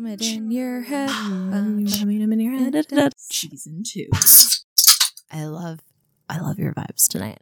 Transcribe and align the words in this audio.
Vomit 0.00 0.22
in 0.22 0.50
your 0.50 0.80
head. 0.80 1.10
Vomit 1.28 2.00
in 2.00 2.40
your 2.40 2.58
head. 2.58 3.12
Season 3.18 3.82
two. 3.86 4.06
I 5.30 5.44
love, 5.44 5.80
I 6.26 6.40
love 6.40 6.58
your 6.58 6.72
vibes 6.72 7.06
tonight. 7.06 7.40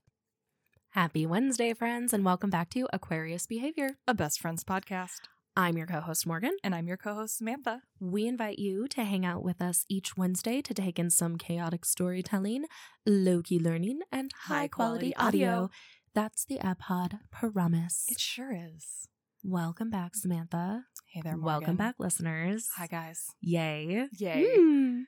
Happy 0.91 1.25
Wednesday, 1.25 1.73
friends, 1.73 2.13
and 2.13 2.25
welcome 2.25 2.51
back 2.51 2.69
to 2.71 2.89
Aquarius 2.93 3.47
Behavior. 3.47 3.99
A 4.09 4.15
best 4.15 4.41
friends 4.41 4.65
podcast. 4.65 5.21
I'm 5.57 5.79
your 5.79 5.87
co 5.87 6.01
host, 6.01 6.27
Morgan. 6.27 6.57
And 6.65 6.75
I'm 6.75 6.89
your 6.89 6.97
co 6.97 7.15
host, 7.15 7.39
Samantha. 7.39 7.83
We 8.01 8.27
invite 8.27 8.59
you 8.59 8.89
to 8.89 9.05
hang 9.05 9.25
out 9.25 9.45
with 9.45 9.63
us 9.63 9.85
each 9.89 10.17
Wednesday 10.17 10.61
to 10.63 10.75
take 10.75 10.99
in 10.99 11.11
some 11.11 11.39
chaotic 11.39 11.85
storytelling, 11.85 12.65
low 13.07 13.41
key 13.41 13.61
learning, 13.61 14.01
and 14.11 14.33
high 14.47 14.67
quality 14.67 15.15
audio. 15.15 15.71
That's 16.13 16.45
the 16.45 16.59
AbPod 16.59 17.21
promise. 17.31 18.07
It 18.09 18.19
sure 18.19 18.53
is. 18.53 19.07
Welcome 19.45 19.91
back, 19.91 20.15
Samantha. 20.15 20.85
Hey 21.07 21.21
there, 21.23 21.33
Morgan. 21.37 21.45
Welcome 21.47 21.77
back, 21.77 21.95
listeners. 21.99 22.69
Hi, 22.77 22.87
guys. 22.87 23.27
Yay. 23.41 24.07
Yay. 24.19 24.47
Hmm. 24.57 25.03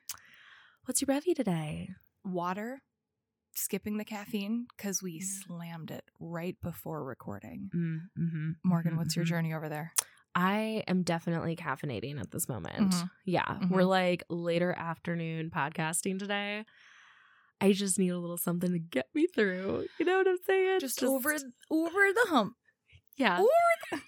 What's 0.85 1.03
your 1.03 1.09
revy 1.09 1.35
today? 1.35 1.91
Water, 2.25 2.81
skipping 3.55 3.99
the 3.99 4.05
caffeine 4.05 4.67
because 4.77 5.03
we 5.03 5.13
Yeah. 5.15 5.27
slammed 5.47 5.91
it 5.91 6.05
right 6.19 6.57
before 6.63 7.05
recording. 7.05 7.71
Mm, 7.75 8.01
mhm, 8.19 8.57
Morgan, 8.65 8.95
mhm, 8.95 8.99
what's 8.99 9.17
your 9.17 9.25
mhm. 9.25 9.29
journey 9.29 9.53
over 9.55 9.69
there? 9.69 9.93
I 10.35 10.85
am 10.87 11.03
definitely 11.03 11.57
caffeinating 11.57 12.21
at 12.21 12.31
this 12.31 12.49
moment. 12.49 12.93
Mhm. 12.93 13.11
Yeah, 13.25 13.67
we're 13.69 13.83
like 13.85 14.23
later 14.31 14.73
afternoon 14.73 15.51
podcasting 15.51 16.19
today. 16.21 16.65
I 17.61 17.73
just 17.73 17.99
need 17.99 18.11
a 18.11 18.19
little 18.19 18.39
something 18.39 18.73
to 18.73 18.79
get 18.79 19.09
me 19.13 19.27
through. 19.27 19.89
You 19.99 20.07
know 20.07 20.19
what 20.19 20.29
I'm 20.29 20.39
saying? 20.47 20.81
Just, 20.81 21.03
over 21.03 21.37
over 21.71 22.13
the 22.13 22.27
hump. 22.29 22.57
Yeah, 23.17 23.39
Over 23.41 24.03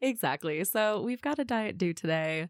exactly. 0.00 0.62
So 0.64 1.02
we've 1.02 1.22
got 1.22 1.38
a 1.38 1.44
Diet 1.44 1.78
Dew 1.78 1.92
today. 1.92 2.48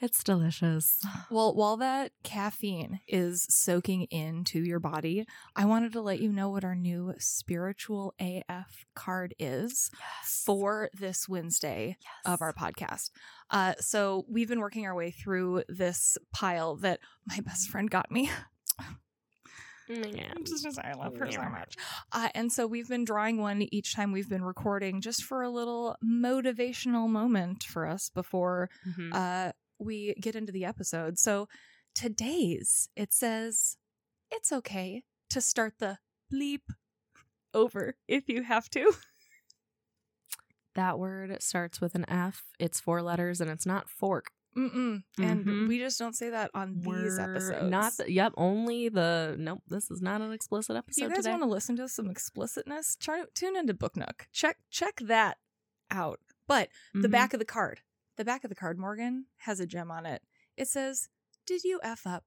It's 0.00 0.22
delicious. 0.22 0.98
Well, 1.28 1.56
while 1.56 1.76
that 1.78 2.12
caffeine 2.22 3.00
is 3.08 3.46
soaking 3.48 4.04
into 4.10 4.60
your 4.60 4.78
body, 4.78 5.26
I 5.56 5.64
wanted 5.64 5.92
to 5.94 6.00
let 6.00 6.20
you 6.20 6.30
know 6.30 6.50
what 6.50 6.64
our 6.64 6.76
new 6.76 7.14
spiritual 7.18 8.14
AF 8.20 8.84
card 8.94 9.34
is 9.40 9.90
for 10.24 10.88
this 10.94 11.28
Wednesday 11.28 11.96
of 12.24 12.42
our 12.42 12.52
podcast. 12.52 13.10
Uh, 13.50 13.74
so 13.80 14.24
we've 14.28 14.48
been 14.48 14.60
working 14.60 14.86
our 14.86 14.94
way 14.94 15.10
through 15.10 15.64
this 15.68 16.16
pile 16.32 16.76
that 16.76 17.00
my 17.26 17.40
best 17.40 17.68
friend 17.68 17.90
got 17.90 18.10
me. 18.10 18.30
Yeah. 19.88 20.32
I'm 20.36 20.44
just, 20.44 20.64
just- 20.64 20.78
I 20.78 20.92
love 20.94 21.16
her 21.16 21.30
so 21.30 21.42
much. 21.42 21.76
Uh, 22.12 22.28
and 22.34 22.52
so 22.52 22.66
we've 22.66 22.88
been 22.88 23.04
drawing 23.04 23.38
one 23.40 23.62
each 23.72 23.94
time 23.94 24.12
we've 24.12 24.28
been 24.28 24.44
recording 24.44 25.00
just 25.00 25.22
for 25.24 25.42
a 25.42 25.50
little 25.50 25.96
motivational 26.04 27.08
moment 27.08 27.62
for 27.64 27.86
us 27.86 28.08
before 28.08 28.68
Mhm. 28.88 29.14
uh, 29.14 29.52
we 29.78 30.14
get 30.20 30.34
into 30.36 30.52
the 30.52 30.64
episode. 30.64 31.18
So 31.18 31.48
today's, 31.94 32.88
it 32.96 33.12
says, 33.12 33.76
it's 34.30 34.50
okay 34.52 35.04
to 35.30 35.40
start 35.40 35.74
the 35.78 35.98
bleep 36.32 36.62
over 37.54 37.96
if 38.08 38.28
you 38.28 38.42
have 38.42 38.68
to. 38.70 38.92
that 40.74 40.98
word 40.98 41.36
starts 41.42 41.80
with 41.80 41.94
an 41.94 42.04
F. 42.08 42.44
It's 42.58 42.80
four 42.80 43.02
letters 43.02 43.40
and 43.40 43.50
it's 43.50 43.66
not 43.66 43.88
fork. 43.88 44.30
Mm-mm. 44.56 45.02
And 45.18 45.44
Mhm. 45.44 45.68
we 45.68 45.78
just 45.78 45.98
don't 45.98 46.14
say 46.16 46.30
that 46.30 46.50
on 46.54 46.76
these 46.76 46.86
We're 46.86 47.20
episodes. 47.20 47.70
Not. 47.70 47.92
The, 47.98 48.10
yep. 48.10 48.32
Only 48.36 48.88
the. 48.88 49.36
Nope. 49.38 49.62
This 49.68 49.90
is 49.90 50.00
not 50.00 50.20
an 50.22 50.32
explicit 50.32 50.76
if 50.76 50.78
episode 50.84 51.02
you 51.02 51.10
guys 51.14 51.26
want 51.28 51.42
to 51.42 51.48
listen 51.48 51.76
to 51.76 51.88
some 51.88 52.08
explicitness, 52.10 52.96
try, 52.96 53.24
tune 53.34 53.56
into 53.56 53.74
Book 53.74 53.96
Nook. 53.96 54.28
Check 54.32 54.58
check 54.70 54.96
that 55.00 55.38
out. 55.90 56.20
But 56.46 56.70
the 56.94 57.08
Mhm. 57.08 57.10
back 57.12 57.32
of 57.34 57.38
the 57.38 57.44
card, 57.44 57.80
the 58.16 58.24
back 58.24 58.44
of 58.44 58.48
the 58.48 58.54
card, 58.56 58.78
Morgan 58.78 59.26
has 59.38 59.60
a 59.60 59.66
gem 59.66 59.90
on 59.90 60.06
it. 60.06 60.22
It 60.56 60.68
says, 60.68 61.08
"Did 61.44 61.62
you 61.64 61.78
f 61.82 62.06
up? 62.06 62.24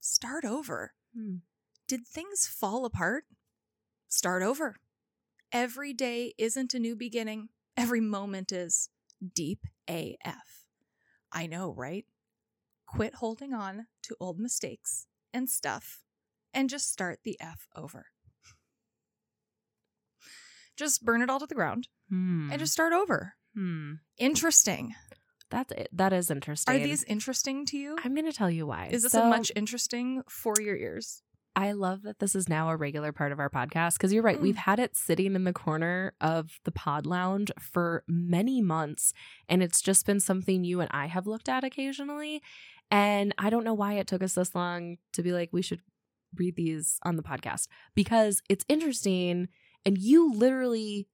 Start 0.00 0.44
over." 0.44 0.94
Hmm. 1.14 1.36
Did 1.86 2.06
things 2.06 2.46
fall 2.46 2.84
apart? 2.84 3.24
Start 4.08 4.42
over. 4.42 4.76
Every 5.52 5.92
day 5.92 6.34
isn't 6.38 6.74
a 6.74 6.78
new 6.78 6.94
beginning. 6.94 7.48
Every 7.76 8.00
moment 8.00 8.52
is 8.52 8.90
deep 9.34 9.64
AF. 9.88 10.59
I 11.32 11.46
know, 11.46 11.72
right? 11.72 12.06
Quit 12.86 13.16
holding 13.16 13.52
on 13.54 13.86
to 14.02 14.16
old 14.20 14.38
mistakes 14.38 15.06
and 15.32 15.48
stuff 15.48 16.02
and 16.52 16.68
just 16.68 16.90
start 16.92 17.20
the 17.24 17.36
F 17.40 17.68
over. 17.76 18.06
Just 20.76 21.04
burn 21.04 21.22
it 21.22 21.30
all 21.30 21.38
to 21.40 21.46
the 21.46 21.54
ground 21.54 21.88
Hmm. 22.08 22.50
and 22.50 22.58
just 22.58 22.72
start 22.72 22.92
over. 22.92 23.34
Hmm. 23.54 23.94
Interesting. 24.18 24.94
That's 25.50 25.72
it. 25.72 25.88
That 25.92 26.12
is 26.12 26.30
interesting. 26.30 26.74
Are 26.74 26.78
these 26.78 27.02
interesting 27.04 27.66
to 27.66 27.76
you? 27.76 27.96
I'm 28.04 28.14
going 28.14 28.24
to 28.26 28.32
tell 28.32 28.50
you 28.50 28.66
why. 28.66 28.86
Is 28.90 29.02
this 29.02 29.12
So, 29.12 29.22
a 29.24 29.28
much 29.28 29.50
interesting 29.56 30.22
for 30.28 30.54
your 30.60 30.76
ears? 30.76 31.22
I 31.56 31.72
love 31.72 32.02
that 32.02 32.20
this 32.20 32.34
is 32.34 32.48
now 32.48 32.70
a 32.70 32.76
regular 32.76 33.12
part 33.12 33.32
of 33.32 33.40
our 33.40 33.50
podcast 33.50 33.94
because 33.94 34.12
you're 34.12 34.22
right. 34.22 34.38
Mm. 34.38 34.42
We've 34.42 34.56
had 34.56 34.78
it 34.78 34.96
sitting 34.96 35.34
in 35.34 35.44
the 35.44 35.52
corner 35.52 36.14
of 36.20 36.60
the 36.64 36.70
pod 36.70 37.06
lounge 37.06 37.50
for 37.58 38.04
many 38.06 38.62
months, 38.62 39.12
and 39.48 39.62
it's 39.62 39.82
just 39.82 40.06
been 40.06 40.20
something 40.20 40.64
you 40.64 40.80
and 40.80 40.90
I 40.92 41.06
have 41.06 41.26
looked 41.26 41.48
at 41.48 41.64
occasionally. 41.64 42.40
And 42.90 43.34
I 43.38 43.50
don't 43.50 43.64
know 43.64 43.74
why 43.74 43.94
it 43.94 44.06
took 44.06 44.22
us 44.22 44.34
this 44.34 44.54
long 44.54 44.98
to 45.12 45.22
be 45.22 45.32
like, 45.32 45.50
we 45.52 45.62
should 45.62 45.80
read 46.36 46.56
these 46.56 46.98
on 47.04 47.16
the 47.16 47.22
podcast 47.22 47.66
because 47.94 48.42
it's 48.48 48.64
interesting. 48.68 49.48
And 49.84 49.98
you 49.98 50.32
literally 50.32 51.08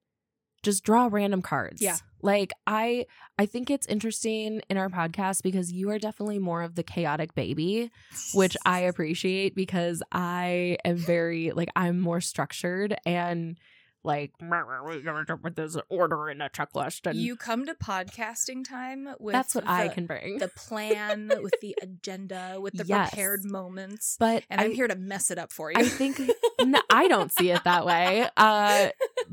just 0.66 0.84
draw 0.84 1.08
random 1.10 1.40
cards. 1.42 1.80
Yeah. 1.80 1.96
Like 2.22 2.52
I 2.66 3.06
I 3.38 3.46
think 3.46 3.70
it's 3.70 3.86
interesting 3.86 4.60
in 4.68 4.76
our 4.76 4.88
podcast 4.88 5.42
because 5.42 5.72
you 5.72 5.90
are 5.90 5.98
definitely 5.98 6.38
more 6.40 6.62
of 6.62 6.74
the 6.74 6.82
chaotic 6.82 7.34
baby 7.34 7.90
which 8.34 8.56
I 8.66 8.80
appreciate 8.80 9.54
because 9.54 10.02
I 10.12 10.76
am 10.84 10.96
very 10.96 11.52
like 11.52 11.68
I'm 11.76 12.00
more 12.00 12.20
structured 12.20 12.96
and 13.06 13.56
like 14.02 14.32
we're 14.40 15.00
gonna 15.02 15.24
jump 15.24 15.44
with 15.44 15.54
this 15.56 15.76
order 15.88 16.28
in 16.30 16.40
a 16.40 16.48
checklist 16.48 17.06
and 17.08 17.16
you 17.18 17.36
come 17.36 17.66
to 17.66 17.74
podcasting 17.74 18.64
time 18.68 19.08
with 19.20 19.32
that's 19.32 19.54
what 19.54 19.66
I 19.68 19.88
can 19.88 20.06
bring. 20.06 20.38
the 20.38 20.48
plan 20.48 21.30
with 21.42 21.54
the 21.60 21.76
agenda 21.82 22.58
with 22.60 22.74
the 22.74 22.84
Yes. 22.86 23.10
prepared 23.10 23.44
moments 23.44 24.16
but 24.18 24.42
and 24.50 24.60
I, 24.60 24.64
I'm 24.64 24.72
here 24.72 24.88
to 24.88 24.96
mess 24.96 25.30
it 25.30 25.38
up 25.38 25.52
for 25.52 25.70
you. 25.70 25.76
I 25.78 25.84
think 25.88 26.20
no, 26.60 26.80
I 26.90 27.06
don't 27.08 27.30
see 27.32 27.50
it 27.50 27.62
that 27.64 27.84
way. 27.86 28.28
Uh, 28.36 28.88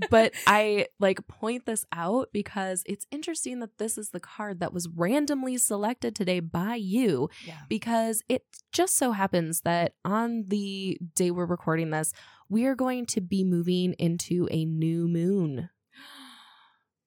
but 0.09 0.33
I 0.47 0.87
like 0.99 1.27
point 1.27 1.65
this 1.65 1.85
out 1.91 2.29
because 2.33 2.83
it's 2.85 3.05
interesting 3.11 3.59
that 3.59 3.77
this 3.77 3.97
is 3.97 4.09
the 4.09 4.19
card 4.19 4.59
that 4.59 4.73
was 4.73 4.87
randomly 4.87 5.57
selected 5.57 6.15
today 6.15 6.39
by 6.39 6.75
you 6.75 7.29
yeah. 7.45 7.59
because 7.69 8.23
it 8.29 8.43
just 8.71 8.95
so 8.97 9.11
happens 9.11 9.61
that 9.61 9.93
on 10.03 10.45
the 10.47 10.97
day 11.15 11.31
we're 11.31 11.45
recording 11.45 11.91
this, 11.91 12.13
we 12.49 12.65
are 12.65 12.75
going 12.75 13.05
to 13.07 13.21
be 13.21 13.43
moving 13.43 13.93
into 13.93 14.47
a 14.51 14.65
new 14.65 15.07
moon. 15.07 15.69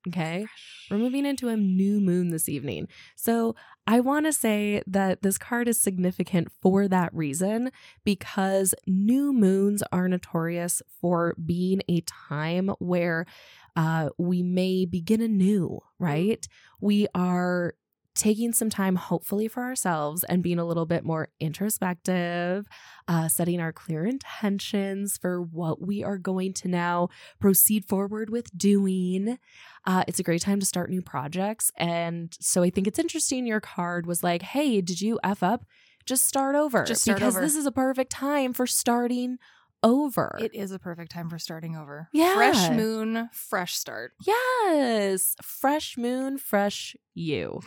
Okay. 0.08 0.46
We're 0.90 0.98
moving 0.98 1.26
into 1.26 1.48
a 1.48 1.56
new 1.56 2.00
moon 2.00 2.30
this 2.30 2.48
evening. 2.48 2.88
So 3.16 3.56
I 3.86 4.00
want 4.00 4.26
to 4.26 4.32
say 4.32 4.82
that 4.86 5.22
this 5.22 5.36
card 5.36 5.68
is 5.68 5.80
significant 5.80 6.48
for 6.60 6.86
that 6.88 7.12
reason 7.12 7.70
because 8.04 8.74
new 8.86 9.32
moons 9.32 9.82
are 9.90 10.08
notorious 10.08 10.82
for 11.00 11.34
being 11.44 11.82
a 11.88 12.02
time 12.02 12.70
where 12.78 13.26
uh, 13.74 14.10
we 14.16 14.42
may 14.42 14.84
begin 14.84 15.20
anew, 15.20 15.80
right? 15.98 16.46
We 16.80 17.08
are 17.14 17.74
taking 18.16 18.52
some 18.52 18.70
time, 18.70 18.96
hopefully, 18.96 19.46
for 19.46 19.62
ourselves 19.62 20.24
and 20.24 20.42
being 20.42 20.58
a 20.58 20.64
little 20.64 20.86
bit 20.86 21.04
more 21.04 21.28
introspective, 21.38 22.66
uh, 23.06 23.28
setting 23.28 23.60
our 23.60 23.72
clear 23.72 24.04
intentions 24.04 25.16
for 25.16 25.40
what 25.40 25.80
we 25.80 26.02
are 26.02 26.18
going 26.18 26.52
to 26.54 26.68
now 26.68 27.08
proceed 27.38 27.84
forward 27.84 28.30
with 28.30 28.56
doing. 28.56 29.38
Uh, 29.84 30.02
it's 30.08 30.18
a 30.18 30.24
great 30.24 30.42
time 30.42 30.58
to 30.58 30.66
start 30.66 30.90
new 30.90 31.02
projects. 31.02 31.70
And 31.76 32.36
so 32.40 32.62
I 32.62 32.70
think 32.70 32.86
it's 32.86 32.98
interesting. 32.98 33.46
Your 33.46 33.60
card 33.60 34.06
was 34.06 34.24
like, 34.24 34.42
hey, 34.42 34.80
did 34.80 35.00
you 35.00 35.20
F 35.22 35.42
up? 35.42 35.64
Just 36.06 36.26
start 36.26 36.54
over. 36.54 36.84
Just 36.84 37.02
start 37.02 37.18
because 37.18 37.36
over. 37.36 37.44
this 37.44 37.56
is 37.56 37.66
a 37.66 37.72
perfect 37.72 38.10
time 38.10 38.52
for 38.52 38.66
starting 38.66 39.38
over. 39.82 40.36
It 40.40 40.54
is 40.54 40.72
a 40.72 40.78
perfect 40.78 41.10
time 41.12 41.28
for 41.28 41.38
starting 41.38 41.76
over. 41.76 42.08
Yeah. 42.12 42.34
Fresh 42.34 42.70
moon, 42.70 43.28
fresh 43.32 43.74
start. 43.74 44.12
Yes. 44.26 45.34
Fresh 45.42 45.96
moon, 45.98 46.38
fresh 46.38 46.96
you. 47.14 47.60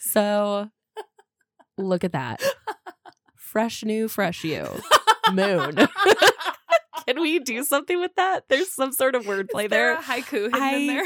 So 0.00 0.70
look 1.78 2.04
at 2.04 2.12
that. 2.12 2.42
Fresh 3.36 3.84
new, 3.84 4.08
fresh 4.08 4.44
you. 4.44 4.66
Moon. 5.32 5.76
Can 7.06 7.20
we 7.20 7.38
do 7.40 7.64
something 7.64 7.98
with 8.00 8.14
that? 8.16 8.44
There's 8.48 8.70
some 8.72 8.92
sort 8.92 9.14
of 9.14 9.24
wordplay 9.24 9.68
there 9.68 9.68
there. 9.68 9.94
a 9.94 10.02
haiku 10.02 10.32
hidden 10.44 10.54
I- 10.62 10.74
in 10.74 10.86
there? 10.86 11.04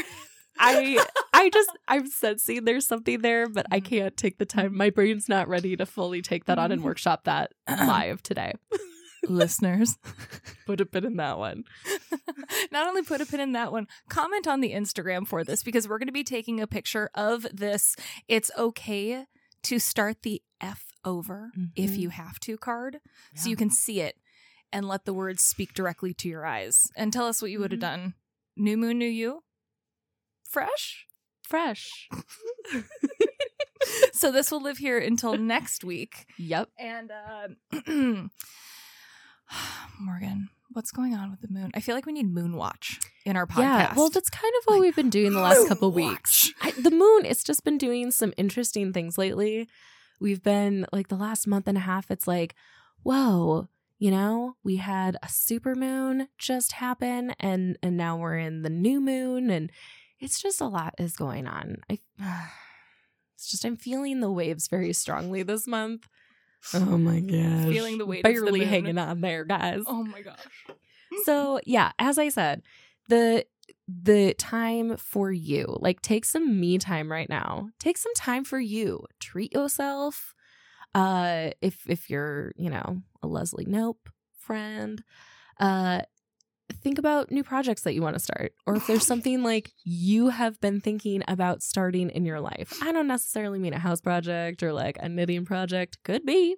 I 0.59 1.05
I 1.33 1.49
just 1.51 1.69
I'm 1.87 2.07
sensing 2.07 2.65
there's 2.65 2.87
something 2.87 3.21
there, 3.21 3.47
but 3.47 3.67
I 3.71 3.79
Mhm. 3.79 3.85
can't 3.85 4.17
take 4.17 4.39
the 4.39 4.45
time. 4.45 4.75
My 4.75 4.89
brain's 4.89 5.29
not 5.29 5.47
ready 5.47 5.75
to 5.77 5.85
fully 5.85 6.23
take 6.23 6.45
that 6.45 6.57
on 6.57 6.71
and 6.71 6.81
Mhm. 6.81 6.85
workshop 6.85 7.25
that 7.25 7.51
live 7.69 8.23
today. 8.23 8.53
listeners. 9.27 9.97
Put 10.65 10.81
a 10.81 10.85
pin 10.85 11.05
in 11.05 11.15
that 11.17 11.37
one. 11.37 11.63
Not 12.71 12.87
only 12.87 13.03
put 13.03 13.21
a 13.21 13.25
pin 13.25 13.39
in 13.39 13.53
that 13.53 13.71
one, 13.71 13.87
comment 14.09 14.47
on 14.47 14.59
the 14.61 14.73
Instagram 14.73 15.27
for 15.27 15.43
this 15.43 15.63
because 15.63 15.87
we're 15.87 15.97
going 15.99 16.07
to 16.07 16.13
be 16.13 16.23
taking 16.23 16.59
a 16.59 16.67
picture 16.67 17.09
of 17.15 17.45
this. 17.53 17.95
It's 18.27 18.51
okay 18.57 19.25
to 19.63 19.79
start 19.79 20.23
the 20.23 20.41
F 20.61 20.85
over 21.05 21.51
if 21.75 21.91
Mhm. 21.91 21.97
you 21.97 22.09
have 22.09 22.39
to 22.41 22.57
card 22.57 22.99
so 23.35 23.49
you 23.49 23.55
can 23.55 23.69
see 23.69 24.01
it 24.01 24.17
and 24.73 24.85
let 24.87 25.05
the 25.05 25.13
words 25.13 25.41
speak 25.43 25.73
directly 25.73 26.13
to 26.15 26.27
your 26.27 26.45
eyes 26.45 26.87
and 26.95 27.13
tell 27.13 27.25
us 27.25 27.41
what 27.41 27.51
you 27.51 27.59
would 27.59 27.71
have 27.71 27.79
Mhm. 27.79 27.81
done. 27.81 28.13
New 28.57 28.75
moon, 28.77 28.97
new 28.97 29.05
you? 29.09 29.43
Fresh? 30.49 31.07
Fresh. 31.43 32.09
so 34.13 34.31
this 34.31 34.51
will 34.51 34.61
live 34.61 34.77
here 34.79 34.97
until 34.97 35.37
next 35.37 35.83
week. 35.83 36.25
Yep. 36.37 36.69
And 36.77 37.11
uh, 37.11 37.47
Morgan, 39.99 40.49
what's 40.71 40.91
going 40.91 41.13
on 41.13 41.31
with 41.31 41.41
the 41.41 41.47
moon? 41.49 41.71
I 41.73 41.79
feel 41.79 41.95
like 41.95 42.05
we 42.05 42.13
need 42.13 42.31
moon 42.31 42.55
watch 42.55 42.99
in 43.25 43.35
our 43.35 43.45
podcast. 43.45 43.57
Yeah. 43.57 43.93
Well, 43.95 44.09
that's 44.09 44.29
kind 44.29 44.53
of 44.59 44.65
what 44.65 44.79
we've 44.79 44.95
been 44.95 45.09
doing 45.09 45.33
the 45.33 45.41
last 45.41 45.67
couple 45.67 45.91
weeks. 45.91 46.51
I, 46.61 46.71
the 46.71 46.91
moon, 46.91 47.25
it's 47.25 47.43
just 47.43 47.63
been 47.63 47.77
doing 47.77 48.11
some 48.11 48.33
interesting 48.37 48.93
things 48.93 49.17
lately. 49.17 49.67
We've 50.19 50.41
been 50.41 50.85
like 50.91 51.09
the 51.09 51.15
last 51.15 51.47
month 51.47 51.67
and 51.67 51.77
a 51.77 51.81
half, 51.81 52.09
it's 52.09 52.27
like, 52.27 52.55
whoa, 53.03 53.67
you 53.99 54.11
know, 54.11 54.55
we 54.63 54.77
had 54.77 55.17
a 55.23 55.29
super 55.29 55.75
moon 55.75 56.27
just 56.37 56.73
happen 56.73 57.33
and 57.39 57.77
and 57.81 57.97
now 57.97 58.17
we're 58.17 58.37
in 58.37 58.61
the 58.61 58.69
new 58.69 58.99
moon 58.99 59.49
and 59.49 59.71
it's 60.19 60.41
just 60.41 60.61
a 60.61 60.67
lot 60.67 60.95
is 60.97 61.15
going 61.15 61.47
on. 61.47 61.77
I 61.89 61.99
it's 63.35 63.49
just 63.49 63.65
I'm 63.65 63.77
feeling 63.77 64.19
the 64.19 64.31
waves 64.31 64.67
very 64.67 64.93
strongly 64.93 65.43
this 65.43 65.67
month. 65.67 66.07
Oh 66.73 66.97
my 66.97 67.19
gosh. 67.19 67.69
Feeling 67.69 67.97
the 67.97 68.05
weight 68.05 68.23
the 68.23 68.29
barely 68.29 68.59
moon. 68.59 68.69
hanging 68.69 68.97
on 68.97 69.21
there, 69.21 69.45
guys 69.45 69.83
oh 69.87 70.03
my 70.03 70.21
gosh. 70.21 70.37
so 71.23 71.59
yeah 71.65 71.91
as 71.99 72.17
i 72.17 72.29
said 72.29 72.61
the 73.07 73.45
the 73.87 74.33
time 74.33 74.97
for 74.97 75.31
you 75.31 75.77
like 75.79 76.01
take 76.01 76.25
some 76.25 76.59
me 76.59 76.77
time 76.77 77.11
right 77.11 77.29
now 77.29 77.69
take 77.79 77.97
some 77.97 78.13
time 78.15 78.43
for 78.43 78.59
you 78.59 79.03
treat 79.19 79.53
yourself 79.53 80.33
uh 80.93 81.49
if 81.61 81.89
if 81.89 82.09
you're 82.09 82.51
you 82.57 82.69
know 82.69 83.01
a 83.23 83.27
Leslie 83.27 83.65
Knope 83.65 84.09
friend 84.37 85.03
uh 85.59 86.01
think 86.87 86.97
about 86.97 87.29
new 87.31 87.43
projects 87.43 87.81
that 87.81 87.93
you 87.93 88.01
want 88.01 88.15
to 88.15 88.19
start 88.19 88.53
or 88.65 88.77
if 88.77 88.87
there's 88.87 89.05
something 89.05 89.43
like 89.43 89.71
you 89.83 90.29
have 90.29 90.57
been 90.61 90.79
thinking 90.79 91.21
about 91.27 91.61
starting 91.61 92.09
in 92.09 92.25
your 92.25 92.39
life. 92.39 92.73
I 92.81 92.93
don't 92.93 93.07
necessarily 93.07 93.59
mean 93.59 93.73
a 93.73 93.77
house 93.79 93.99
project 93.99 94.63
or 94.63 94.71
like 94.71 94.97
a 95.01 95.09
knitting 95.09 95.43
project. 95.43 95.97
Could 96.05 96.25
be. 96.25 96.55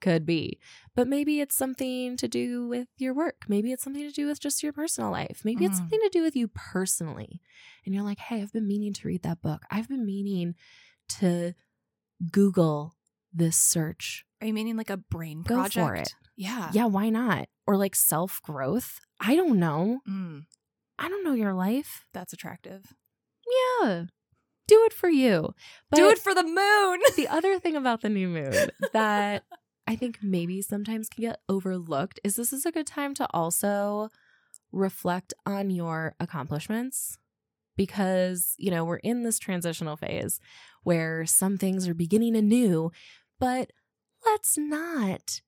Could 0.00 0.26
be. 0.26 0.58
But 0.96 1.06
maybe 1.06 1.40
it's 1.40 1.54
something 1.54 2.16
to 2.16 2.26
do 2.26 2.66
with 2.66 2.88
your 2.98 3.14
work. 3.14 3.44
Maybe 3.46 3.70
it's 3.70 3.84
something 3.84 4.02
to 4.02 4.10
do 4.10 4.26
with 4.26 4.40
just 4.40 4.64
your 4.64 4.72
personal 4.72 5.12
life. 5.12 5.42
Maybe 5.44 5.64
it's 5.64 5.76
Mm. 5.76 5.82
something 5.82 6.00
to 6.00 6.10
do 6.12 6.22
with 6.22 6.34
you 6.34 6.48
personally. 6.48 7.40
And 7.86 7.94
you're 7.94 8.02
like 8.02 8.18
hey 8.18 8.42
i've 8.42 8.52
been 8.52 8.66
meaning 8.66 8.92
to 8.94 9.06
read 9.06 9.22
that 9.22 9.40
book. 9.40 9.62
I've 9.70 9.88
been 9.88 10.04
meaning 10.04 10.56
to 11.20 11.54
google 12.32 12.96
this 13.32 13.56
search. 13.56 14.24
Are 14.40 14.48
you 14.48 14.54
meaning 14.54 14.76
like 14.76 14.90
a 14.90 14.96
brain 14.96 15.44
project? 15.44 15.76
Go 15.76 15.86
for 15.86 15.94
it. 15.94 16.14
Yeah. 16.36 16.70
yeah 16.72 16.86
why 16.86 17.10
not 17.10 17.46
or 17.68 17.76
like 17.76 17.94
self 17.94 18.40
growth 18.42 18.98
i 19.20 19.36
don't 19.36 19.58
know. 19.58 20.00
Mm, 20.08 20.46
i 20.98 21.08
don't 21.08 21.22
know 21.24 21.34
your 21.34 21.52
life. 21.52 22.06
That's 22.14 22.32
attractive. 22.32 22.94
yeah. 23.80 24.04
Do 24.66 24.84
it 24.84 24.92
for 24.92 25.08
you. 25.08 25.54
Do 25.94 26.10
it 26.10 26.18
for 26.18 26.34
the 26.34 26.42
moon. 26.42 27.00
the 27.16 27.28
other 27.28 27.58
thing 27.58 27.74
about 27.74 28.02
the 28.02 28.10
new 28.10 28.28
moon 28.28 28.52
that 28.92 29.44
I 29.86 29.96
think 29.96 30.18
maybe 30.20 30.60
sometimes 30.60 31.08
can 31.08 31.22
get 31.22 31.40
overlooked 31.48 32.20
is 32.22 32.36
this 32.36 32.52
is 32.52 32.66
a 32.66 32.70
good 32.72 32.86
time 32.86 33.14
to 33.14 33.26
also 33.32 34.10
reflect 34.70 35.32
on 35.46 35.70
your 35.70 36.14
accomplishments 36.20 37.16
because, 37.78 38.54
you 38.58 38.70
know, 38.70 38.84
we're 38.84 38.96
in 38.96 39.22
this 39.22 39.38
transitional 39.38 39.96
phase 39.96 40.40
where 40.82 41.24
some 41.24 41.56
things 41.56 41.88
are 41.88 41.94
beginning 41.94 42.36
anew, 42.36 42.90
but 43.40 43.70
let's 44.26 44.58
not 44.58 45.40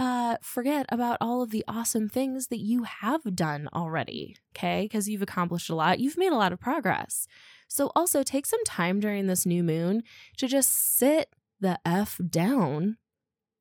uh 0.00 0.36
forget 0.42 0.86
about 0.88 1.18
all 1.20 1.42
of 1.42 1.50
the 1.50 1.64
awesome 1.68 2.08
things 2.08 2.48
that 2.48 2.58
you 2.58 2.84
have 2.84 3.36
done 3.36 3.68
already, 3.74 4.36
okay? 4.56 4.82
Because 4.82 5.08
you've 5.08 5.22
accomplished 5.22 5.68
a 5.70 5.74
lot. 5.74 6.00
You've 6.00 6.18
made 6.18 6.32
a 6.32 6.36
lot 6.36 6.52
of 6.52 6.58
progress. 6.58 7.28
So 7.68 7.92
also 7.94 8.22
take 8.22 8.46
some 8.46 8.64
time 8.64 8.98
during 8.98 9.26
this 9.26 9.46
new 9.46 9.62
moon 9.62 10.02
to 10.38 10.48
just 10.48 10.96
sit 10.96 11.34
the 11.60 11.78
F 11.84 12.18
down. 12.28 12.96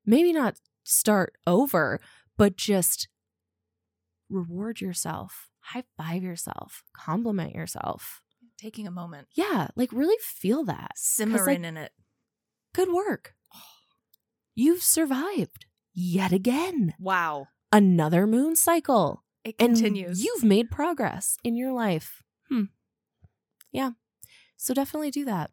Maybe 0.05 0.33
not 0.33 0.55
start 0.83 1.33
over, 1.45 1.99
but 2.37 2.55
just 2.55 3.09
reward 4.29 4.81
yourself, 4.81 5.49
high 5.59 5.83
five 5.97 6.23
yourself, 6.23 6.83
compliment 6.93 7.53
yourself. 7.53 8.21
Taking 8.57 8.87
a 8.87 8.91
moment. 8.91 9.27
Yeah, 9.35 9.67
like 9.75 9.91
really 9.91 10.17
feel 10.21 10.63
that. 10.65 10.91
Simmering 10.95 11.65
in 11.65 11.77
it. 11.77 11.91
Good 12.73 12.91
work. 12.91 13.35
You've 14.55 14.83
survived 14.83 15.65
yet 15.93 16.31
again. 16.31 16.93
Wow. 16.99 17.47
Another 17.71 18.25
moon 18.27 18.55
cycle. 18.55 19.23
It 19.43 19.55
And 19.59 19.75
continues. 19.75 20.23
you've 20.23 20.43
made 20.43 20.69
progress 20.71 21.37
in 21.43 21.55
your 21.55 21.71
life. 21.71 22.23
Hmm. 22.49 22.63
Yeah. 23.71 23.91
So 24.57 24.73
definitely 24.73 25.11
do 25.11 25.25
that. 25.25 25.51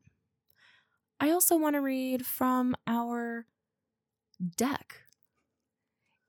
I 1.20 1.30
also 1.30 1.56
want 1.56 1.74
to 1.76 1.80
read 1.80 2.26
from 2.26 2.74
our 2.86 3.46
deck, 4.56 5.02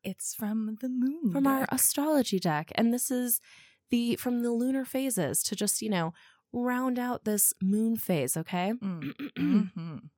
it's 0.04 0.34
from 0.36 0.78
the 0.80 0.88
moon. 0.88 1.32
from 1.32 1.46
our 1.48 1.66
astrology 1.70 2.40
deck. 2.40 2.72
And 2.76 2.94
this 2.94 3.12
is 3.12 3.42
the 3.90 4.16
from 4.18 4.44
the 4.44 4.52
lunar 4.52 4.86
phases 4.86 5.44
to 5.44 5.56
just, 5.56 5.82
you 5.82 5.90
know, 5.90 6.14
round 6.54 6.98
out 7.00 7.26
this 7.26 7.54
moon 7.62 7.98
phase, 7.98 8.38
okay? 8.38 8.74
Mm. 8.82 9.14
Mhm. 9.38 10.10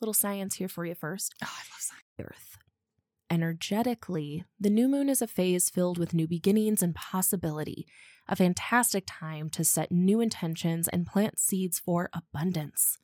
Little 0.00 0.14
science 0.14 0.56
here 0.56 0.68
for 0.68 0.84
you 0.84 0.94
first. 0.94 1.34
Oh, 1.42 1.46
I 1.48 1.62
love 1.72 1.80
science. 1.80 2.02
Earth. 2.20 2.58
Energetically, 3.34 4.44
the 4.60 4.70
new 4.70 4.86
moon 4.86 5.08
is 5.08 5.20
a 5.20 5.26
phase 5.26 5.68
filled 5.68 5.98
with 5.98 6.14
new 6.14 6.28
beginnings 6.28 6.84
and 6.84 6.94
possibility, 6.94 7.84
a 8.28 8.36
fantastic 8.36 9.02
time 9.08 9.50
to 9.50 9.64
set 9.64 9.90
new 9.90 10.20
intentions 10.20 10.86
and 10.86 11.04
plant 11.04 11.40
seeds 11.40 11.80
for 11.80 12.10
abundance. 12.14 12.96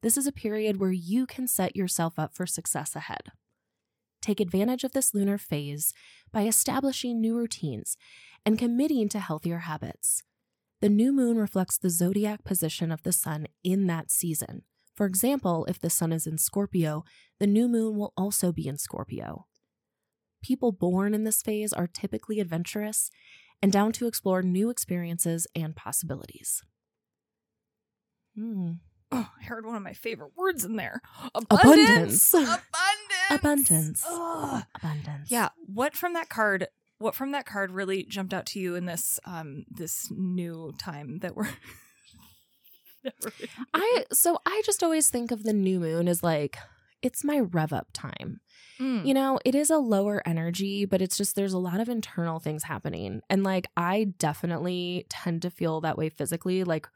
This 0.00 0.16
is 0.16 0.28
a 0.28 0.32
period 0.32 0.78
where 0.78 0.92
you 0.92 1.26
can 1.26 1.48
set 1.48 1.74
yourself 1.74 2.20
up 2.20 2.36
for 2.36 2.46
success 2.46 2.94
ahead. 2.94 3.32
Take 4.22 4.38
advantage 4.38 4.84
of 4.84 4.92
this 4.92 5.12
lunar 5.12 5.38
phase 5.38 5.92
by 6.30 6.42
establishing 6.42 7.20
new 7.20 7.36
routines 7.36 7.96
and 8.46 8.56
committing 8.56 9.08
to 9.08 9.18
healthier 9.18 9.58
habits. 9.58 10.22
The 10.82 10.88
new 10.88 11.12
moon 11.12 11.36
reflects 11.36 11.78
the 11.78 11.90
zodiac 11.90 12.44
position 12.44 12.92
of 12.92 13.02
the 13.02 13.12
sun 13.12 13.48
in 13.64 13.88
that 13.88 14.12
season. 14.12 14.62
For 14.94 15.06
example, 15.06 15.66
if 15.68 15.80
the 15.80 15.90
sun 15.90 16.12
is 16.12 16.28
in 16.28 16.38
Scorpio, 16.38 17.02
the 17.40 17.48
new 17.48 17.66
moon 17.66 17.96
will 17.96 18.12
also 18.16 18.52
be 18.52 18.68
in 18.68 18.78
Scorpio. 18.78 19.46
People 20.44 20.72
born 20.72 21.14
in 21.14 21.24
this 21.24 21.40
phase 21.40 21.72
are 21.72 21.86
typically 21.86 22.38
adventurous 22.38 23.10
and 23.62 23.72
down 23.72 23.92
to 23.92 24.06
explore 24.06 24.42
new 24.42 24.68
experiences 24.68 25.46
and 25.56 25.74
possibilities. 25.74 26.62
Hmm. 28.36 28.72
Oh, 29.10 29.30
I 29.40 29.44
heard 29.44 29.64
one 29.64 29.74
of 29.74 29.82
my 29.82 29.94
favorite 29.94 30.32
words 30.36 30.62
in 30.62 30.76
there. 30.76 31.00
Abundance. 31.34 32.34
Abundance. 32.34 32.60
Abundance. 33.30 34.04
Ugh. 34.06 34.64
Abundance. 34.74 35.30
Yeah. 35.30 35.48
What 35.64 35.96
from 35.96 36.12
that 36.12 36.28
card? 36.28 36.66
What 36.98 37.14
from 37.14 37.32
that 37.32 37.46
card 37.46 37.70
really 37.70 38.04
jumped 38.04 38.34
out 38.34 38.44
to 38.46 38.60
you 38.60 38.74
in 38.74 38.84
this 38.84 39.18
um 39.24 39.64
this 39.70 40.08
new 40.10 40.74
time 40.76 41.20
that 41.20 41.34
we're? 41.34 41.48
that 43.02 43.14
we're? 43.24 43.30
I 43.72 44.04
so 44.12 44.40
I 44.44 44.60
just 44.66 44.82
always 44.82 45.08
think 45.08 45.30
of 45.30 45.42
the 45.42 45.54
new 45.54 45.80
moon 45.80 46.06
as 46.06 46.22
like 46.22 46.58
it's 47.04 47.22
my 47.22 47.38
rev 47.38 47.72
up 47.72 47.88
time. 47.92 48.40
Mm. 48.80 49.06
You 49.06 49.14
know, 49.14 49.38
it 49.44 49.54
is 49.54 49.70
a 49.70 49.76
lower 49.78 50.22
energy, 50.26 50.86
but 50.86 51.02
it's 51.02 51.18
just 51.18 51.36
there's 51.36 51.52
a 51.52 51.58
lot 51.58 51.78
of 51.78 51.88
internal 51.88 52.40
things 52.40 52.64
happening. 52.64 53.20
And 53.28 53.44
like 53.44 53.68
I 53.76 54.14
definitely 54.18 55.06
tend 55.10 55.42
to 55.42 55.50
feel 55.50 55.82
that 55.82 55.98
way 55.98 56.08
physically. 56.08 56.64
Like 56.64 56.88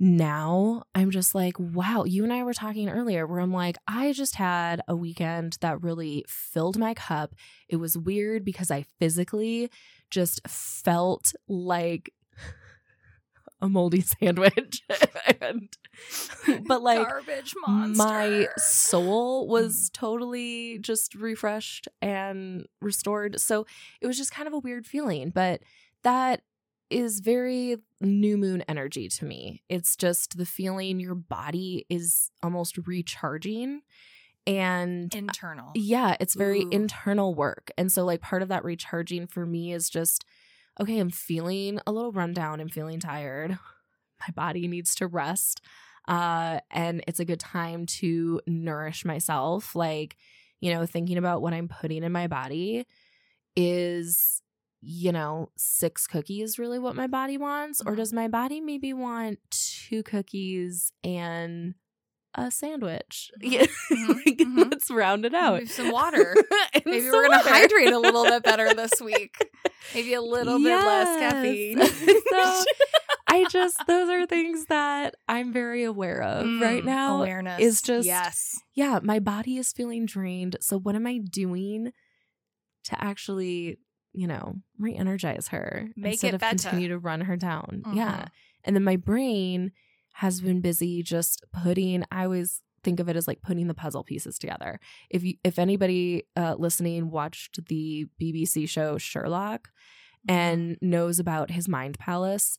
now 0.00 0.82
I'm 0.94 1.12
just 1.12 1.36
like, 1.36 1.58
wow, 1.58 2.02
you 2.04 2.24
and 2.24 2.32
I 2.32 2.42
were 2.42 2.52
talking 2.52 2.88
earlier 2.88 3.26
where 3.26 3.38
I'm 3.38 3.52
like, 3.52 3.76
I 3.86 4.12
just 4.12 4.34
had 4.34 4.80
a 4.88 4.96
weekend 4.96 5.56
that 5.60 5.82
really 5.82 6.24
filled 6.26 6.76
my 6.76 6.94
cup. 6.94 7.34
It 7.68 7.76
was 7.76 7.96
weird 7.96 8.44
because 8.44 8.72
I 8.72 8.86
physically 8.98 9.70
just 10.10 10.40
felt 10.48 11.32
like 11.48 12.12
a 13.64 13.68
moldy 13.68 14.00
sandwich. 14.20 14.82
and, 15.40 15.76
but 16.66 16.82
like 16.82 17.06
garbage 17.06 17.54
monster. 17.66 17.96
my 17.96 18.48
soul 18.56 19.48
was 19.48 19.90
mm. 19.90 19.92
totally 19.94 20.78
just 20.78 21.14
refreshed 21.14 21.88
and 22.00 22.66
restored. 22.80 23.40
So 23.40 23.66
it 24.00 24.06
was 24.06 24.18
just 24.18 24.32
kind 24.32 24.46
of 24.46 24.52
a 24.52 24.58
weird 24.58 24.86
feeling, 24.86 25.30
but 25.30 25.62
that 26.02 26.42
is 26.90 27.20
very 27.20 27.78
new 28.00 28.36
moon 28.36 28.62
energy 28.68 29.08
to 29.08 29.24
me. 29.24 29.62
It's 29.68 29.96
just 29.96 30.36
the 30.36 30.46
feeling 30.46 31.00
your 31.00 31.14
body 31.14 31.86
is 31.88 32.30
almost 32.42 32.76
recharging 32.86 33.80
and 34.46 35.14
uh, 35.14 35.18
Internal. 35.18 35.70
yeah, 35.74 36.16
it's 36.20 36.34
very 36.34 36.64
Ooh. 36.64 36.68
internal 36.70 37.34
work. 37.34 37.70
And 37.78 37.90
so, 37.90 38.04
like, 38.04 38.20
part 38.20 38.42
of 38.42 38.48
that 38.48 38.62
recharging 38.62 39.26
for 39.26 39.46
me 39.46 39.72
is 39.72 39.88
just, 39.88 40.26
okay, 40.80 40.98
I'm 40.98 41.10
feeling 41.10 41.80
a 41.86 41.92
little 41.92 42.12
rundown. 42.12 42.60
I'm 42.60 42.68
feeling 42.68 43.00
tired. 43.00 43.58
My 44.20 44.32
body 44.34 44.68
needs 44.68 44.94
to 44.96 45.06
rest. 45.06 45.60
Uh, 46.08 46.60
and 46.70 47.02
it's 47.06 47.20
a 47.20 47.24
good 47.24 47.40
time 47.40 47.86
to 47.86 48.40
nourish 48.46 49.04
myself. 49.04 49.74
Like, 49.74 50.16
you 50.60 50.72
know, 50.72 50.86
thinking 50.86 51.18
about 51.18 51.42
what 51.42 51.54
I'm 51.54 51.68
putting 51.68 52.02
in 52.02 52.12
my 52.12 52.26
body 52.26 52.86
is, 53.56 54.42
you 54.80 55.12
know, 55.12 55.50
six 55.56 56.06
cookies 56.06 56.58
really 56.58 56.78
what 56.78 56.96
my 56.96 57.06
body 57.06 57.38
wants? 57.38 57.82
Or 57.86 57.94
Mhm. 57.94 57.96
does 57.96 58.12
my 58.12 58.28
body 58.28 58.60
maybe 58.60 58.92
want 58.92 59.38
two 59.50 60.02
cookies 60.02 60.92
and 61.02 61.74
a 62.34 62.50
sandwich? 62.50 63.30
Yeah. 63.40 63.66
Mhm, 63.90 64.08
like, 64.26 64.38
mhm. 64.38 64.70
let's 64.70 64.90
round 64.90 65.24
it 65.24 65.34
out. 65.34 65.54
Maybe 65.54 65.66
some 65.66 65.90
water. 65.92 66.34
Maybe 66.84 67.00
some 67.00 67.12
we're 67.12 67.28
gonna 67.28 67.38
hydrate 67.42 67.92
a 67.92 67.98
little 67.98 68.24
bit 68.24 68.42
better 68.42 68.72
this 68.74 69.00
week. 69.02 69.36
Maybe 69.94 70.14
a 70.14 70.22
little 70.22 70.58
bit 70.58 70.76
less 70.76 71.18
caffeine. 71.20 71.80
So, 71.84 72.64
I 73.28 73.46
just 73.50 73.76
those 73.86 74.08
are 74.08 74.26
things 74.26 74.66
that 74.66 75.14
I'm 75.28 75.52
very 75.52 75.84
aware 75.84 76.22
of 76.22 76.44
right 76.60 76.82
Mm, 76.82 76.86
now. 76.86 77.18
awareness 77.18 77.60
is 77.60 77.82
just- 77.82 78.06
yes. 78.06 78.60
Yeah, 78.74 79.00
my 79.02 79.18
body 79.18 79.56
is 79.56 79.72
feeling 79.72 80.04
drained. 80.06 80.56
So 80.60 80.78
what 80.78 80.94
am 80.94 81.06
I 81.06 81.18
doing 81.18 81.92
to 82.84 83.02
actually, 83.04 83.78
you 84.12 84.26
know, 84.26 84.56
re-energize 84.78 85.48
her 85.48 85.88
Make 85.96 86.12
instead 86.14 86.28
it 86.28 86.34
of 86.34 86.40
better. 86.40 86.58
continue 86.58 86.88
to 86.88 86.98
run 86.98 87.22
her 87.22 87.36
down? 87.36 87.82
Yeah. 87.94 88.22
Mhm. 88.24 88.28
And 88.64 88.76
then 88.76 88.84
my 88.84 88.96
brain 88.96 89.72
has 90.14 90.40
been 90.40 90.60
busy 90.60 91.02
just 91.02 91.44
putting 91.52 92.04
I 92.10 92.24
always 92.24 92.60
think 92.82 93.00
of 93.00 93.08
it 93.08 93.16
as 93.16 93.26
like 93.26 93.40
putting 93.42 93.66
the 93.66 93.74
puzzle 93.74 94.04
pieces 94.04 94.38
together. 94.38 94.78
If 95.10 95.22
you 95.24 95.34
if 95.44 95.58
anybody 95.58 96.24
uh 96.36 96.54
listening 96.58 97.10
watched 97.10 97.66
the 97.68 98.06
BBC 98.20 98.68
show 98.68 98.98
Sherlock 98.98 99.68
Mm-hmm. 100.26 100.40
and 100.40 100.78
knows 100.80 101.18
about 101.18 101.50
his 101.50 101.68
mind 101.68 101.98
palace, 101.98 102.56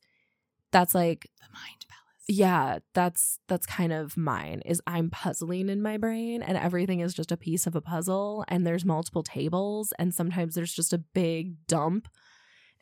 that's 0.72 0.94
like 0.94 1.28
the 1.40 1.48
mind 1.52 1.86
palace. 1.90 2.26
yeah, 2.28 2.78
that's 2.94 3.40
that's 3.48 3.66
kind 3.66 3.92
of 3.92 4.16
mine. 4.18 4.62
Is 4.66 4.82
I'm 4.86 5.10
puzzling 5.10 5.70
in 5.70 5.82
my 5.82 5.98
brain 5.98 6.44
and 6.44 6.58
everything 6.60 7.00
is 7.00 7.16
just 7.16 7.32
a 7.32 7.38
piece 7.38 7.66
of 7.66 7.76
a 7.76 7.82
puzzle 7.82 8.46
and 8.50 8.68
there's 8.68 8.86
multiple 8.86 9.24
tables 9.24 9.94
and 9.98 10.14
sometimes 10.14 10.54
there's 10.54 10.74
just 10.76 10.94
a 10.94 11.00
big 11.00 11.66
dump 11.68 12.08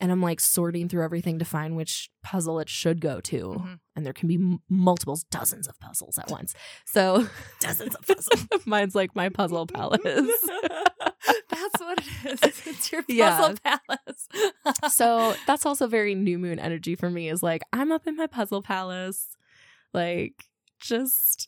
and 0.03 0.11
I'm 0.11 0.21
like 0.21 0.41
sorting 0.41 0.89
through 0.89 1.03
everything 1.03 1.39
to 1.39 1.45
find 1.45 1.77
which 1.77 2.09
puzzle 2.23 2.59
it 2.59 2.67
should 2.67 2.99
go 2.99 3.21
to. 3.21 3.37
Mhm. 3.57 3.79
And 3.95 4.05
there 4.05 4.11
can 4.13 4.27
be 4.27 4.35
m- 4.35 4.59
multiples, 4.69 5.23
dozens 5.31 5.65
of 5.67 5.79
puzzles 5.79 6.17
at 6.19 6.29
once. 6.29 6.53
So 6.85 7.25
Dozens 7.61 7.95
of 7.95 8.05
puzzles. 8.05 8.47
mine's 8.65 8.95
like 8.95 9.15
my 9.15 9.29
puzzle 9.29 9.65
palace. 9.65 10.01
That's 11.49 11.79
what 11.79 11.99
it 11.99 12.43
is. 12.43 12.67
It's 12.67 12.91
your 12.91 13.01
puzzle 13.03 13.55
Yeah. 13.65 13.77
palace. 13.87 14.27
so 14.93 15.35
that's 15.47 15.65
also 15.65 15.87
very 15.87 16.15
new 16.15 16.37
moon 16.37 16.59
energy 16.59 16.95
for 16.95 17.09
me 17.09 17.29
is 17.29 17.41
like 17.41 17.61
I'm 17.71 17.91
up 17.91 18.05
in 18.07 18.17
my 18.17 18.27
puzzle 18.27 18.61
palace, 18.61 19.37
like 19.93 20.33
just 20.79 21.47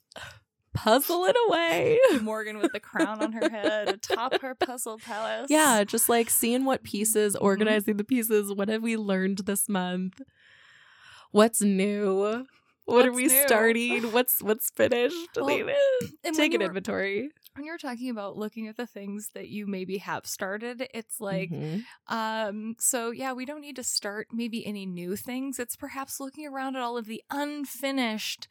puzzle 0.76 1.26
it 1.26 1.36
away. 1.48 1.98
Morgan 2.22 2.60
with 2.60 2.72
the 2.74 2.80
crown 2.80 3.22
on 3.24 3.32
her 3.34 3.50
head 3.50 3.90
atop 3.90 4.40
her 4.42 4.54
puzzle 4.54 5.00
palace. 5.00 5.48
Yeah, 5.50 5.84
just 5.84 6.08
like 6.10 6.30
seeing 6.30 6.66
what 6.66 6.84
pieces, 6.84 7.36
Mm-hmm. 7.36 7.46
organizing 7.46 7.98
the 7.98 8.04
pieces. 8.04 8.54
What 8.54 8.70
have 8.70 8.84
we 8.84 8.98
learned 8.98 9.40
this 9.40 9.68
month? 9.68 10.22
What's 11.32 11.62
new? 11.62 12.46
What 12.86 13.08
are 13.08 13.12
we 13.12 13.24
new? 13.24 13.30
starting? 13.48 14.04
What's 14.12 14.42
what's 14.44 14.70
finished? 14.70 15.16
Well, 15.36 15.46
Like, 15.46 15.60
and 15.62 15.76
when 16.24 16.34
Take 16.36 16.54
an 16.54 16.60
were- 16.60 16.68
inventory. 16.68 17.30
When 17.56 17.66
you're 17.66 17.78
talking 17.78 18.10
about 18.10 18.36
looking 18.38 18.68
at 18.68 18.76
the 18.76 18.86
things 18.86 19.30
that 19.34 19.48
you 19.48 19.66
maybe 19.66 19.98
have 20.00 20.28
started, 20.28 20.88
it's 20.94 21.20
like 21.22 21.50
Mhm. 21.50 21.84
Um, 22.10 22.76
so 22.80 23.12
yeah, 23.12 23.32
we 23.34 23.46
don't 23.46 23.62
need 23.62 23.78
to 23.78 23.84
start 23.84 24.28
maybe 24.34 24.66
any 24.66 24.86
new 24.86 25.16
things. 25.16 25.58
It's 25.58 25.76
perhaps 25.78 26.20
looking 26.20 26.46
around 26.46 26.76
at 26.76 26.82
all 26.82 26.98
of 26.98 27.06
the 27.06 27.24
unfinished 27.32 28.48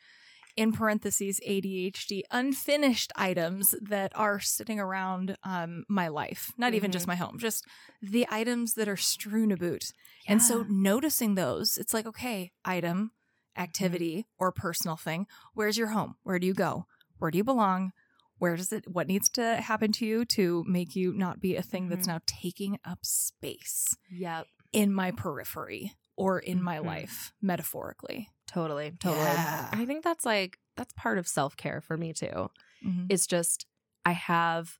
in 0.56 0.73
parentheses 0.73 1.40
ADHD 1.46 2.23
unfinished 2.30 3.12
items 3.16 3.75
that 3.80 4.12
are 4.14 4.40
sitting 4.40 4.78
around 4.78 5.37
um 5.42 5.84
my 5.88 6.08
life. 6.08 6.52
Not 6.56 6.75
even 6.75 6.92
just 6.92 7.04
mm-hmm. 7.04 7.11
my 7.20 7.26
home, 7.26 7.38
just 7.38 7.64
the 8.02 8.26
items 8.30 8.75
that 8.75 8.88
are 8.88 8.96
strewn 8.96 9.52
about. 9.52 9.84
And 10.26 10.42
so 10.42 10.64
noticing 10.68 11.34
those, 11.34 11.76
it's 11.76 11.92
like, 11.92 12.06
okay, 12.06 12.52
item, 12.64 13.11
mm-hmm. 13.56 13.62
activity, 13.62 14.26
or 14.38 14.52
personal 14.52 14.96
thing. 14.96 15.26
Where's 15.54 15.76
your 15.76 15.88
home? 15.88 16.16
Where 16.23 16.38
do 16.38 16.46
you 16.46 16.54
go? 16.54 16.87
Where 17.18 17.30
do 17.30 17.38
you 17.38 17.44
belong? 17.44 17.92
Where 18.38 18.56
does 18.56 18.73
it 18.73 18.84
what 18.88 19.06
needs 19.06 19.28
to 19.30 19.56
happen 19.56 19.92
to 19.92 20.06
you 20.06 20.25
to 20.26 20.64
make 20.66 20.96
you 20.96 21.12
not 21.12 21.40
be 21.40 21.56
a 21.56 21.62
thing 21.62 21.88
that's 21.88 22.06
mm-hmm. 22.06 22.16
now 22.16 22.20
taking 22.26 22.78
up 22.84 22.99
space 23.02 23.96
Yep. 24.11 24.46
in 24.73 24.92
my 24.92 25.11
periphery 25.11 25.92
or 26.16 26.38
in 26.38 26.62
my 26.62 26.78
Mhm. 26.78 26.85
life, 26.87 27.33
metaphorically? 27.42 28.28
Totally. 28.47 28.92
Totally. 29.00 29.25
Yeah. 29.25 29.68
I 29.73 29.85
think 29.87 30.04
that's 30.04 30.25
like 30.25 30.59
that's 30.76 30.92
part 30.94 31.18
of 31.18 31.26
self 31.28 31.56
care 31.56 31.80
for 31.80 31.97
me 31.97 32.12
too. 32.12 32.50
Mhm. 32.85 33.06
It's 33.09 33.26
just 33.26 33.66
I 34.04 34.12
have 34.12 34.78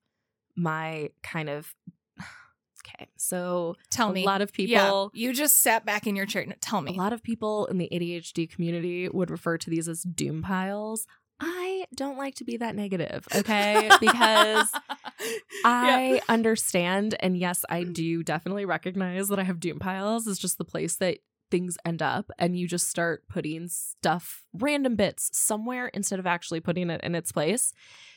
my 0.57 1.11
kind 1.23 1.49
of 1.49 1.75
okay. 2.87 3.09
So 3.17 3.77
Tell 3.91 4.13
me 4.13 4.23
a 4.23 4.27
lot 4.27 4.43
of 4.43 4.53
people 4.53 5.13
Yeah, 5.15 5.21
you 5.21 5.33
just 5.33 5.61
sat 5.63 5.85
back 5.85 6.07
in 6.07 6.15
your 6.17 6.27
chair. 6.27 6.45
Tell 6.61 6.87
a 6.87 6.93
lot 6.93 7.13
of 7.13 7.23
people 7.23 7.67
in 7.67 7.79
the 7.79 7.89
ADHD 7.91 8.47
community 8.51 9.09
would 9.09 9.31
refer 9.31 9.57
to 9.59 9.71
these 9.71 9.89
as 9.89 10.03
doom 10.03 10.43
piles. 10.43 11.07
Don't 11.95 12.19
like 12.19 12.35
to 12.37 12.45
be 12.45 12.57
that 12.59 12.75
negative, 12.75 13.27
okay? 13.35 13.91
Because 14.01 14.71
I 15.65 16.21
understand, 16.29 17.15
and 17.21 17.37
yes, 17.37 17.65
I 17.69 17.85
do 17.85 18.23
definitely 18.23 18.65
recognize 18.65 19.29
that 19.29 19.39
I 19.39 19.45
have 19.45 19.61
doom 19.61 19.79
piles. 19.79 20.27
It's 20.27 20.39
just 20.39 20.59
the 20.59 20.65
place 20.65 20.97
that 20.97 21.19
things 21.51 21.77
end 21.85 22.03
up, 22.03 22.31
and 22.39 22.59
you 22.59 22.67
just 22.67 22.89
start 22.89 23.25
putting 23.29 23.69
stuff, 23.69 24.45
random 24.53 24.97
bits, 24.97 25.31
somewhere 25.33 25.89
instead 25.89 26.19
of 26.19 26.27
actually 26.27 26.61
putting 26.61 26.91
it 26.91 27.01
in 27.03 27.15
its 27.15 27.33
place. 27.33 27.73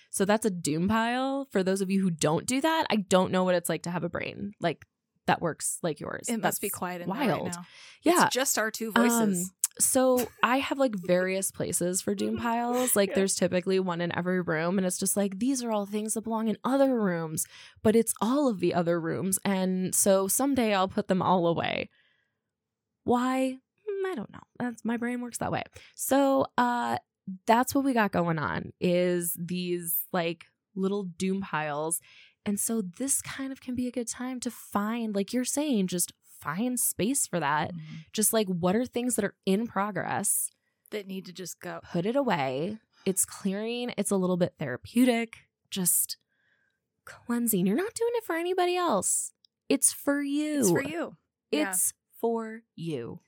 So 0.10 0.25
that's 0.25 0.46
a 0.46 0.50
doom 0.50 0.88
pile. 0.88 1.48
For 1.51 1.63
those 1.63 1.81
of 1.81 1.91
you 1.91 2.01
who 2.01 2.10
don't 2.10 2.46
do 2.46 2.62
that, 2.62 2.86
I 2.89 2.96
don't 2.96 3.31
know 3.31 3.43
what 3.43 3.55
it's 3.55 3.69
like 3.69 3.84
to 3.84 3.91
have 3.91 4.03
a 4.03 4.10
brain 4.10 4.53
like 4.60 4.86
that 5.27 5.41
works 5.41 5.77
like 5.84 6.00
yours. 6.00 6.27
it 6.29 6.41
must 6.41 6.62
be 6.62 6.69
quiet 6.69 7.00
there 7.00 7.07
wild. 7.07 7.29
right 7.29 7.53
now. 7.53 7.65
Yeah. 8.01 8.24
It's 8.25 8.34
just 8.34 8.57
our 8.57 8.72
two 8.72 8.91
voices. 8.91 9.50
Um, 9.50 9.51
so 9.79 10.27
I 10.43 10.57
have 10.57 10.77
like 10.77 10.96
various 10.96 11.51
places 11.51 12.01
for 12.01 12.15
doom 12.15 12.38
piles. 12.38 12.96
Like 12.96 13.10
Yeah. 13.10 13.15
there's 13.15 13.36
typically 13.36 13.79
one 13.79 14.01
in 14.01 14.15
every 14.15 14.41
room, 14.41 14.77
and 14.77 14.86
it's 14.88 14.98
just 14.98 15.15
like 15.17 15.39
these 15.39 15.63
are 15.63 15.72
all 15.72 15.86
things 15.86 16.13
that 16.15 16.22
belong 16.22 16.48
in 16.48 16.57
other 16.63 17.00
rooms, 17.00 17.46
but 17.84 17.96
it's 17.96 18.13
all 18.22 18.48
of 18.48 18.60
the 18.60 18.74
other 18.74 19.00
rooms. 19.00 19.39
And 19.46 19.93
so 19.93 20.27
someday 20.27 20.74
I'll 20.74 20.88
put 20.88 21.07
them 21.07 21.22
all 21.22 21.48
away. 21.48 21.89
Why? 23.03 23.57
Hmm, 23.88 24.05
I 24.05 24.15
don't 24.15 24.31
know. 24.31 24.41
That's 24.60 24.84
my 24.84 24.98
brain 24.98 25.22
works 25.22 25.38
that 25.39 25.51
way. 25.51 25.63
So 25.96 26.48
uh 26.57 26.98
that's 27.46 27.75
what 27.75 27.84
we 27.84 27.93
got 27.93 28.12
going 28.12 28.39
on 28.39 28.72
is 28.79 29.36
these 29.38 30.05
like 30.13 30.46
little 30.75 31.03
doom 31.03 31.41
piles. 31.41 32.00
And 32.46 32.57
so 32.60 32.81
this 32.81 33.22
kind 33.22 33.51
of 33.51 33.60
can 33.60 33.75
be 33.75 33.88
a 33.88 33.91
good 33.91 34.07
time 34.07 34.39
to 34.39 34.50
find, 34.51 35.13
like 35.13 35.34
you're 35.34 35.43
saying, 35.43 35.88
just 35.88 36.13
find 36.48 36.80
space 36.80 37.27
for 37.27 37.39
that 37.39 37.72
Mhm. 37.74 38.06
just 38.13 38.32
like 38.34 38.48
what 38.48 38.75
are 38.75 38.86
things 38.86 39.16
that 39.16 39.25
are 39.25 39.36
in 39.46 39.68
progress 39.68 40.50
that 40.92 41.06
need 41.08 41.25
to 41.25 41.34
just 41.34 41.60
go. 41.60 41.80
put 41.84 42.06
it 42.06 42.16
away 42.16 42.77
it's 43.06 43.25
clearing 43.25 43.94
it's 43.98 44.12
a 44.12 44.16
little 44.18 44.38
bit 44.38 44.54
therapeutic 44.58 45.48
just 45.70 46.18
cleansing 47.06 47.66
you're 47.66 47.75
not 47.75 47.94
doing 47.94 48.12
it 48.16 48.24
for 48.24 48.36
anybody 48.36 48.75
else 48.75 49.34
it's 49.70 49.92
for 49.92 50.22
you 50.22 50.60
It's 50.60 50.70
for 50.70 50.82
you. 50.84 51.18
Yeah. 51.51 51.72
it's 51.72 51.94
for 52.22 52.62
you 52.75 53.20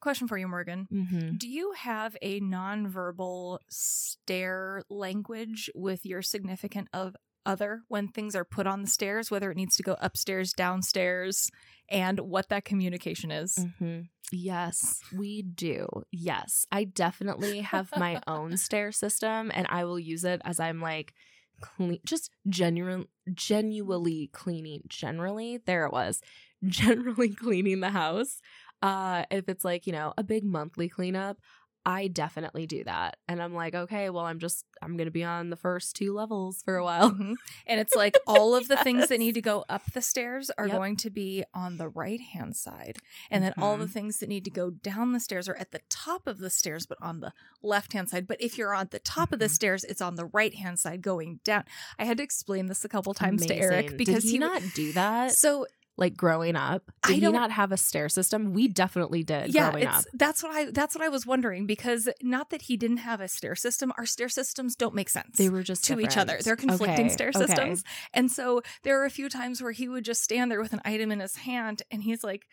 Question 0.00 0.28
for 0.28 0.36
you, 0.36 0.46
Morgan. 0.46 0.86
mm-hmm. 0.92 1.36
Do 1.38 1.48
you 1.48 1.72
have 1.72 2.14
a 2.20 2.38
nonverbal 2.38 3.58
stare 3.70 4.82
language 4.90 5.70
with 5.74 6.04
your 6.04 6.20
significant 6.20 6.88
of 6.92 7.16
other 7.46 7.84
when 7.88 8.08
things 8.08 8.34
are 8.36 8.44
put 8.44 8.66
on 8.66 8.82
the 8.82 8.86
stairs, 8.88 9.30
whether 9.30 9.50
it 9.50 9.56
needs 9.56 9.76
to 9.76 9.82
go 9.82 9.96
upstairs, 10.00 10.52
downstairs, 10.52 11.50
and 11.88 12.18
what 12.20 12.48
that 12.48 12.64
communication 12.64 13.30
is? 13.30 13.56
Mm-hmm. 13.58 14.00
Yes, 14.32 15.00
we 15.12 15.42
do. 15.42 15.86
Yes, 16.10 16.66
I 16.72 16.84
definitely 16.84 17.60
have 17.60 17.90
my 17.96 18.20
own 18.26 18.56
stair 18.56 18.90
system, 18.92 19.50
and 19.54 19.66
I 19.70 19.84
will 19.84 19.98
use 19.98 20.24
it 20.24 20.40
as 20.44 20.58
I'm 20.58 20.80
like 20.80 21.14
clean, 21.60 21.98
just 22.04 22.30
genuine, 22.48 23.06
genuinely 23.32 24.28
cleaning. 24.32 24.82
Generally, 24.88 25.60
there 25.66 25.86
it 25.86 25.92
was. 25.92 26.20
Generally 26.64 27.34
cleaning 27.34 27.80
the 27.80 27.90
house. 27.90 28.40
Uh, 28.82 29.24
if 29.30 29.48
it's 29.48 29.64
like 29.64 29.86
you 29.86 29.92
know 29.92 30.12
a 30.16 30.22
big 30.22 30.44
monthly 30.44 30.88
cleanup, 30.88 31.38
I 31.86 32.08
definitely 32.08 32.66
do 32.66 32.82
that. 32.84 33.18
And 33.28 33.42
I'm 33.42 33.54
like, 33.54 33.74
okay, 33.74 34.08
well, 34.08 34.24
I'm 34.24 34.38
just, 34.38 34.64
I'm 34.80 34.96
going 34.96 35.06
to 35.06 35.10
be 35.10 35.22
on 35.24 35.50
the 35.50 35.56
first 35.56 35.94
two 35.96 36.14
levels 36.14 36.62
for 36.64 36.76
a 36.76 36.84
while. 36.84 37.10
Mhm. 37.10 37.34
And 37.66 37.78
it's 37.80 37.94
like 37.94 38.16
all 38.26 38.54
of 38.54 38.68
the 38.68 38.76
things 38.78 39.08
that 39.08 39.18
need 39.18 39.34
to 39.34 39.42
go 39.52 39.64
up 39.68 39.82
the 39.92 40.00
stairs 40.00 40.50
are 40.56 40.66
Yep. 40.66 40.76
going 40.76 40.96
to 40.96 41.10
be 41.10 41.44
on 41.52 41.76
the 41.76 41.88
right 41.88 42.20
hand 42.20 42.56
side. 42.56 42.96
And 43.30 43.44
then 43.44 43.52
all 43.58 43.76
the 43.76 43.84
Mhm. 43.84 43.90
things 43.92 44.18
that 44.20 44.28
need 44.30 44.44
to 44.44 44.50
go 44.50 44.70
down 44.70 45.12
the 45.12 45.20
stairs 45.20 45.46
are 45.48 45.56
at 45.56 45.72
the 45.72 45.80
top 45.90 46.26
of 46.26 46.38
the 46.38 46.50
stairs, 46.50 46.86
but 46.86 46.96
on 47.02 47.20
the 47.20 47.32
left 47.62 47.92
hand 47.92 48.08
side. 48.08 48.26
But 48.26 48.40
if 48.40 48.56
you're 48.56 48.74
on 48.74 48.88
the 48.90 48.98
top 48.98 49.32
of 49.32 49.38
the 49.38 49.46
Mhm. 49.46 49.50
stairs, 49.50 49.84
it's 49.84 50.00
on 50.00 50.14
the 50.14 50.26
right 50.26 50.54
hand 50.54 50.78
side 50.80 51.02
going 51.02 51.40
down. 51.44 51.64
I 51.98 52.04
had 52.06 52.16
to 52.16 52.22
explain 52.22 52.66
this 52.66 52.84
a 52.84 52.88
couple 52.88 53.12
times 53.14 53.44
to 53.46 53.54
Eric 53.54 53.96
because 53.98 54.24
Did 54.24 54.30
he, 54.32 54.38
w- 54.38 54.60
not 54.62 54.74
do 54.74 54.92
that? 54.94 55.32
So 55.32 55.66
like 55.96 56.16
growing 56.16 56.56
up? 56.56 56.90
I 57.04 57.14
Did 57.14 57.20
don't- 57.22 57.32
not 57.32 57.50
have 57.52 57.70
a 57.72 57.76
stair 57.76 58.08
system? 58.08 58.52
We 58.52 58.68
definitely 58.68 59.22
did 59.22 59.54
yeah, 59.54 59.70
growing 59.70 59.86
it's 59.86 59.98
up. 59.98 60.04
that's 60.14 60.42
what 60.42 60.52
I 60.54 60.70
that's 60.70 60.94
what 60.94 61.04
I 61.04 61.08
was 61.08 61.24
wondering 61.26 61.66
because 61.66 62.08
not 62.22 62.50
that 62.50 62.62
he 62.62 62.76
didn't 62.76 62.98
have 62.98 63.20
a 63.20 63.28
stair 63.28 63.54
system, 63.54 63.92
our 63.96 64.06
stair 64.06 64.28
systems 64.28 64.74
don't 64.76 64.94
make 64.94 65.08
sense. 65.08 65.36
They 65.38 65.48
were 65.48 65.62
just 65.62 65.84
to 65.84 66.00
each 66.00 66.16
other. 66.16 66.38
They're 66.42 66.56
conflicting 66.56 67.06
Okay, 67.06 67.14
stair 67.14 67.28
okay. 67.34 67.46
systems. 67.46 67.84
And 68.12 68.30
so 68.30 68.62
there 68.82 68.98
were 68.98 69.04
a 69.04 69.10
few 69.10 69.28
times 69.28 69.62
where 69.62 69.72
he 69.72 69.88
would 69.88 70.04
just 70.04 70.22
stand 70.22 70.50
there 70.50 70.60
with 70.60 70.72
an 70.72 70.80
item 70.84 71.12
in 71.12 71.20
his 71.20 71.36
hand 71.36 71.82
and 71.90 72.02
he's 72.02 72.24
like, 72.24 72.46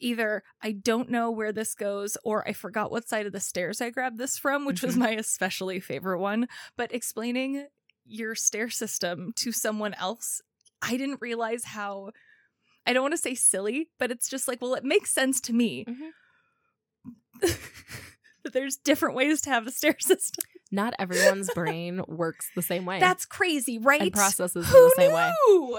either 0.00 0.42
I 0.62 0.72
don't 0.72 1.08
know 1.10 1.30
where 1.30 1.52
this 1.52 1.74
goes 1.74 2.16
or 2.24 2.46
I 2.46 2.52
forgot 2.52 2.90
what 2.90 3.08
side 3.08 3.24
of 3.26 3.32
the 3.32 3.40
stairs 3.40 3.80
I 3.80 3.90
grabbed 3.90 4.18
this 4.18 4.36
from, 4.38 4.64
which 4.66 4.82
was 4.82 4.94
Mhm. 4.94 4.98
my 5.00 5.10
especially 5.12 5.80
favorite 5.80 6.18
one. 6.20 6.48
But 6.76 6.92
explaining 6.94 7.66
your 8.04 8.34
stair 8.34 8.68
system 8.70 9.32
to 9.36 9.52
someone 9.52 9.94
else, 9.94 10.40
I 10.82 10.96
didn't 10.96 11.20
realize 11.20 11.64
how. 11.64 12.10
I 12.86 12.92
don't 12.92 13.02
want 13.02 13.14
to 13.14 13.18
say 13.20 13.34
silly, 13.34 13.88
but 13.98 14.10
it's 14.10 14.28
just 14.28 14.46
like, 14.48 14.60
well, 14.62 14.74
it 14.74 14.84
makes 14.84 15.10
sense 15.12 15.40
to 15.42 15.52
me 15.52 15.84
Mhm. 15.88 17.56
that 18.44 18.52
there's 18.52 18.76
different 18.76 19.14
ways 19.16 19.40
to 19.42 19.50
have 19.50 19.66
a 19.66 19.70
stair 19.70 19.96
system. 20.00 20.44
Not 20.72 20.94
everyone's 20.98 21.48
brain 21.54 22.02
works 22.08 22.48
the 22.56 22.62
same 22.62 22.86
way. 22.86 22.98
That's 22.98 23.24
crazy, 23.24 23.78
right? 23.78 24.00
and 24.00 24.12
processes 24.12 24.66
in 24.66 24.72
the 24.72 24.92
same 24.96 25.12
way. 25.12 25.32
knew? 25.48 25.78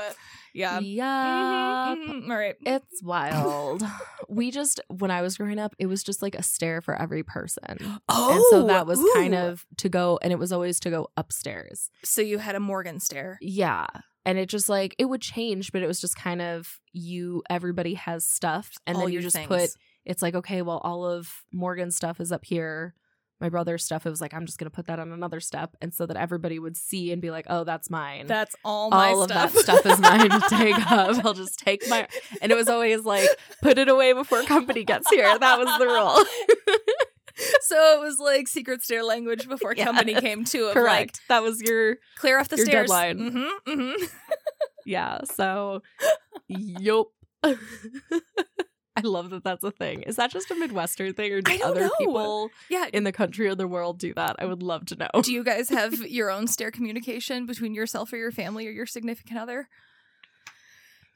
Yeah. 0.53 0.79
Yeah. 0.79 1.95
Mhm. 1.97 2.29
All 2.29 2.37
right. 2.37 2.55
It's 2.65 3.03
wild. 3.03 3.83
we 4.29 4.49
just 4.49 4.79
when 4.87 5.11
I 5.11 5.21
was 5.21 5.37
growing 5.37 5.59
up, 5.59 5.75
it 5.77 5.85
was 5.87 6.03
just 6.03 6.21
like 6.21 6.35
a 6.35 6.41
stair 6.43 6.81
for 6.81 6.95
every 6.99 7.21
person. 7.23 7.99
Oh, 8.09 8.31
and 8.33 8.43
so 8.49 8.67
that 8.67 8.87
was 8.87 8.99
kind 9.13 9.35
of 9.35 9.65
to 9.77 9.89
go 9.89 10.19
and 10.21 10.31
it 10.31 10.39
was 10.39 10.51
always 10.53 10.79
to 10.81 10.89
go 10.89 11.09
upstairs. 11.17 11.89
So 12.03 12.21
you 12.21 12.37
had 12.39 12.55
a 12.55 12.59
Morgan 12.59 12.99
stair. 13.01 13.37
Yeah. 13.41 13.87
And 14.27 14.38
it 14.38 14.50
just 14.50 14.67
like 14.67 14.93
it 15.00 15.05
would 15.05 15.22
change, 15.22 15.72
but 15.72 15.81
it 15.81 15.88
was 15.88 16.01
just 16.01 16.17
kind 16.17 16.41
of 16.41 16.79
you 16.91 17.43
everybody 17.50 17.93
has 17.93 18.27
stuff 18.27 18.74
and 18.86 18.98
All 18.98 19.03
then 19.03 19.13
you 19.13 19.22
just 19.22 19.38
things. 19.38 19.48
put 19.48 19.69
it's 20.05 20.22
like, 20.22 20.36
okay, 20.36 20.62
well, 20.62 20.79
all 20.79 21.05
of 21.05 21.46
Morgan's 21.53 21.96
stuff 21.96 22.19
is 22.19 22.31
up 22.31 22.43
here. 22.43 22.93
My 23.39 23.50
brother's 23.50 23.86
stuff, 23.86 24.05
it 24.05 24.10
was 24.10 24.19
like, 24.19 24.34
I'm 24.34 24.46
just 24.46 24.57
gonna 24.60 24.69
put 24.69 24.88
that 24.88 25.00
on 25.00 25.13
another 25.13 25.39
step 25.39 25.77
and 25.81 25.93
so 25.93 26.05
that 26.07 26.17
everybody 26.17 26.60
would 26.60 26.75
see 26.75 27.13
and 27.13 27.22
be 27.22 27.31
like, 27.31 27.46
oh, 27.50 27.63
that's 27.63 27.89
mine. 27.89 28.27
That's 28.27 28.55
all 28.65 28.89
my 28.89 29.12
all 29.12 29.22
of 29.24 29.29
that 29.29 29.51
stuff 29.51 29.86
is 29.86 30.00
mine 30.00 30.29
to 30.29 30.41
take 30.50 30.91
up. 30.91 31.24
I'll 31.25 31.34
just 31.34 31.57
take 31.60 31.88
my 31.88 32.05
and 32.41 32.51
it 32.51 32.55
was 32.55 32.67
always 32.67 33.05
like, 33.05 33.29
put 33.62 33.77
it 33.77 33.88
away 33.88 34.12
before 34.12 34.43
company 34.43 34.84
gets 34.84 35.10
here. 35.10 35.39
That 35.39 35.57
was 35.57 35.79
the 35.79 35.86
rule. 35.88 36.75
so 37.62 37.98
it 37.98 38.00
was 38.06 38.20
like 38.20 38.48
secret 38.48 38.82
stair 38.84 39.03
language 39.03 39.48
before 39.48 39.75
company 39.75 40.13
came 40.15 40.44
to. 40.46 40.67
Of 40.67 40.74
Correct. 40.74 41.20
Like, 41.20 41.27
that 41.29 41.44
was 41.44 41.62
your 41.62 41.98
clear 42.17 42.39
off 42.39 42.48
the 42.50 42.58
stairs. 42.58 42.89
deadline. 42.89 43.20
Mm-hmm, 43.20 43.72
mm-hmm. 43.82 44.06
yeah. 44.86 45.20
So, 45.25 45.82
yup. 46.48 47.08
I 47.44 49.01
love 49.01 49.29
that 49.29 49.44
that's 49.44 49.63
a 49.63 49.70
thing. 49.70 50.01
Is 50.01 50.15
that 50.15 50.32
just 50.32 50.50
a 50.50 50.56
Midwestern 50.56 51.13
thing, 51.13 51.32
or 51.32 51.41
do 51.41 51.62
other 51.63 51.82
know. 51.82 51.91
people 52.00 52.50
Yeah. 52.67 52.88
in 52.91 53.03
the 53.03 53.12
country 53.12 53.48
or 53.48 53.53
the 53.53 53.67
world 53.67 54.00
do 54.00 54.12
that? 54.15 54.38
I 54.39 54.46
would 54.46 54.63
love 54.63 54.88
to 54.88 54.96
know. 54.96 55.22
Do 55.22 55.32
you 55.32 55.44
guys 55.44 55.70
have 55.70 55.94
your 55.94 56.32
own 56.32 56.48
stair 56.48 56.72
communication 56.72 57.46
between 57.46 57.75
yourself 57.75 58.12
or 58.12 58.17
your 58.17 58.32
family 58.32 58.65
or 58.67 58.72
your 58.72 58.88
significant 58.88 59.38
other? 59.39 59.70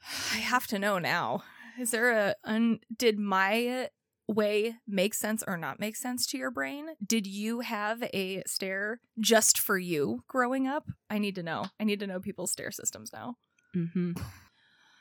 I 0.32 0.36
have 0.38 0.68
to 0.68 0.78
know 0.78 1.00
now. 1.00 1.42
Is 1.80 1.90
there 1.90 2.12
a 2.12 2.34
un, 2.44 2.78
did 2.96 3.18
my 3.18 3.88
way 4.32 4.76
make 4.86 5.14
sense 5.14 5.42
or 5.46 5.56
not 5.56 5.78
make 5.80 5.96
sense 5.96 6.26
to 6.28 6.38
your 6.38 6.50
brain? 6.50 6.86
Did 7.06 7.26
you 7.26 7.60
have 7.60 8.02
a 8.14 8.42
stair 8.46 9.00
just 9.20 9.58
for 9.58 9.78
you 9.78 10.24
growing 10.28 10.66
up? 10.66 10.84
I 11.10 11.18
need 11.18 11.34
to 11.36 11.42
know. 11.42 11.66
I 11.78 11.84
need 11.84 12.00
to 12.00 12.06
know 12.06 12.20
people's 12.20 12.52
stair 12.52 12.70
systems 12.70 13.12
now. 13.12 13.36
hmm 13.74 14.12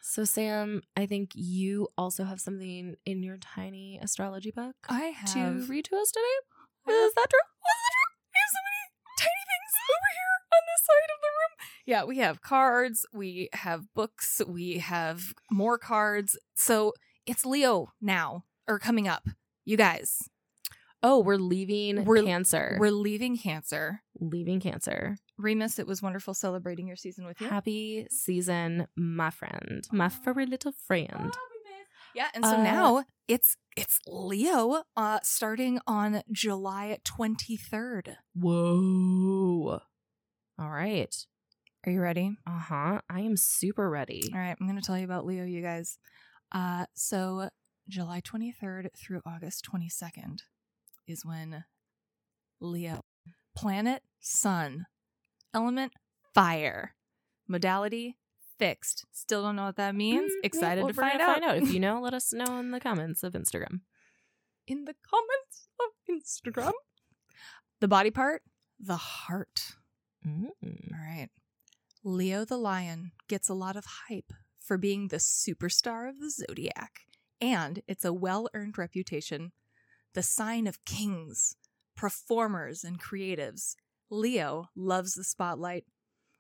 So, 0.02 0.26
Sam, 0.26 0.82
I 0.98 1.06
think 1.06 1.32
you 1.36 1.88
also 1.98 2.24
have 2.24 2.42
something 2.42 2.96
in 3.06 3.24
your 3.24 3.38
tiny 3.38 4.00
astrology 4.02 4.52
book 4.52 4.76
I 4.90 5.06
have. 5.06 5.34
to 5.34 5.66
read 5.68 5.86
to 5.86 5.96
us 5.98 6.12
today. 6.12 6.94
Is 6.94 7.14
that 7.14 7.28
true? 7.30 7.40
I 7.40 8.38
have 8.40 8.50
so 8.52 8.60
many 8.66 8.84
tiny 9.20 9.44
things 9.52 9.74
over 9.90 10.10
here 10.18 10.36
on 10.54 10.62
this 10.70 10.86
side 10.86 11.12
of 11.16 11.22
the 11.22 11.28
room. 11.28 11.68
Yeah, 11.86 12.04
we 12.06 12.18
have 12.18 12.42
cards, 12.42 13.06
we 13.14 13.50
have 13.54 13.94
books, 13.94 14.42
we 14.48 14.80
have 14.80 15.34
more 15.52 15.78
cards. 15.78 16.38
So 16.56 16.94
it's 17.28 17.46
Leo 17.46 17.94
now 18.02 18.46
or 18.68 18.80
coming 18.80 19.08
up. 19.08 19.28
You 19.66 19.78
guys, 19.78 20.18
Oh, 21.04 21.20
we're 21.20 21.38
leaving 21.38 22.06
We're- 22.06 22.24
Cancer. 22.24 22.78
we're 22.80 22.92
leaving 22.92 23.36
Cancer. 23.36 24.04
leaving 24.20 24.60
Cancer. 24.60 25.18
Remus, 25.38 25.80
it 25.80 25.88
was 25.88 26.00
wonderful 26.02 26.36
celebrating 26.36 26.86
your 26.88 26.96
season 26.96 27.26
with 27.26 27.42
you. 27.42 27.48
Happy 27.50 28.06
season, 28.12 28.88
my 28.96 29.32
friend, 29.32 29.88
my 29.92 30.10
furry 30.10 30.46
little 30.46 30.72
friend. 30.74 31.34
Yeah, 32.14 32.28
and 32.36 32.44
so 32.46 32.56
Uh, 32.58 32.64
now 32.64 33.04
it's 33.28 33.56
it's 33.78 34.00
Leo 34.06 34.84
uh 34.98 35.20
starting 35.24 35.80
on 35.88 36.22
July 36.32 37.00
23rd. 37.06 38.18
Whoa. 38.36 39.80
All 40.60 40.70
right. 40.70 41.16
Are 41.86 41.92
you 41.92 42.02
ready? 42.02 42.38
Uh 42.46 42.60
huh. 42.60 43.02
I 43.10 43.22
am 43.22 43.38
super 43.38 43.90
ready. 43.90 44.30
All 44.34 44.40
right, 44.40 44.56
I'm 44.60 44.68
going 44.68 44.80
to 44.80 44.86
tell 44.86 44.98
you 44.98 45.06
about 45.06 45.26
Leo, 45.26 45.46
you 45.46 45.62
guys. 45.64 45.98
Uh, 46.52 46.86
so 46.94 47.50
July 47.92 48.22
23rd 48.22 48.88
through 48.96 49.22
August 49.26 49.68
22nd 49.70 50.40
is 51.08 51.26
when 51.26 51.66
Leo, 52.62 53.02
planet 53.54 54.02
sun, 54.22 54.86
element 55.54 55.92
fire, 56.34 56.96
modality 57.50 58.16
fixed. 58.58 59.06
Still 59.12 59.44
don't 59.44 59.58
know 59.58 59.66
what 59.66 59.76
that 59.76 59.94
means. 59.94 60.32
Mm, 60.32 60.36
yeah, 60.42 60.46
Excited 60.48 60.84
well, 60.86 60.94
to 60.94 61.00
find 61.02 61.20
out. 61.20 61.42
Find 61.42 61.44
out. 61.44 61.58
If 61.58 61.74
you 61.74 61.82
know, 61.82 62.00
let 62.00 62.14
us 62.14 62.32
know 62.34 62.60
in 62.60 62.72
the 62.72 62.80
comments 62.80 63.24
of 63.24 63.34
Instagram. 63.34 63.82
in 64.66 64.86
the 64.86 64.96
comments 65.04 65.68
of 65.82 65.90
Instagram. 66.10 66.72
The 67.82 67.90
body 67.90 68.12
part, 68.12 68.44
the 68.80 68.96
heart. 68.96 69.74
Mm. 70.26 70.48
All 70.64 71.00
right. 71.00 71.28
Leo 72.06 72.46
the 72.46 72.58
lion 72.58 73.12
gets 73.28 73.50
a 73.50 73.54
lot 73.54 73.76
of 73.76 73.84
hype 74.08 74.32
for 74.62 74.78
being 74.78 75.10
the 75.10 75.18
superstar 75.18 76.08
of 76.08 76.20
the 76.20 76.30
zodiac, 76.30 77.02
and 77.42 77.82
it's 77.88 78.06
a 78.06 78.14
well 78.14 78.48
earned 78.54 78.78
reputation. 78.78 79.52
The 80.14 80.24
sign 80.24 80.68
of 80.68 80.86
kings, 80.86 81.56
performers, 81.96 82.84
and 82.84 83.02
creatives. 83.02 83.76
Leo 84.10 84.70
loves 84.76 85.16
the 85.16 85.24
spotlight. 85.24 85.86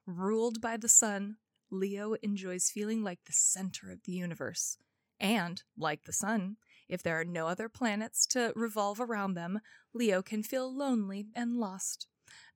Ruled 0.06 0.62
by 0.62 0.78
the 0.78 0.90
sun, 0.90 1.38
Leo 1.70 2.14
enjoys 2.22 2.70
feeling 2.70 3.04
like 3.04 3.20
the 3.26 3.34
center 3.34 3.92
of 3.92 4.04
the 4.04 4.12
universe. 4.12 4.78
And, 5.20 5.62
like 5.78 6.04
the 6.04 6.14
sun, 6.14 6.58
if 6.90 7.02
there 7.02 7.20
are 7.20 7.26
no 7.26 7.48
other 7.48 7.70
planets 7.70 8.26
to 8.28 8.52
revolve 8.56 9.00
around 9.00 9.36
them, 9.36 9.62
Leo 9.94 10.22
can 10.22 10.44
feel 10.44 10.76
lonely 10.76 11.28
and 11.36 11.58
lost. 11.58 12.08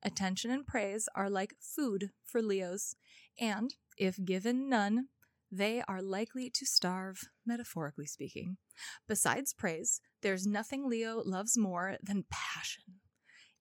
Attention 0.04 0.52
and 0.52 0.66
praise 0.66 1.08
are 1.16 1.30
like 1.30 1.56
food 1.60 2.12
for 2.26 2.42
Leos, 2.42 2.96
and 3.40 3.76
if 3.98 4.24
given 4.24 4.68
none, 4.68 5.08
they 5.58 5.82
are 5.88 6.02
likely 6.02 6.50
to 6.50 6.66
starve, 6.66 7.30
metaphorically 7.46 8.06
speaking. 8.06 8.58
Besides 9.08 9.54
praise, 9.54 10.02
there's 10.22 10.46
nothing 10.46 10.90
Leo 10.90 11.22
loves 11.24 11.58
more 11.58 11.98
than 12.04 12.26
passion. 12.30 12.96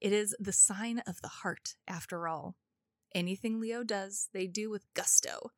It 0.01 0.13
is 0.13 0.35
the 0.41 0.53
sign 0.53 1.03
of 1.07 1.21
the 1.23 1.29
heart, 1.29 1.77
after 1.87 2.27
all. 2.27 2.57
Anything 3.15 3.61
Leo 3.61 3.85
does, 3.85 4.29
they 4.33 4.47
do 4.47 4.71
with 4.71 4.93
gusto. 4.95 5.51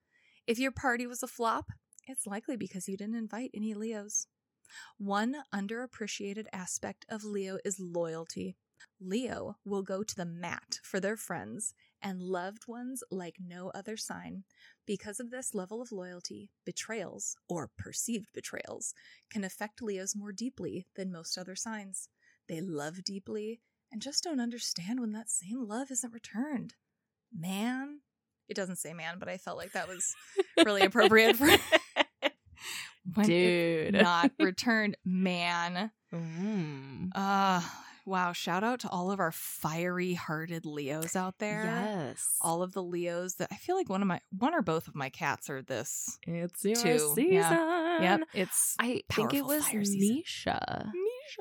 If 0.46 0.58
your 0.58 0.72
party 0.72 1.06
was 1.06 1.22
a 1.22 1.28
flop, 1.28 1.70
it's 2.06 2.26
likely 2.26 2.56
because 2.56 2.86
you 2.86 2.96
didn't 2.96 3.16
invite 3.16 3.50
any 3.54 3.74
Leos. 3.74 4.26
One 4.98 5.36
underappreciated 5.54 6.46
aspect 6.52 7.06
of 7.08 7.24
Leo 7.24 7.58
is 7.64 7.80
loyalty. 7.80 8.56
Leo 9.00 9.56
will 9.64 9.82
go 9.82 10.02
to 10.02 10.14
the 10.14 10.26
mat 10.26 10.80
for 10.82 11.00
their 11.00 11.16
friends 11.16 11.72
and 12.06 12.22
loved 12.22 12.68
ones 12.68 13.02
like 13.10 13.34
no 13.44 13.70
other 13.74 13.96
sign. 13.96 14.44
Because 14.86 15.18
of 15.18 15.30
this 15.32 15.54
level 15.54 15.82
of 15.82 15.90
loyalty, 15.90 16.50
betrayals, 16.64 17.36
or 17.48 17.68
perceived 17.76 18.28
betrayals, 18.32 18.94
can 19.28 19.42
affect 19.42 19.82
Leos 19.82 20.14
more 20.14 20.30
deeply 20.30 20.86
than 20.94 21.10
most 21.10 21.36
other 21.36 21.56
signs. 21.56 22.08
They 22.48 22.60
love 22.60 23.02
deeply 23.02 23.60
and 23.90 24.00
just 24.00 24.22
don't 24.22 24.38
understand 24.40 25.00
when 25.00 25.10
that 25.12 25.28
same 25.30 25.66
love 25.66 25.90
isn't 25.90 26.14
returned. 26.14 26.74
Man, 27.36 28.00
it 28.48 28.54
doesn't 28.54 28.76
say 28.76 28.92
man, 28.94 29.16
but 29.18 29.28
I 29.28 29.36
felt 29.38 29.58
like 29.58 29.72
that 29.72 29.88
was 29.88 30.14
really 30.64 30.82
appropriate 30.82 31.34
for 31.36 31.48
Dude. 33.24 33.94
not 33.94 34.30
returned. 34.38 34.96
Man, 35.04 35.90
Mm. 36.14 37.10
uh, 37.16 37.60
Wow, 38.06 38.32
shout 38.32 38.62
out 38.62 38.78
to 38.80 38.88
all 38.88 39.10
of 39.10 39.18
our 39.18 39.32
fiery 39.32 40.14
hearted 40.14 40.64
Leos 40.64 41.16
out 41.16 41.38
there. 41.38 41.64
Yes. 41.64 42.36
All 42.40 42.62
of 42.62 42.72
the 42.72 42.82
Leos 42.82 43.34
that 43.34 43.48
I 43.50 43.56
feel 43.56 43.74
like 43.76 43.88
one 43.88 44.00
of 44.00 44.06
my 44.06 44.20
one 44.30 44.54
or 44.54 44.62
both 44.62 44.86
of 44.86 44.94
my 44.94 45.08
cats 45.10 45.50
are 45.50 45.60
this. 45.60 46.16
it's 46.26 46.64
your 46.64 46.76
Two, 46.76 46.98
season. 47.16 47.32
yeah. 47.32 48.00
Yep, 48.02 48.20
it's 48.32 48.76
I 48.78 49.02
think 49.12 49.34
it 49.34 49.44
was 49.44 49.64
season. 49.66 50.22
Nisha. 50.24 50.90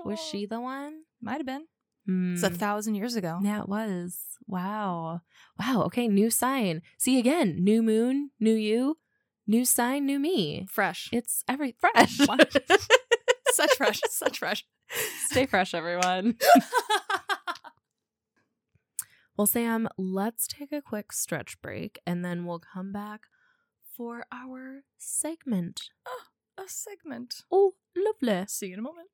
Was 0.04 0.19
she 0.19 0.47
the 0.47 0.60
one? 0.60 1.01
Might 1.21 1.38
have 1.38 1.45
been. 1.45 1.65
It's 2.34 2.43
a 2.43 2.49
Hmm. 2.49 2.56
thousand 2.56 2.95
years 2.95 3.15
ago. 3.15 3.39
Yeah, 3.43 3.62
it 3.62 3.69
was. 3.69 4.19
Wow. 4.47 5.21
Wow. 5.60 5.84
Okay. 5.86 6.08
New 6.08 6.30
sign. 6.32 6.82
See 6.97 7.17
again. 7.19 7.63
New 7.63 7.82
moon. 7.84 8.32
New 8.39 8.54
you. 8.56 8.97
New 9.47 9.65
sign. 9.65 10.06
New 10.06 10.17
me. 10.19 10.65
Fresh. 10.69 11.10
It's 11.12 11.43
every 11.47 11.75
fresh. 11.80 12.17
Such 13.54 13.75
fresh. 13.78 14.01
Such 14.10 14.39
fresh. 14.39 14.65
Stay 15.30 15.45
fresh, 15.45 15.74
everyone. 15.74 16.38
Well, 19.38 19.48
Sam, 19.48 19.89
let's 19.98 20.48
take 20.48 20.71
a 20.71 20.82
quick 20.82 21.12
stretch 21.12 21.62
break 21.62 22.00
and 22.08 22.24
then 22.24 22.45
we'll 22.45 22.62
come 22.74 22.93
back 22.93 23.24
for 23.95 24.26
our 24.32 24.84
segment. 24.98 25.82
a 26.58 26.63
segment. 26.67 27.43
Oh, 27.52 27.74
lovely. 27.95 28.45
See 28.48 28.67
you 28.67 28.74
in 28.74 28.80
a 28.80 28.82
moment. 28.82 29.10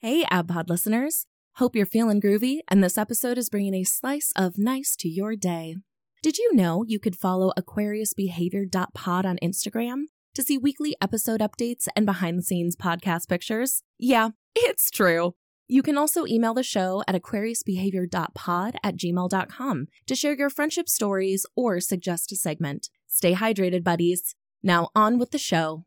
Hey, 0.00 0.24
AbPod 0.30 0.68
listeners. 0.68 1.26
Hope 1.56 1.74
you're 1.74 1.86
feeling 1.86 2.20
groovy, 2.20 2.60
and 2.68 2.84
this 2.84 2.96
episode 2.96 3.36
is 3.36 3.50
bringing 3.50 3.74
a 3.74 3.82
slice 3.82 4.32
of 4.36 4.56
nice 4.56 4.94
to 4.94 5.08
your 5.08 5.34
day. 5.34 5.74
Did 6.22 6.38
you 6.38 6.54
know 6.54 6.84
you 6.86 7.00
could 7.00 7.16
follow 7.16 7.52
AquariusBehavior.pod 7.58 9.26
on 9.26 9.38
Instagram 9.42 10.04
to 10.38 10.44
see 10.44 10.56
weekly 10.56 10.94
episode 11.02 11.40
updates 11.40 11.88
and 11.96 12.06
behind 12.06 12.38
the 12.38 12.42
scenes 12.44 12.76
podcast 12.76 13.28
pictures? 13.28 13.82
Yeah, 13.98 14.28
it's 14.54 14.88
true. 14.88 15.34
You 15.66 15.82
can 15.82 15.98
also 15.98 16.26
email 16.26 16.54
the 16.54 16.62
show 16.62 17.02
at 17.08 17.16
aquariusbehavior.pod 17.16 18.76
at 18.84 18.96
gmail.com 18.96 19.88
to 20.06 20.14
share 20.14 20.36
your 20.36 20.48
friendship 20.48 20.88
stories 20.88 21.44
or 21.56 21.80
suggest 21.80 22.30
a 22.30 22.36
segment. 22.36 22.88
Stay 23.08 23.34
hydrated, 23.34 23.82
buddies. 23.82 24.36
Now 24.62 24.90
on 24.94 25.18
with 25.18 25.32
the 25.32 25.38
show. 25.38 25.84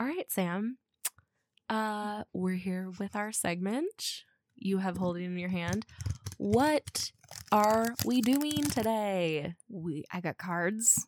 All 0.00 0.06
right, 0.06 0.28
Sam. 0.28 0.78
Uh, 1.70 2.24
we're 2.32 2.56
here 2.56 2.90
with 2.98 3.14
our 3.14 3.30
segment. 3.30 4.24
You 4.56 4.78
have 4.78 4.96
holding 4.96 5.26
in 5.26 5.38
your 5.38 5.50
hand. 5.50 5.86
What 6.38 7.12
are 7.52 7.94
we 8.04 8.20
doing 8.20 8.64
today? 8.64 9.54
We 9.68 10.06
I 10.12 10.20
got 10.20 10.38
cards. 10.38 11.06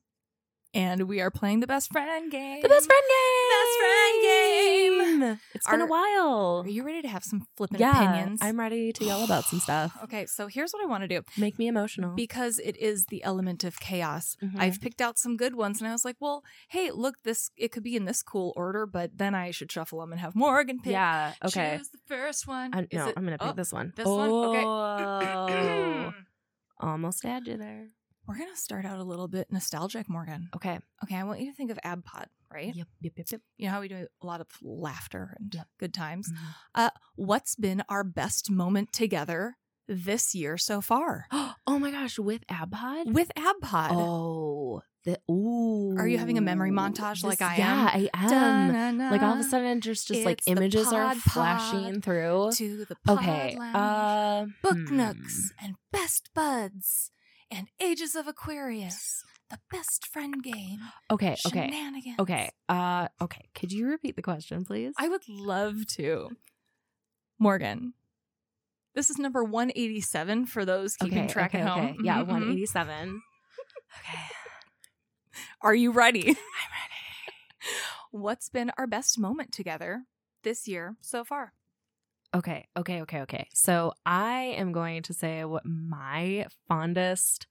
And 0.79 1.09
we 1.09 1.21
are 1.21 1.31
playing 1.31 1.59
the 1.59 1.67
best 1.67 1.91
friend 1.91 2.31
game. 2.31 2.63
The 2.63 2.69
best 2.69 2.87
friend 2.87 3.03
game. 3.09 3.49
Best 3.59 3.79
friend 3.81 4.23
game. 4.23 5.41
It's 5.53 5.69
been 5.69 5.81
a 5.81 5.87
while. 5.87 6.63
Are 6.65 6.69
you 6.69 6.85
ready 6.85 7.03
to 7.03 7.09
have 7.09 7.25
some 7.25 7.49
flippant 7.57 7.81
yeah, 7.81 8.01
opinions? 8.01 8.39
I'm 8.41 8.61
ready 8.61 8.93
to 8.93 9.05
yell 9.05 9.25
about 9.25 9.45
some 9.45 9.59
stuff. 9.59 9.97
Okay, 10.09 10.25
so 10.27 10.47
here's 10.47 10.73
what 10.73 10.83
I 10.83 10.87
want 10.87 11.03
to 11.03 11.09
do. 11.09 11.23
Make 11.37 11.59
me 11.59 11.67
emotional. 11.67 12.15
Because 12.15 12.61
it 12.61 12.77
is 12.77 13.07
the 13.07 13.23
element 13.25 13.65
of 13.65 13.81
chaos. 13.81 14.37
Mhm. 14.41 14.59
I've 14.59 14.81
picked 14.81 15.03
out 15.03 15.19
some 15.19 15.37
good 15.37 15.55
ones 15.55 15.81
and 15.81 15.89
I 15.89 15.93
was 15.93 16.05
like, 16.05 16.17
well, 16.21 16.45
hey, 16.69 16.93
look, 16.93 17.17
this 17.25 17.51
it 17.57 17.73
could 17.73 17.83
be 17.83 17.97
in 17.97 18.05
this 18.05 18.23
cool 18.23 18.53
order, 18.57 18.87
but 18.87 19.19
then 19.19 19.35
I 19.35 19.51
should 19.51 19.71
shuffle 19.71 20.01
them 20.01 20.13
and 20.13 20.21
have 20.21 20.35
Morgan 20.37 20.79
pick. 20.81 20.93
yeah. 20.93 21.35
Okay. 21.45 21.77
Choose 21.77 21.89
the 21.89 21.99
first 22.07 22.47
one. 22.47 22.73
I, 22.73 22.87
no, 22.93 23.09
it, 23.09 23.15
I'm 23.17 23.25
gonna 23.25 23.39
pick 23.39 23.49
oh, 23.49 23.53
this 23.53 23.73
one. 23.73 23.93
this 23.97 24.07
one? 24.07 24.31
Okay. 24.31 24.65
Oh, 24.65 26.13
almost 26.81 27.25
had 27.25 27.47
you 27.47 27.57
there. 27.57 27.89
We're 28.29 28.37
gonna 28.37 28.57
start 28.57 28.85
out 28.85 28.99
a 28.99 29.03
little 29.05 29.27
bit 29.27 29.51
nostalgic, 29.51 30.07
Morgan. 30.09 30.51
Okay. 30.55 30.79
Okay, 31.03 31.17
I 31.17 31.25
want 31.25 31.41
you 31.41 31.51
to 31.51 31.57
think 31.57 31.71
of 31.71 31.79
AbPod, 31.83 32.27
right? 32.53 32.75
Yep. 32.75 32.87
Yep. 33.01 33.13
Yep. 33.17 33.27
Yep. 33.33 33.41
You 33.57 33.67
know 33.67 33.73
how 33.73 33.81
we 33.81 33.89
do 33.89 34.07
a 34.21 34.27
lot 34.27 34.43
of 34.43 34.49
laughter 34.63 35.35
and 35.41 35.55
Yep. 35.55 35.67
good 35.79 35.95
times. 35.95 36.31
Mhm. 36.31 36.37
Uh, 36.75 36.91
what's 37.17 37.57
been 37.57 37.83
our 37.89 38.05
best 38.05 38.51
moment 38.51 38.93
together 38.93 39.57
this 39.87 40.35
year 40.35 40.59
so 40.59 40.83
far 40.83 41.25
oh 41.67 41.79
my 41.79 41.91
gosh, 41.91 42.19
with 42.19 42.47
AbPod? 42.49 43.15
with 43.15 43.31
AbPod? 43.35 43.89
Oh, 43.93 44.83
the 45.05 45.19
ooh. 45.31 45.97
Are 45.97 46.07
you 46.07 46.19
having 46.19 46.37
a 46.37 46.43
memory 46.43 46.71
montage 46.71 47.25
like 47.25 47.41
I 47.41 47.55
am? 47.55 47.59
Yeah, 47.59 47.91
I 47.95 48.11
am. 48.13 48.29
Da-na-na. 48.73 49.11
Like 49.11 49.23
all 49.23 49.33
of 49.33 49.41
a 49.41 49.43
sudden, 49.45 49.81
just 49.81 50.07
just 50.07 50.27
like 50.27 50.39
It's 50.41 50.45
the 50.45 50.51
images 50.53 50.93
are 50.93 51.15
flashing 51.15 52.03
through. 52.03 52.51
to 52.57 52.85
the 52.85 52.97
pod 53.07 53.19
Okay. 53.21 53.57
lounge, 53.59 53.75
Uh, 53.75 54.47
book 54.61 54.77
hmm. 54.87 54.97
nooks 54.99 55.53
and 55.63 55.77
best 55.93 56.29
buds 56.35 57.11
and 57.51 57.69
ages 57.81 58.15
of 58.15 58.27
Aquarius, 58.27 59.25
the 59.51 59.59
best 59.71 60.07
friend 60.07 60.43
game. 60.43 60.81
Okay. 61.11 61.37
Okay. 61.47 61.71
Okay. 62.19 62.51
Uh. 62.69 63.09
Okay. 63.21 63.49
Could 63.55 63.73
you 63.73 63.89
repeat 63.89 64.17
the 64.17 64.23
question, 64.23 64.65
please? 64.65 64.95
I 64.99 65.09
would 65.09 65.29
love 65.29 65.87
to. 65.97 66.31
Morgan. 67.39 67.95
This 68.95 69.11
is 69.11 69.19
number 69.19 69.45
187 69.45 70.47
for 70.47 70.65
those 70.65 70.97
keeping 70.97 71.19
okay, 71.25 71.29
track 71.29 71.55
okay, 71.55 71.61
at 71.63 71.69
home. 71.69 71.87
Okay. 71.87 71.97
Yeah, 72.03 72.17
Mhm, 72.19 72.25
mhm. 72.25 72.29
187. 72.29 73.23
okay. 74.01 74.19
Are 75.63 75.75
you 75.75 75.93
ready? 75.93 76.21
I'm 76.29 76.35
ready. 76.35 76.37
What's 78.11 78.49
been 78.49 78.73
our 78.77 78.87
best 78.87 79.19
moment 79.19 79.53
together 79.53 80.05
this 80.43 80.67
year 80.67 80.97
so 81.01 81.25
far? 81.25 81.53
Okay, 82.35 82.67
okay, 82.77 83.03
okay, 83.03 83.21
okay. 83.23 83.49
So 83.55 83.93
I 84.05 84.55
am 84.57 84.73
going 84.73 85.03
to 85.05 85.15
say 85.15 85.45
what 85.45 85.65
my 85.65 86.47
fondest 86.69 87.47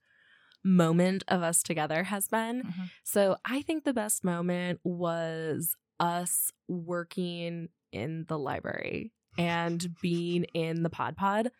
moment 0.64 1.24
of 1.28 1.42
us 1.42 1.62
together 1.62 2.04
has 2.04 2.28
been. 2.28 2.62
Mhm. 2.62 2.90
So 3.02 3.36
I 3.44 3.62
think 3.62 3.84
the 3.84 3.92
best 3.94 4.22
moment 4.24 4.80
was 4.84 5.74
us 5.98 6.52
working 6.68 7.68
in 7.92 8.24
the 8.28 8.38
library 8.38 9.12
and 9.38 9.94
being 10.00 10.44
in 10.54 10.82
the 10.82 10.90
Pod 10.90 11.16
Pod. 11.16 11.50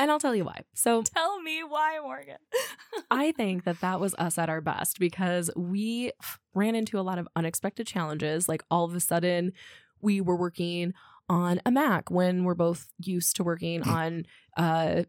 And 0.00 0.10
I'll 0.12 0.20
tell 0.20 0.34
you 0.34 0.44
why. 0.44 0.60
So 0.74 1.02
Tell 1.02 1.40
me 1.42 1.64
why, 1.64 1.98
Morgan. 2.00 2.36
I 3.10 3.32
think 3.32 3.64
that 3.64 3.80
that 3.80 3.98
was 3.98 4.14
us 4.14 4.38
at 4.38 4.48
our 4.48 4.60
best 4.60 4.98
because 5.00 5.50
we 5.56 6.12
ran 6.54 6.76
into 6.76 7.00
a 7.00 7.02
lot 7.02 7.18
of 7.18 7.26
unexpected 7.34 7.86
challenges. 7.86 8.48
Like 8.48 8.62
all 8.70 8.84
of 8.84 8.94
a 8.94 9.00
sudden, 9.00 9.52
we 10.00 10.20
were 10.20 10.36
working 10.36 10.94
on 11.28 11.60
a 11.64 11.70
Mac 11.70 12.10
when 12.10 12.44
we're 12.44 12.54
both 12.54 12.88
used 12.98 13.36
to 13.36 13.44
working 13.44 13.82
on 13.88 14.24
uh, 14.56 15.04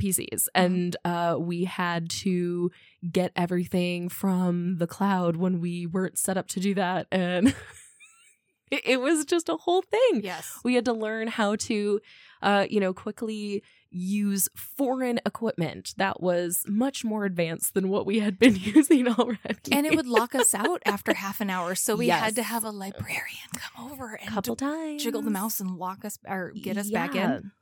PCs, 0.00 0.46
and 0.54 0.96
uh, 1.04 1.36
we 1.38 1.64
had 1.64 2.10
to 2.10 2.70
get 3.10 3.32
everything 3.36 4.08
from 4.08 4.78
the 4.78 4.86
cloud 4.86 5.36
when 5.36 5.60
we 5.60 5.86
weren't 5.86 6.18
set 6.18 6.36
up 6.36 6.48
to 6.48 6.60
do 6.60 6.74
that, 6.74 7.06
and 7.12 7.48
it, 8.70 8.82
it 8.84 9.00
was 9.00 9.24
just 9.24 9.48
a 9.48 9.56
whole 9.56 9.82
thing. 9.82 10.22
Yes. 10.22 10.58
we 10.64 10.74
had 10.74 10.84
to 10.86 10.92
learn 10.92 11.28
how 11.28 11.56
to 11.56 12.00
uh, 12.42 12.66
you 12.68 12.80
know 12.80 12.92
quickly 12.92 13.62
use 13.94 14.48
foreign 14.56 15.20
equipment 15.24 15.94
that 15.96 16.20
was 16.20 16.64
much 16.66 17.04
more 17.04 17.24
advanced 17.24 17.74
than 17.74 17.88
what 17.88 18.04
we 18.04 18.18
had 18.20 18.38
been 18.38 18.56
using 18.60 19.06
already 19.08 19.72
And 19.72 19.86
it 19.86 19.94
would 19.94 20.06
lock 20.06 20.34
us 20.34 20.54
out 20.54 20.82
after 20.84 21.14
half 21.14 21.40
an 21.40 21.48
hour. 21.48 21.74
So 21.74 21.94
we 21.94 22.08
had 22.08 22.34
to 22.36 22.42
have 22.42 22.64
a 22.64 22.70
librarian 22.70 23.48
come 23.56 23.90
over 23.90 24.14
and 24.14 24.28
couple 24.28 24.56
times 24.56 25.02
jiggle 25.02 25.22
the 25.22 25.30
mouse 25.30 25.60
and 25.60 25.76
lock 25.76 26.04
us 26.04 26.18
or 26.26 26.52
get 26.60 26.76
us 26.76 26.90
back 26.90 27.14
in. 27.14 27.52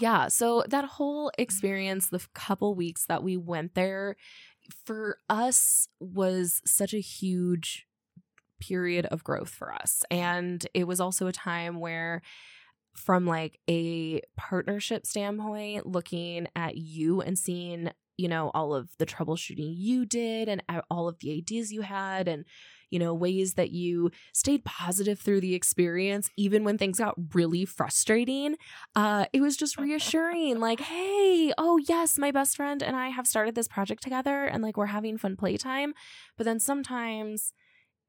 yeah 0.00 0.28
so 0.28 0.64
that 0.68 0.84
whole 0.84 1.30
experience 1.38 2.08
the 2.08 2.24
couple 2.34 2.74
weeks 2.74 3.04
that 3.06 3.22
we 3.22 3.36
went 3.36 3.74
there 3.74 4.16
for 4.84 5.18
us 5.28 5.88
was 6.00 6.60
such 6.64 6.92
a 6.94 7.00
huge 7.00 7.86
period 8.60 9.06
of 9.06 9.22
growth 9.24 9.50
for 9.50 9.72
us 9.72 10.02
and 10.10 10.66
it 10.74 10.86
was 10.86 11.00
also 11.00 11.26
a 11.26 11.32
time 11.32 11.78
where 11.80 12.22
from 12.98 13.26
like 13.26 13.58
a 13.68 14.20
partnership 14.36 15.06
standpoint 15.06 15.86
looking 15.86 16.48
at 16.56 16.76
you 16.76 17.20
and 17.20 17.38
seeing 17.38 17.90
you 18.16 18.28
know 18.28 18.50
all 18.52 18.74
of 18.74 18.90
the 18.98 19.06
troubleshooting 19.06 19.72
you 19.76 20.04
did 20.04 20.48
and 20.48 20.62
all 20.90 21.08
of 21.08 21.18
the 21.20 21.36
ideas 21.36 21.72
you 21.72 21.82
had 21.82 22.26
and 22.26 22.44
you 22.90 22.98
know 22.98 23.14
ways 23.14 23.54
that 23.54 23.70
you 23.70 24.10
stayed 24.34 24.64
positive 24.64 25.20
through 25.20 25.40
the 25.40 25.54
experience 25.54 26.30
even 26.36 26.64
when 26.64 26.76
things 26.76 26.98
got 26.98 27.14
really 27.34 27.64
frustrating 27.64 28.56
uh 28.96 29.26
it 29.32 29.40
was 29.40 29.56
just 29.56 29.78
reassuring 29.78 30.58
like 30.60 30.80
hey 30.80 31.52
oh 31.58 31.78
yes 31.88 32.18
my 32.18 32.30
best 32.30 32.56
friend 32.56 32.82
and 32.82 32.96
i 32.96 33.08
have 33.08 33.26
started 33.26 33.54
this 33.54 33.68
project 33.68 34.02
together 34.02 34.44
and 34.44 34.62
like 34.62 34.76
we're 34.76 34.86
having 34.86 35.16
fun 35.18 35.36
playtime. 35.36 35.94
But 36.36 36.44
then 36.44 36.60
sometimes 36.60 37.52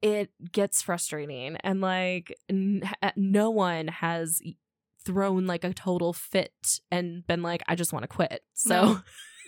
it 0.02 0.30
gets 0.52 0.82
frustrating 0.82 1.56
and 1.56 1.80
like 1.80 2.34
n- 2.48 2.82
no 3.16 3.50
one 3.50 3.88
has 3.88 4.40
thrown 5.04 5.46
like 5.46 5.64
a 5.64 5.72
total 5.72 6.12
fit 6.12 6.80
and 6.90 7.26
been 7.26 7.42
like 7.42 7.62
i 7.68 7.74
just 7.74 7.92
want 7.92 8.02
to 8.02 8.08
quit 8.08 8.42
so 8.54 9.00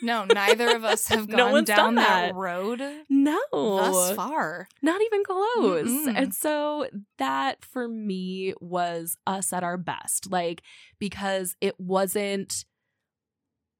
No, 0.04 0.24
neither 0.34 0.74
of 0.74 0.82
us 0.84 1.06
have 1.08 1.28
No 1.28 1.36
gone 1.36 1.52
done 1.52 1.64
down 1.64 1.94
that. 1.94 2.26
that. 2.28 2.34
road 2.34 2.82
no 3.08 3.38
thus 3.52 4.16
far. 4.16 4.66
not 4.82 5.00
even 5.00 5.22
close. 5.22 5.88
Mm-mm. 5.88 6.12
And 6.16 6.34
so 6.34 6.88
that 7.18 7.64
for 7.64 7.86
me 7.86 8.52
was 8.60 9.16
us 9.28 9.52
at 9.52 9.62
our 9.62 9.76
best. 9.76 10.28
Like, 10.28 10.62
because 10.98 11.54
it 11.60 11.78
wasn't 11.78 12.64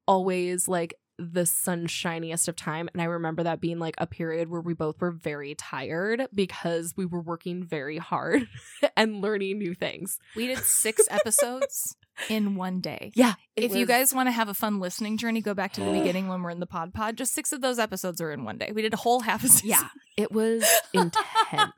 always 0.07 0.69
like 0.69 0.95
the 1.23 1.47
sunshiniest 1.47 2.49
of 2.49 2.57
time. 2.57 2.89
And 2.93 3.01
I 3.01 3.07
remember 3.07 3.43
that 3.45 3.61
being 3.61 3.79
like 3.79 3.95
a 3.99 4.07
period 4.07 4.49
where 4.49 4.61
we 4.61 4.75
both 4.75 5.01
were 5.01 5.11
very 5.11 5.55
tired 5.55 6.27
because 6.35 6.95
we 6.97 7.07
were 7.07 7.21
working 7.21 7.65
very 7.65 7.99
hard 7.99 8.49
and 8.97 9.21
learning 9.21 9.59
new 9.59 9.75
things. 9.75 10.19
We 10.37 10.47
did 10.47 10.59
six 10.59 11.03
episodes 11.11 11.97
in 12.29 12.57
one 12.57 12.81
day. 12.81 13.13
Yeah. 13.15 13.35
If 13.57 13.75
you 13.75 13.87
guys 13.87 14.15
want 14.15 14.29
to 14.29 14.33
have 14.33 14.49
a 14.49 14.55
fun 14.55 14.81
listening 14.81 15.17
journey, 15.17 15.41
go 15.41 15.55
back 15.55 15.73
to 15.75 15.81
the 15.81 15.93
beginning 15.99 16.29
when 16.29 16.43
we're 16.43 16.51
in 16.51 16.61
the 16.61 16.67
pod 16.67 16.93
pod. 16.95 17.17
Just 17.17 17.35
six 17.35 17.53
of 17.53 17.61
those 17.61 17.79
episodes 17.79 18.21
are 18.21 18.31
in 18.33 18.45
one 18.45 18.59
day. 18.59 18.73
We 18.75 18.83
did 18.83 18.95
a 18.95 18.99
whole 18.99 19.21
half 19.21 19.45
a 19.45 19.49
season. 19.49 19.71
Yeah. 19.71 19.89
It 20.17 20.33
was 20.33 20.65
intense. 20.93 21.73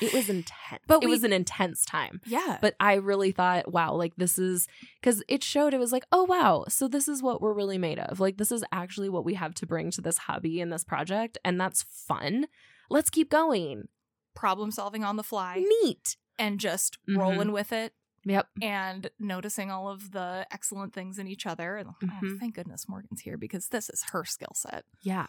It 0.00 0.12
was 0.12 0.28
intense. 0.28 0.82
But 0.86 1.02
it 1.02 1.06
we- 1.06 1.10
was 1.12 1.24
an 1.24 1.32
intense 1.32 1.84
time. 1.84 2.20
Yeah. 2.26 2.58
But 2.60 2.74
I 2.80 2.94
really 2.94 3.32
thought, 3.32 3.72
wow, 3.72 3.94
like 3.94 4.16
this 4.16 4.38
is 4.38 4.66
because 5.00 5.22
it 5.28 5.42
showed 5.44 5.74
it 5.74 5.78
was 5.78 5.92
like, 5.92 6.04
oh, 6.12 6.24
wow. 6.24 6.64
So 6.68 6.88
this 6.88 7.08
is 7.08 7.22
what 7.22 7.40
we're 7.40 7.52
really 7.52 7.78
made 7.78 7.98
of. 7.98 8.20
Like, 8.20 8.36
this 8.38 8.50
is 8.52 8.64
actually 8.72 9.08
what 9.08 9.24
we 9.24 9.34
have 9.34 9.54
to 9.54 9.66
bring 9.66 9.90
to 9.92 10.00
this 10.00 10.18
hobby 10.18 10.60
and 10.60 10.72
this 10.72 10.84
project. 10.84 11.38
And 11.44 11.60
that's 11.60 11.82
fun. 11.82 12.46
Let's 12.90 13.10
keep 13.10 13.30
going. 13.30 13.88
problem 14.34 14.72
solving 14.72 15.04
on 15.04 15.14
the 15.16 15.22
fly 15.22 15.64
Neat. 15.84 16.16
and 16.40 16.58
just 16.58 16.98
Mhm. 17.08 17.18
rolling 17.18 17.52
with 17.52 17.72
it 17.72 17.94
Yep. 18.24 18.48
and 18.60 19.08
noticing 19.20 19.70
all 19.70 19.88
of 19.88 20.10
the 20.10 20.44
excellent 20.50 20.92
things 20.92 21.20
in 21.20 21.28
each 21.28 21.46
other. 21.46 21.76
And 21.76 21.90
oh, 21.90 21.96
Mhm. 22.04 22.40
thank 22.40 22.56
goodness 22.56 22.88
Morgan's 22.88 23.20
here 23.20 23.36
because 23.36 23.68
this 23.68 23.88
is 23.88 24.02
her 24.10 24.24
skill 24.24 24.50
set. 24.56 24.86
Yeah. 25.02 25.26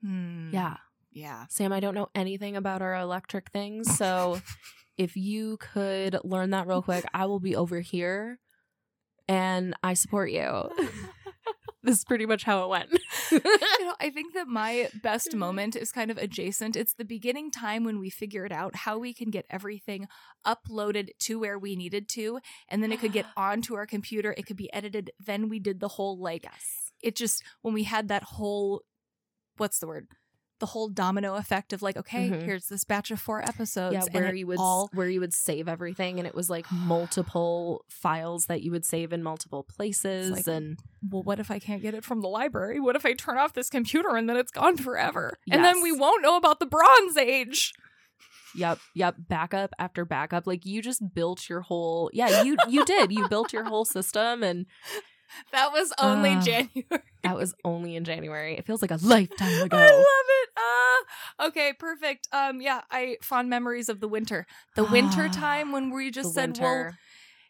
Hmm. 0.00 0.50
Yeah. 0.52 0.76
Yeah. 1.14 1.46
Sam, 1.48 1.72
I 1.72 1.80
don't 1.80 1.94
know 1.94 2.08
anything 2.14 2.56
about 2.56 2.82
our 2.82 2.94
electric 2.96 3.50
things. 3.50 3.96
So 3.96 4.40
if 4.98 5.16
you 5.16 5.56
could 5.58 6.18
learn 6.24 6.50
that 6.50 6.66
real 6.66 6.82
quick, 6.82 7.04
I 7.14 7.26
will 7.26 7.40
be 7.40 7.56
over 7.56 7.80
here 7.80 8.40
and 9.28 9.74
I 9.82 9.94
support 9.94 10.30
you. 10.32 10.70
this 11.84 11.98
is 11.98 12.04
pretty 12.04 12.26
much 12.26 12.42
how 12.42 12.64
it 12.64 12.68
went. 12.68 12.90
you 13.30 13.38
know, 13.38 13.94
I 14.00 14.10
think 14.10 14.34
that 14.34 14.48
my 14.48 14.88
best 15.02 15.34
moment 15.36 15.76
is 15.76 15.92
kind 15.92 16.10
of 16.10 16.18
adjacent. 16.18 16.74
It's 16.74 16.94
the 16.94 17.04
beginning 17.04 17.52
time 17.52 17.84
when 17.84 18.00
we 18.00 18.10
figured 18.10 18.52
out 18.52 18.74
how 18.74 18.98
we 18.98 19.14
can 19.14 19.30
get 19.30 19.46
everything 19.48 20.08
uploaded 20.44 21.10
to 21.20 21.38
where 21.38 21.58
we 21.58 21.76
needed 21.76 22.08
to, 22.10 22.40
and 22.68 22.82
then 22.82 22.90
it 22.90 23.00
could 23.00 23.12
get 23.12 23.26
onto 23.36 23.74
our 23.74 23.86
computer. 23.86 24.34
It 24.36 24.46
could 24.46 24.56
be 24.56 24.72
edited. 24.72 25.12
Then 25.24 25.48
we 25.48 25.60
did 25.60 25.80
the 25.80 25.88
whole 25.88 26.18
like 26.18 26.46
it 27.02 27.14
just 27.14 27.42
when 27.62 27.72
we 27.72 27.84
had 27.84 28.08
that 28.08 28.24
whole 28.24 28.82
what's 29.56 29.78
the 29.78 29.86
word? 29.86 30.08
The 30.60 30.66
whole 30.66 30.88
domino 30.88 31.34
effect 31.34 31.72
of 31.72 31.82
like, 31.82 31.96
okay, 31.96 32.30
Mhm. 32.30 32.42
here's 32.44 32.68
this 32.68 32.84
batch 32.84 33.10
of 33.10 33.20
four 33.20 33.42
episodes. 33.42 33.92
yeah, 33.94 34.04
where 34.12 34.34
you 34.34 34.46
would 34.46 34.58
all 34.58 34.88
where 34.94 35.08
you 35.08 35.18
would 35.20 35.34
save 35.34 35.66
everything 35.68 36.18
and 36.18 36.26
it 36.28 36.34
was 36.34 36.48
like 36.48 36.70
multiple 36.70 37.84
files 37.88 38.46
that 38.46 38.62
you 38.62 38.70
would 38.70 38.84
save 38.84 39.12
in 39.12 39.22
multiple 39.22 39.64
places 39.64 40.30
like- 40.30 40.46
and 40.46 40.78
well, 41.10 41.22
what 41.24 41.40
if 41.40 41.50
I 41.50 41.58
can't 41.58 41.82
get 41.82 41.92
it 41.94 42.04
from 42.04 42.20
the 42.20 42.28
library? 42.28 42.78
What 42.80 42.94
if 42.96 43.04
I 43.04 43.14
turn 43.14 43.36
off 43.36 43.52
this 43.52 43.68
computer 43.68 44.16
and 44.16 44.28
then 44.28 44.36
it's 44.36 44.52
gone 44.52 44.76
forever? 44.76 45.38
And 45.50 45.64
then 45.64 45.82
we 45.82 45.92
won't 45.92 46.22
know 46.22 46.36
about 46.36 46.60
the 46.60 46.66
Bronze 46.66 47.16
Age. 47.16 47.72
Yep, 48.56 48.78
yep, 48.94 49.16
backup 49.18 49.72
after 49.80 50.04
backup. 50.04 50.46
Like 50.46 50.64
you 50.64 50.80
just 50.80 51.12
built 51.14 51.48
your 51.48 51.62
whole 51.62 52.10
Yeah, 52.14 52.42
you 52.44 52.56
you 52.68 52.84
did. 52.84 53.10
You 53.12 53.28
built 53.28 53.52
your 53.52 53.64
whole 53.64 53.84
system 53.84 54.44
and 54.44 54.66
That 55.52 55.72
was 55.72 55.92
only 55.98 56.30
Ah. 56.30 56.40
January. 56.40 56.86
that 57.22 57.36
was 57.36 57.54
only 57.64 57.96
in 57.96 58.04
January. 58.04 58.56
It 58.56 58.64
feels 58.66 58.82
like 58.82 58.90
a 58.90 58.98
lifetime 59.02 59.62
ago. 59.62 59.76
I 59.76 59.90
love 59.90 60.04
it. 60.28 60.48
Ah, 60.56 61.46
okay, 61.48 61.72
perfect. 61.78 62.28
Um, 62.32 62.60
yeah, 62.60 62.82
I 62.90 63.16
fond 63.22 63.48
memories 63.50 63.88
of 63.88 64.00
the 64.00 64.08
winter, 64.08 64.46
the 64.76 64.84
winter 64.84 65.28
time 65.28 65.72
when 65.72 65.90
we 65.90 66.10
just 66.10 66.34
The 66.34 66.40
said, 66.54 66.58
"Well, 66.58 66.92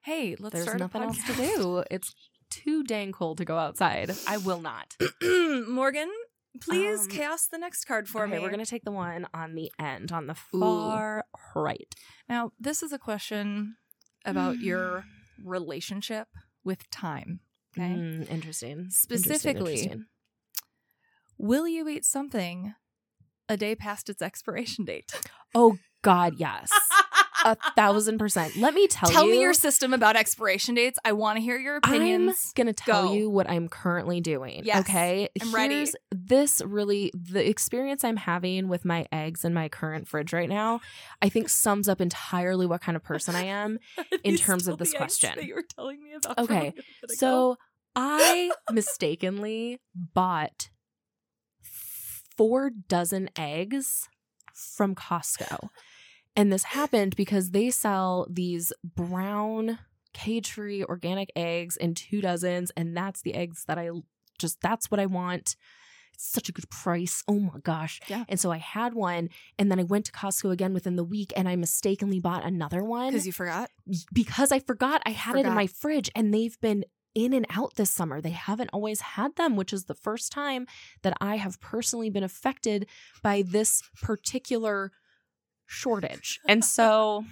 hey, 0.02 0.36
let's 0.38 0.54
there's 0.54 0.64
start 0.64 0.80
nothing 0.80 1.02
a 1.02 1.06
else 1.06 1.22
to 1.26 1.32
do. 1.34 1.84
It's 1.90 2.14
too 2.50 2.84
dang 2.84 3.12
cold 3.12 3.38
to 3.38 3.44
go 3.44 3.58
outside. 3.58 4.14
I 4.26 4.36
will 4.38 4.60
not. 4.60 4.96
Morgan, 5.68 6.10
please 6.60 7.00
Um, 7.02 7.08
chaos 7.08 7.46
the 7.48 7.58
next 7.58 7.84
card 7.84 8.08
for 8.08 8.24
okay, 8.24 8.34
me. 8.36 8.38
we're 8.38 8.50
gonna 8.50 8.64
take 8.64 8.84
the 8.84 8.92
one 8.92 9.26
on 9.34 9.54
the 9.54 9.70
end, 9.78 10.12
on 10.12 10.26
the 10.26 10.36
Ooh. 10.54 10.60
far 10.60 11.24
right. 11.54 11.94
now. 12.28 12.52
This 12.58 12.82
is 12.82 12.92
a 12.92 12.98
question 12.98 13.76
about 14.24 14.60
your 14.60 15.04
relationship 15.42 16.28
with 16.64 16.88
time. 16.90 17.40
Okay, 17.76 17.94
Mm, 17.94 18.28
interesting. 18.30 18.70
Interesting, 18.70 18.90
Specifically, 18.90 19.74
interesting. 19.74 20.04
will 21.38 21.66
you 21.66 21.88
eat 21.88 22.04
something 22.04 22.74
a 23.48 23.56
day 23.56 23.74
past 23.74 24.08
its 24.08 24.22
expiration 24.22 24.84
date? 24.84 25.12
Oh 25.54 25.78
God, 26.02 26.34
yes, 26.36 26.70
a 27.44 27.56
thousand 27.76 28.18
percent. 28.18 28.56
Let 28.56 28.74
me 28.74 28.86
tell, 28.88 29.08
Tell 29.08 29.22
you. 29.24 29.28
Tell 29.28 29.36
me 29.36 29.42
your 29.42 29.54
system 29.54 29.92
about 29.92 30.16
expiration 30.16 30.74
dates. 30.74 30.98
I 31.04 31.12
want 31.12 31.36
to 31.36 31.42
hear 31.42 31.58
your 31.58 31.76
opinions. 31.76 32.52
I'm 32.56 32.64
gonna 32.64 32.72
tell 32.72 33.08
Go. 33.08 33.14
you 33.14 33.30
what 33.30 33.48
I'm 33.48 33.68
currently 33.68 34.20
doing. 34.20 34.62
Yes, 34.64 34.80
okay, 34.80 35.28
I'm 35.40 35.54
ready. 35.54 35.86
This 36.10 36.62
really, 36.64 37.12
the 37.14 37.48
experience 37.48 38.04
I'm 38.04 38.16
having 38.16 38.68
with 38.68 38.84
my 38.84 39.06
eggs 39.12 39.44
in 39.44 39.54
my 39.54 39.68
current 39.68 40.08
fridge 40.08 40.32
right 40.32 40.48
now, 40.48 40.80
I 41.22 41.28
think 41.28 41.48
sums 41.48 41.88
up 41.88 42.00
entirely 42.00 42.66
what 42.66 42.80
kind 42.80 42.96
of 42.96 43.02
person 43.02 43.34
I 43.34 43.44
am. 43.44 43.78
in 44.24 44.36
terms 44.36 44.68
of 44.68 44.78
this 44.78 44.92
question. 44.92 45.32
that 45.36 45.44
you 45.44 45.54
were 45.54 45.64
telling 45.76 46.02
me 46.02 46.14
about. 46.14 46.38
Okay, 46.38 46.46
from 46.46 46.54
a 46.54 46.64
little 46.64 46.72
bit 47.02 47.10
ago? 47.10 47.14
So 47.14 47.56
I 47.94 48.50
mistakenly 48.72 49.80
bought 49.94 50.70
four 52.36 52.70
dozen 52.70 53.30
eggs 53.36 54.08
from 54.54 54.94
Costco. 54.94 55.68
And 56.36 56.52
this 56.52 56.64
happened 56.64 57.16
because 57.16 57.50
they 57.50 57.70
sell 57.70 58.26
these 58.28 58.72
brown 58.84 59.78
cage 60.12 60.52
free 60.52 60.84
organic 60.84 61.30
eggs 61.36 61.76
in 61.76 61.94
two 61.94 62.20
dozens. 62.20 62.70
And 62.76 62.96
that's 62.96 63.22
the 63.22 63.34
eggs 63.34 63.64
that 63.66 63.78
I 63.78 63.90
just, 64.38 64.60
that's 64.60 64.90
what 64.90 65.00
I 65.00 65.06
want. 65.06 65.56
It's 66.14 66.32
such 66.32 66.48
a 66.48 66.52
good 66.52 66.70
price. 66.70 67.22
Oh 67.26 67.40
my 67.40 67.58
gosh. 67.62 68.00
Yeah. 68.08 68.24
And 68.28 68.38
so 68.38 68.52
I 68.52 68.58
had 68.58 68.94
one. 68.94 69.30
And 69.58 69.70
then 69.70 69.80
I 69.80 69.84
went 69.84 70.06
to 70.06 70.12
Costco 70.12 70.52
again 70.52 70.72
within 70.72 70.96
the 70.96 71.04
week 71.04 71.32
and 71.36 71.48
I 71.48 71.56
mistakenly 71.56 72.20
bought 72.20 72.44
another 72.44 72.84
one 72.84 73.10
because 73.10 73.26
you 73.26 73.32
forgot. 73.32 73.70
because 74.12 74.52
I 74.52 74.60
forgot 74.60 75.02
I 75.04 75.10
had 75.10 75.36
it 75.36 75.46
in 75.46 75.54
my 75.54 75.66
fridge 75.66 76.10
and 76.14 76.32
they've 76.32 76.60
been 76.60 76.84
in 77.14 77.32
and 77.32 77.46
out 77.50 77.74
this 77.76 77.90
summer. 77.90 78.20
They 78.20 78.30
haven't 78.30 78.70
always 78.72 79.00
had 79.00 79.36
them, 79.36 79.56
which 79.56 79.72
is 79.72 79.84
the 79.84 79.94
first 79.94 80.32
time 80.32 80.66
that 81.02 81.16
I 81.20 81.36
have 81.36 81.60
personally 81.60 82.10
been 82.10 82.24
affected 82.24 82.86
by 83.22 83.42
this 83.42 83.82
particular 84.02 84.92
shortage. 85.66 86.40
And 86.48 86.64
so 86.64 87.24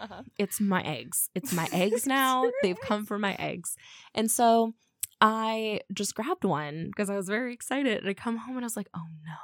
Uh-huh. 0.00 0.22
it's 0.38 0.60
my 0.60 0.82
eggs. 0.82 1.28
It's 1.34 1.52
my 1.52 1.68
eggs 1.72 2.06
now. 2.06 2.50
They've 2.62 2.80
come 2.80 3.06
from 3.06 3.20
my 3.20 3.34
eggs. 3.38 3.76
And 4.14 4.30
so 4.30 4.74
I 5.20 5.80
just 5.92 6.14
grabbed 6.14 6.44
one 6.44 6.86
because 6.88 7.08
I 7.08 7.16
was 7.16 7.28
very 7.28 7.52
excited. 7.54 7.98
And 8.00 8.08
I 8.08 8.14
come 8.14 8.38
home 8.38 8.56
and 8.56 8.64
I 8.64 8.66
was 8.66 8.76
like, 8.76 8.88
oh 8.94 9.06
no. 9.24 9.34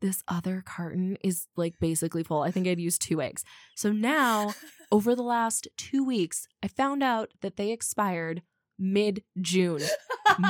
This 0.00 0.22
other 0.28 0.62
carton 0.64 1.16
is 1.24 1.48
like 1.56 1.74
basically 1.80 2.22
full. 2.22 2.42
I 2.42 2.52
think 2.52 2.68
I'd 2.68 2.78
used 2.78 3.02
two 3.02 3.20
eggs. 3.20 3.42
So 3.74 3.90
now, 3.90 4.54
over 4.92 5.16
the 5.16 5.24
last 5.24 5.66
two 5.76 6.04
weeks, 6.04 6.46
I 6.62 6.68
found 6.68 7.02
out 7.02 7.30
that 7.40 7.56
they 7.56 7.72
expired 7.72 8.42
mid 8.78 9.24
June. 9.40 9.82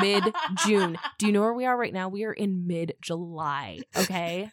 Mid 0.03 0.35
June. 0.67 0.99
Do 1.19 1.25
you 1.27 1.33
know 1.33 1.41
where 1.41 1.55
we 1.55 1.65
are 1.65 1.79
right 1.79 1.95
now? 1.95 2.11
We 2.11 2.25
are 2.25 2.33
in 2.35 2.67
mid 2.67 2.93
July. 3.01 3.79
Okay. 3.97 4.51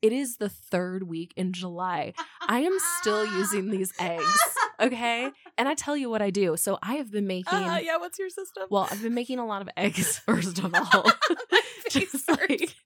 It 0.00 0.12
is 0.12 0.36
the 0.36 0.48
third 0.48 1.02
week 1.04 1.32
in 1.36 1.52
July. 1.52 2.14
I 2.46 2.60
am 2.60 2.76
still 3.00 3.24
using 3.26 3.70
these 3.70 3.92
eggs. 3.98 4.24
Okay. 4.80 5.28
And 5.56 5.66
I 5.68 5.74
tell 5.74 5.96
you 5.96 6.08
what 6.08 6.22
I 6.22 6.30
do. 6.30 6.56
So 6.56 6.78
I 6.80 6.94
have 6.98 7.10
been 7.10 7.26
making, 7.26 7.52
Uh, 7.52 7.80
yeah, 7.82 7.96
what's 7.96 8.16
your 8.16 8.28
system? 8.30 8.62
well, 8.70 8.86
I've 8.88 9.02
been 9.02 9.12
making 9.12 9.40
a 9.40 9.44
lot 9.44 9.60
of 9.60 9.68
eggs, 9.76 10.18
first 10.18 10.60
of 10.60 10.72
all. 10.72 11.04
Just 11.90 12.28
like, 12.30 12.76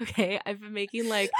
okay. 0.00 0.40
I've 0.46 0.58
been 0.62 0.72
making 0.72 1.10
like, 1.10 1.30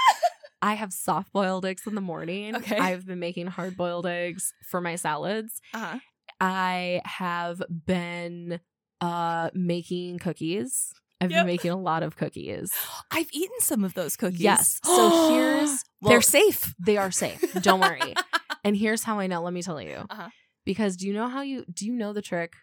I 0.61 0.75
have 0.75 0.93
soft 0.93 1.33
boiled 1.33 1.65
eggs 1.65 1.87
in 1.87 1.95
the 1.95 2.01
morning. 2.01 2.55
Okay. 2.57 2.77
I've 2.77 3.07
been 3.07 3.17
making 3.17 3.47
hard 3.47 3.75
boiled 3.75 4.05
eggs 4.05 4.53
for 4.69 4.79
my 4.81 4.97
salads. 4.97 5.61
uh-huh. 5.73 5.97
I 6.39 7.01
have 7.05 7.63
been 7.87 8.59
uh 9.01 9.49
making 9.55 10.19
cookies. 10.19 10.93
I've 11.19 11.31
Yep. 11.31 11.39
been 11.41 11.47
making 11.47 11.71
a 11.71 11.75
lot 11.79 12.03
of 12.03 12.15
cookies. 12.15 12.71
I've 13.11 13.29
eaten 13.31 13.55
some 13.59 13.83
of 13.83 13.93
those 13.93 14.15
cookies. 14.15 14.41
Yes. 14.41 14.79
So 14.83 15.09
here's 15.27 15.83
well, 16.01 16.11
they're 16.11 16.21
safe. 16.21 16.73
they 16.79 16.97
are 16.97 17.11
safe. 17.11 17.41
Don't 17.61 17.79
worry. 17.79 18.13
and 18.63 18.75
here's 18.77 19.03
how 19.03 19.19
I 19.19 19.27
know. 19.27 19.41
Let 19.41 19.53
me 19.53 19.61
tell 19.63 19.81
you. 19.81 20.05
Uh-huh. 20.09 20.29
Because 20.65 20.97
do 20.97 21.07
you 21.07 21.13
know 21.13 21.27
how 21.27 21.41
you 21.41 21.65
do 21.73 21.85
you 21.85 21.93
know 21.93 22.13
the 22.13 22.21
trick 22.21 22.53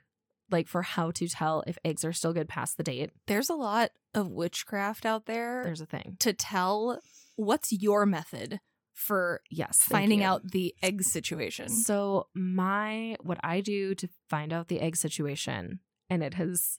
like 0.51 0.69
for 0.69 0.83
how 0.83 1.11
to 1.13 1.27
tell 1.27 1.65
if 1.67 1.79
eggs 1.85 2.05
are 2.05 2.13
still 2.13 2.33
good 2.33 2.49
past 2.49 2.77
the 2.77 2.83
date? 2.83 3.11
There's 3.27 3.49
a 3.51 3.55
lot 3.55 3.91
of 4.15 4.29
witchcraft 4.31 5.05
out 5.07 5.27
there 5.27 5.63
There's 5.65 5.81
a 5.81 5.87
thing. 5.87 6.17
to 6.21 6.33
tell 6.33 7.01
what's 7.37 7.73
your 7.73 8.07
method 8.07 8.61
for 8.93 9.41
Yes. 9.51 9.79
finding 9.83 10.23
out 10.23 10.53
the 10.53 10.73
egg 10.83 11.03
situation. 11.03 11.69
So 11.69 12.29
my 12.35 13.17
what 13.23 13.39
I 13.43 13.61
do 13.61 13.95
to 13.97 14.09
find 14.31 14.53
out 14.53 14.69
the 14.69 14.81
egg 14.81 14.97
situation, 14.97 15.81
and 16.09 16.23
it 16.23 16.35
has 16.35 16.79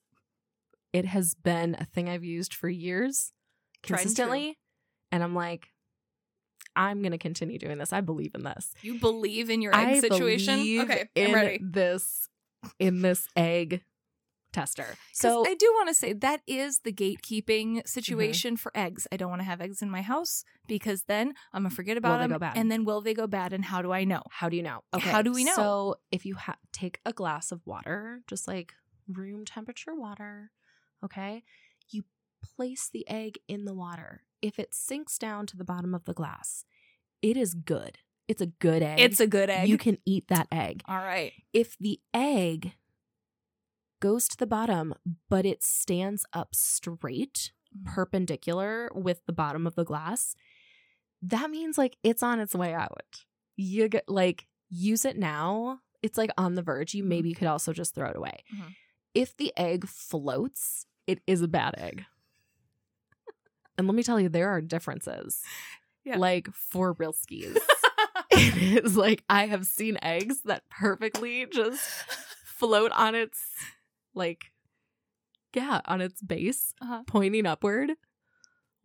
it 0.96 1.04
has 1.04 1.36
been 1.36 1.76
a 1.78 1.84
thing 1.84 2.08
I've 2.08 2.24
used 2.24 2.54
for 2.54 2.70
years 2.70 3.34
consistently. 3.84 4.58
And, 5.12 5.22
I'm 5.22 5.36
like, 5.36 5.68
I'm 6.74 7.02
gonna 7.02 7.18
continue 7.18 7.60
doing 7.60 7.78
this. 7.78 7.92
I 7.92 8.00
believe 8.00 8.32
in 8.34 8.44
this. 8.44 8.74
You 8.82 9.00
believe 9.00 9.50
in 9.50 9.62
your 9.62 9.76
egg 9.76 9.88
I 9.88 10.00
situation? 10.00 10.60
Okay, 10.82 11.10
I'm 11.18 11.34
ready. 11.34 11.60
this 11.62 12.30
in 12.80 13.02
this 13.02 13.28
egg 13.36 13.82
tester. 14.54 14.96
So 15.12 15.46
I 15.46 15.54
do 15.56 15.70
want 15.76 15.90
to 15.90 15.94
say 15.94 16.14
that 16.14 16.42
is 16.48 16.80
the 16.80 16.94
gatekeeping 16.94 17.46
mm-hmm. 17.46 17.80
situation 17.86 18.56
for 18.56 18.72
eggs. 18.76 19.06
I 19.12 19.18
don't 19.18 19.30
want 19.30 19.42
to 19.42 19.46
have 19.46 19.60
eggs 19.60 19.82
in 19.82 19.90
my 19.90 20.02
house 20.02 20.46
because 20.66 21.04
then 21.04 21.34
I'm 21.54 21.64
gonna 21.64 21.76
forget 21.76 21.98
about 21.98 22.20
they 22.20 22.24
them, 22.24 22.32
go 22.32 22.40
bad? 22.40 22.58
and 22.58 22.72
then 22.72 22.86
will 22.86 23.02
they 23.02 23.14
go 23.14 23.28
bad? 23.28 23.52
And 23.52 23.66
how 23.66 23.82
do 23.82 23.92
I 23.92 24.06
know? 24.06 24.24
how 24.30 24.48
do 24.48 24.56
you 24.56 24.64
know? 24.64 24.82
Okay, 24.94 25.10
How 25.10 25.22
do 25.22 25.34
we 25.34 25.44
know? 25.44 25.56
So 25.56 25.96
if 26.12 26.26
you 26.26 26.36
ha- 26.36 26.58
take 26.72 27.00
a 27.06 27.12
glass 27.12 27.52
of 27.52 27.66
water, 27.66 28.22
just 28.28 28.48
like 28.48 28.74
room 29.08 29.46
temperature 29.46 29.94
water, 29.94 30.52
okay, 31.04 31.44
you 31.90 32.04
place 32.44 32.90
the 32.92 33.08
egg 33.10 33.40
in 33.48 33.66
the 33.66 33.74
water. 33.74 34.22
If 34.42 34.60
it 34.60 34.74
sinks 34.74 35.18
down 35.18 35.46
to 35.48 35.58
the 35.58 35.64
bottom 35.66 35.94
of 35.96 36.06
the 36.06 36.14
glass, 36.14 36.66
it 37.22 37.36
is 37.38 37.54
good. 37.56 38.00
It's 38.28 38.42
a 38.42 38.48
good 38.48 38.82
egg. 38.82 39.00
It's 39.00 39.20
a 39.20 39.28
good 39.28 39.50
egg. 39.50 39.68
You 39.70 39.78
can 39.78 39.98
eat 40.06 40.28
that 40.30 40.48
egg. 40.52 40.82
All 40.88 40.98
right. 40.98 41.32
If 41.54 41.78
the 41.80 42.00
egg 42.14 42.74
goes 44.02 44.28
to 44.30 44.38
the 44.38 44.48
bottom, 44.48 44.94
but 45.30 45.46
it 45.46 45.64
stands 45.64 46.26
up 46.34 46.54
straight, 46.54 47.52
perpendicular 47.86 48.90
with 48.94 49.26
the 49.26 49.34
bottom 49.34 49.66
of 49.66 49.76
the 49.76 49.86
glass, 49.86 50.36
that 51.22 51.50
means 51.50 51.78
like 51.78 51.98
it's 52.04 52.24
on 52.24 52.40
its 52.40 52.54
way 52.56 52.74
out. 52.74 53.26
You 53.56 53.88
get 53.88 54.08
like 54.10 54.48
use 54.70 55.06
it 55.06 55.18
now. 55.18 55.80
It's 56.04 56.18
like 56.18 56.30
on 56.38 56.56
the 56.56 56.62
verge. 56.62 56.94
You 56.94 57.04
maybe 57.04 57.34
could 57.34 57.48
also 57.48 57.74
just 57.74 57.96
throw 57.96 58.10
it 58.10 58.16
away. 58.16 58.44
Mhm. 58.54 58.76
If 59.16 59.36
the 59.38 59.52
egg 59.58 59.88
floats, 59.88 60.86
it 61.08 61.22
is 61.26 61.42
a 61.42 61.48
bad 61.48 61.74
egg. 61.80 62.06
and 63.78 63.88
let 63.88 63.96
me 63.96 64.04
tell 64.04 64.20
you, 64.20 64.30
there 64.30 64.50
are 64.50 64.62
differences. 64.62 65.42
Yeah. 66.04 66.18
Like 66.18 66.50
for 66.54 66.94
real 66.94 67.14
skis. 67.14 67.58
it 68.32 68.84
is 68.86 68.96
like 68.96 69.24
I 69.30 69.48
have 69.48 69.66
seen 69.66 69.98
eggs 70.02 70.42
that 70.46 70.70
perfectly 70.70 71.46
just 71.52 71.82
float 72.46 72.92
on 72.92 73.16
its 73.16 73.40
like 74.14 74.52
yeah, 75.54 75.80
on 75.86 76.02
its 76.02 76.22
base, 76.22 76.74
Uh-huh. 76.82 77.04
pointing 77.08 77.46
upward, 77.46 77.92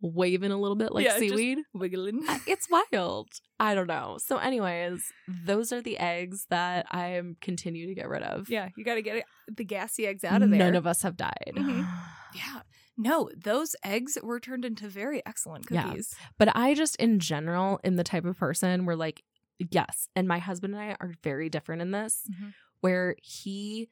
waving 0.01 0.51
a 0.51 0.57
little 0.57 0.75
bit 0.75 0.91
like 0.91 1.05
Yeah, 1.05 1.17
seaweed. 1.17 1.59
Wiggling. 1.73 2.21
It's 2.47 2.67
wild. 2.69 3.29
I 3.59 3.75
don't 3.75 3.87
know. 3.87 4.17
So, 4.19 4.37
anyways, 4.37 5.01
those 5.45 5.71
are 5.71 5.81
the 5.81 5.97
eggs 5.99 6.47
that 6.49 6.87
I 6.91 7.07
am 7.09 7.37
continue 7.41 7.87
to 7.87 7.93
get 7.93 8.09
rid 8.09 8.23
of. 8.23 8.49
yeah, 8.49 8.69
you 8.75 8.83
got 8.83 8.95
to 8.95 9.01
get 9.01 9.23
the 9.47 9.63
gassy 9.63 10.07
eggs 10.07 10.23
out 10.23 10.41
of 10.41 10.49
there. 10.49 10.59
None 10.59 10.75
of 10.75 10.87
us 10.87 11.03
have 11.03 11.15
died. 11.17 11.53
Mhm. 11.55 11.87
Yeah. 12.33 12.61
No, 12.97 13.29
those 13.35 13.75
eggs 13.83 14.17
were 14.23 14.39
turned 14.39 14.63
into 14.63 14.87
very 14.87 15.21
excellent 15.25 15.67
cookies. 15.67 16.15
Yeah. 16.17 16.27
But 16.37 16.55
I 16.55 16.73
just, 16.73 16.95
in 16.95 17.19
general, 17.19 17.79
am 17.83 17.97
the 17.97 18.03
type 18.05 18.23
of 18.23 18.37
person 18.37 18.85
where, 18.85 18.95
like, 18.95 19.21
yes, 19.69 20.07
and 20.15 20.27
my 20.29 20.37
husband 20.39 20.73
and 20.75 20.81
I 20.81 20.95
are 21.01 21.13
very 21.23 21.49
different 21.49 21.81
in 21.81 21.91
this, 21.91 22.25
Mhm. 22.31 22.53
where 22.79 23.15
he 23.21 23.89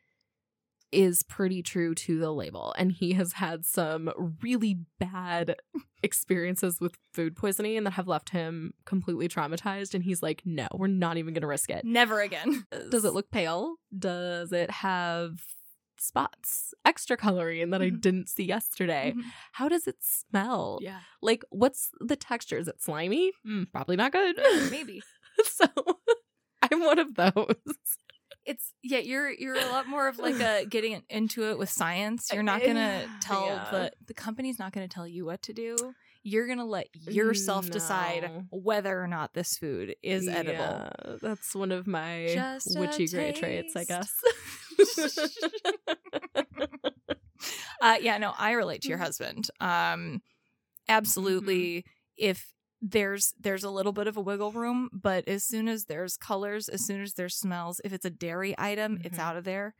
is 0.91 1.21
pretty 1.23 1.62
true 1.62 1.93
to 1.93 2.19
the 2.19 2.32
label 2.32 2.73
and 2.78 2.91
he 2.91 3.13
has 3.13 3.34
had 3.34 3.63
some 3.65 4.12
really 4.41 4.80
bad 4.99 5.56
experiences 6.04 6.80
with 6.82 6.97
food 7.13 7.36
poisoning 7.36 7.84
that 7.84 7.91
have 7.91 8.08
left 8.08 8.30
him 8.30 8.73
completely 8.86 9.28
traumatized 9.28 9.93
and 9.93 10.04
he's 10.04 10.23
like 10.23 10.41
no 10.45 10.67
we're 10.73 10.88
not 10.88 11.17
even 11.17 11.34
going 11.34 11.41
to 11.41 11.47
risk 11.47 11.69
it 11.69 11.86
Never 11.86 12.21
again. 12.21 12.65
does 12.89 13.06
it 13.06 13.13
look 13.13 13.30
pale 13.32 13.75
does 13.97 14.52
it 14.52 14.71
have 14.71 15.39
spots 15.97 16.73
extra 16.86 17.17
coloring 17.17 17.69
that 17.71 17.82
i 17.82 17.89
Mhm. 17.89 17.99
didn't 18.02 18.30
see 18.30 18.45
yesterday 18.45 19.13
Mhm. 19.15 19.21
how 19.52 19.67
does 19.67 19.86
it 19.86 19.97
smell 20.02 20.80
Yeah. 20.82 21.02
like 21.21 21.43
what's 21.49 21.91
the 21.99 22.15
texture 22.15 22.58
is 22.58 22.67
it 22.69 22.82
slimy 22.82 23.32
Mm, 23.45 23.69
probably 23.71 23.97
not 23.97 24.12
good 24.13 24.38
Maybe. 24.71 25.02
so 25.43 25.65
i'm 26.62 26.80
one 26.80 26.99
of 26.99 27.15
those 27.15 27.56
It's 28.49 28.73
yeah, 28.81 28.97
you're 28.97 29.29
you're 29.29 29.55
a 29.55 29.67
lot 29.69 29.88
more 29.88 30.07
of 30.07 30.17
like 30.17 30.39
a 30.39 30.65
getting 30.65 31.03
into 31.09 31.43
it 31.49 31.59
with 31.59 31.69
science. 31.69 32.29
You're 32.33 32.41
not 32.41 32.63
gonna 32.65 33.05
tell 33.21 33.45
Yeah. 33.45 33.67
the 33.71 33.91
the 34.07 34.13
company's 34.15 34.57
not 34.57 34.71
gonna 34.73 34.88
tell 34.88 35.07
you 35.07 35.23
what 35.23 35.43
to 35.43 35.53
do. 35.53 35.75
You're 36.23 36.47
gonna 36.47 36.65
let 36.65 36.88
yourself 37.07 37.69
decide 37.69 38.29
whether 38.49 38.99
or 38.99 39.07
not 39.07 39.33
this 39.35 39.55
food 39.57 39.95
is 40.01 40.27
edible. 40.27 40.89
That's 41.21 41.53
one 41.53 41.71
of 41.71 41.85
my 41.85 42.31
Just 42.33 42.77
witchy 42.77 43.07
gray 43.07 43.31
traits, 43.33 43.75
I 43.75 43.83
guess. 43.85 44.12
Uh, 47.81 47.95
yeah, 48.01 48.17
no, 48.17 48.33
I 48.38 48.51
relate 48.51 48.81
to 48.81 48.89
your 48.89 48.97
husband. 49.05 49.49
Um, 49.62 50.21
absolutely. 50.89 51.85
If 52.17 52.53
there's 52.82 53.34
there's 53.39 53.63
a 53.63 53.70
little 53.70 53.92
bit 53.92 54.08
of 54.08 54.15
a 54.18 54.22
wiggle 54.22 54.52
room, 54.52 54.89
but 54.94 55.28
as 55.28 55.44
soon 55.44 55.68
as 55.68 55.86
there's 55.86 56.15
colors, 56.18 56.70
as 56.70 56.86
soon 56.86 57.02
as 57.02 57.13
there's 57.15 57.36
smells, 57.36 57.82
if 57.84 57.92
it's 57.94 58.06
a 58.06 58.10
dairy 58.10 58.56
item, 58.58 59.00
it's 59.04 59.18
Mhm. 59.18 59.22
out 59.22 59.36
of 59.38 59.44
there. 59.44 59.76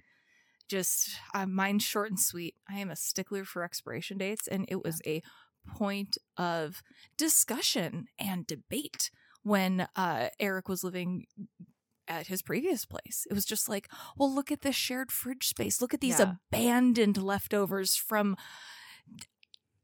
Just 0.68 1.10
uh, 1.34 1.46
mine's 1.46 1.84
short 1.84 2.10
and 2.12 2.20
sweet. 2.20 2.56
I 2.70 2.78
am 2.80 2.92
a 2.92 2.96
stickler 2.96 3.44
for 3.46 3.64
expiration 3.64 4.18
dates, 4.18 4.48
and 4.48 4.66
it 4.68 4.84
was 4.84 5.02
a 5.06 5.22
point 5.68 6.18
of 6.38 6.82
discussion 7.18 8.08
and 8.20 8.46
debate 8.46 9.10
when 9.44 9.88
uh, 9.96 10.30
Eric 10.40 10.68
was 10.68 10.84
living 10.84 11.26
at 12.08 12.28
his 12.28 12.42
previous 12.42 12.86
place. 12.86 13.26
It 13.30 13.34
was 13.34 13.46
just 13.46 13.70
like, 13.70 13.88
well, 14.18 14.34
look 14.34 14.52
at 14.52 14.62
this 14.62 14.76
shared 14.76 15.12
fridge 15.12 15.48
space. 15.48 15.80
Look 15.82 15.94
at 15.94 16.02
these 16.02 16.20
Yeah. 16.20 16.34
abandoned 16.52 17.18
leftovers 17.18 17.96
from 17.96 18.36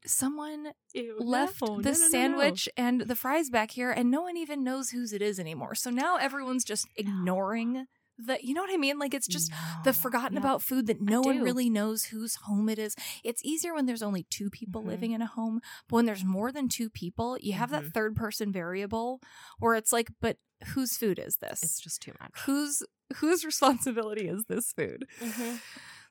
someone 0.05 0.73
left 1.19 1.59
the 1.83 1.93
sandwich 2.11 2.69
and 2.77 3.01
the 3.01 3.15
fries 3.15 3.49
back 3.49 3.71
here, 3.71 3.91
and 3.91 4.11
no 4.11 4.21
one 4.21 4.37
even 4.37 4.63
knows 4.63 4.89
whose 4.91 5.13
it 5.13 5.21
is 5.21 5.39
anymore. 5.39 5.75
So 5.75 5.89
now 5.89 6.17
everyone's 6.17 6.63
just 6.63 6.87
ignoring 6.95 7.85
the, 8.17 8.37
you 8.41 8.53
know 8.53 8.61
what 8.61 8.73
I 8.73 8.77
mean? 8.77 8.97
Like 8.97 9.13
it's 9.13 9.27
just 9.27 9.51
the 9.83 9.91
forgotten 9.91 10.37
about 10.37 10.61
food 10.61 10.87
that 10.87 11.01
no 11.01 11.21
one 11.21 11.41
really 11.41 11.69
knows 11.69 12.05
whose 12.05 12.35
home 12.45 12.69
it 12.69 12.79
is. 12.79 12.95
It's 13.25 13.43
easier 13.43 13.73
when 13.73 13.87
there's 13.87 14.01
only 14.01 14.25
two 14.29 14.49
people 14.49 14.81
Mhm. 14.81 14.87
living 14.87 15.11
in 15.11 15.21
a 15.21 15.25
home, 15.27 15.59
but 15.89 15.97
when 15.97 16.05
there's 16.05 16.23
more 16.23 16.49
than 16.53 16.69
two 16.69 16.89
people, 16.89 17.37
you 17.41 17.53
have 17.53 17.69
Mhm. 17.69 17.73
that 17.73 17.93
third 17.93 18.15
person 18.15 18.53
variable 18.53 19.19
where 19.59 19.75
it's 19.75 19.91
like, 19.91 20.11
but 20.21 20.37
whose 20.67 20.95
food 20.95 21.19
is 21.19 21.37
this? 21.37 21.61
It's 21.61 21.79
just 21.81 22.01
too 22.01 22.13
much. 22.21 22.31
whose 22.45 22.83
whose 23.17 23.43
responsibility 23.43 24.27
is 24.29 24.45
this 24.47 24.71
food? 24.71 25.05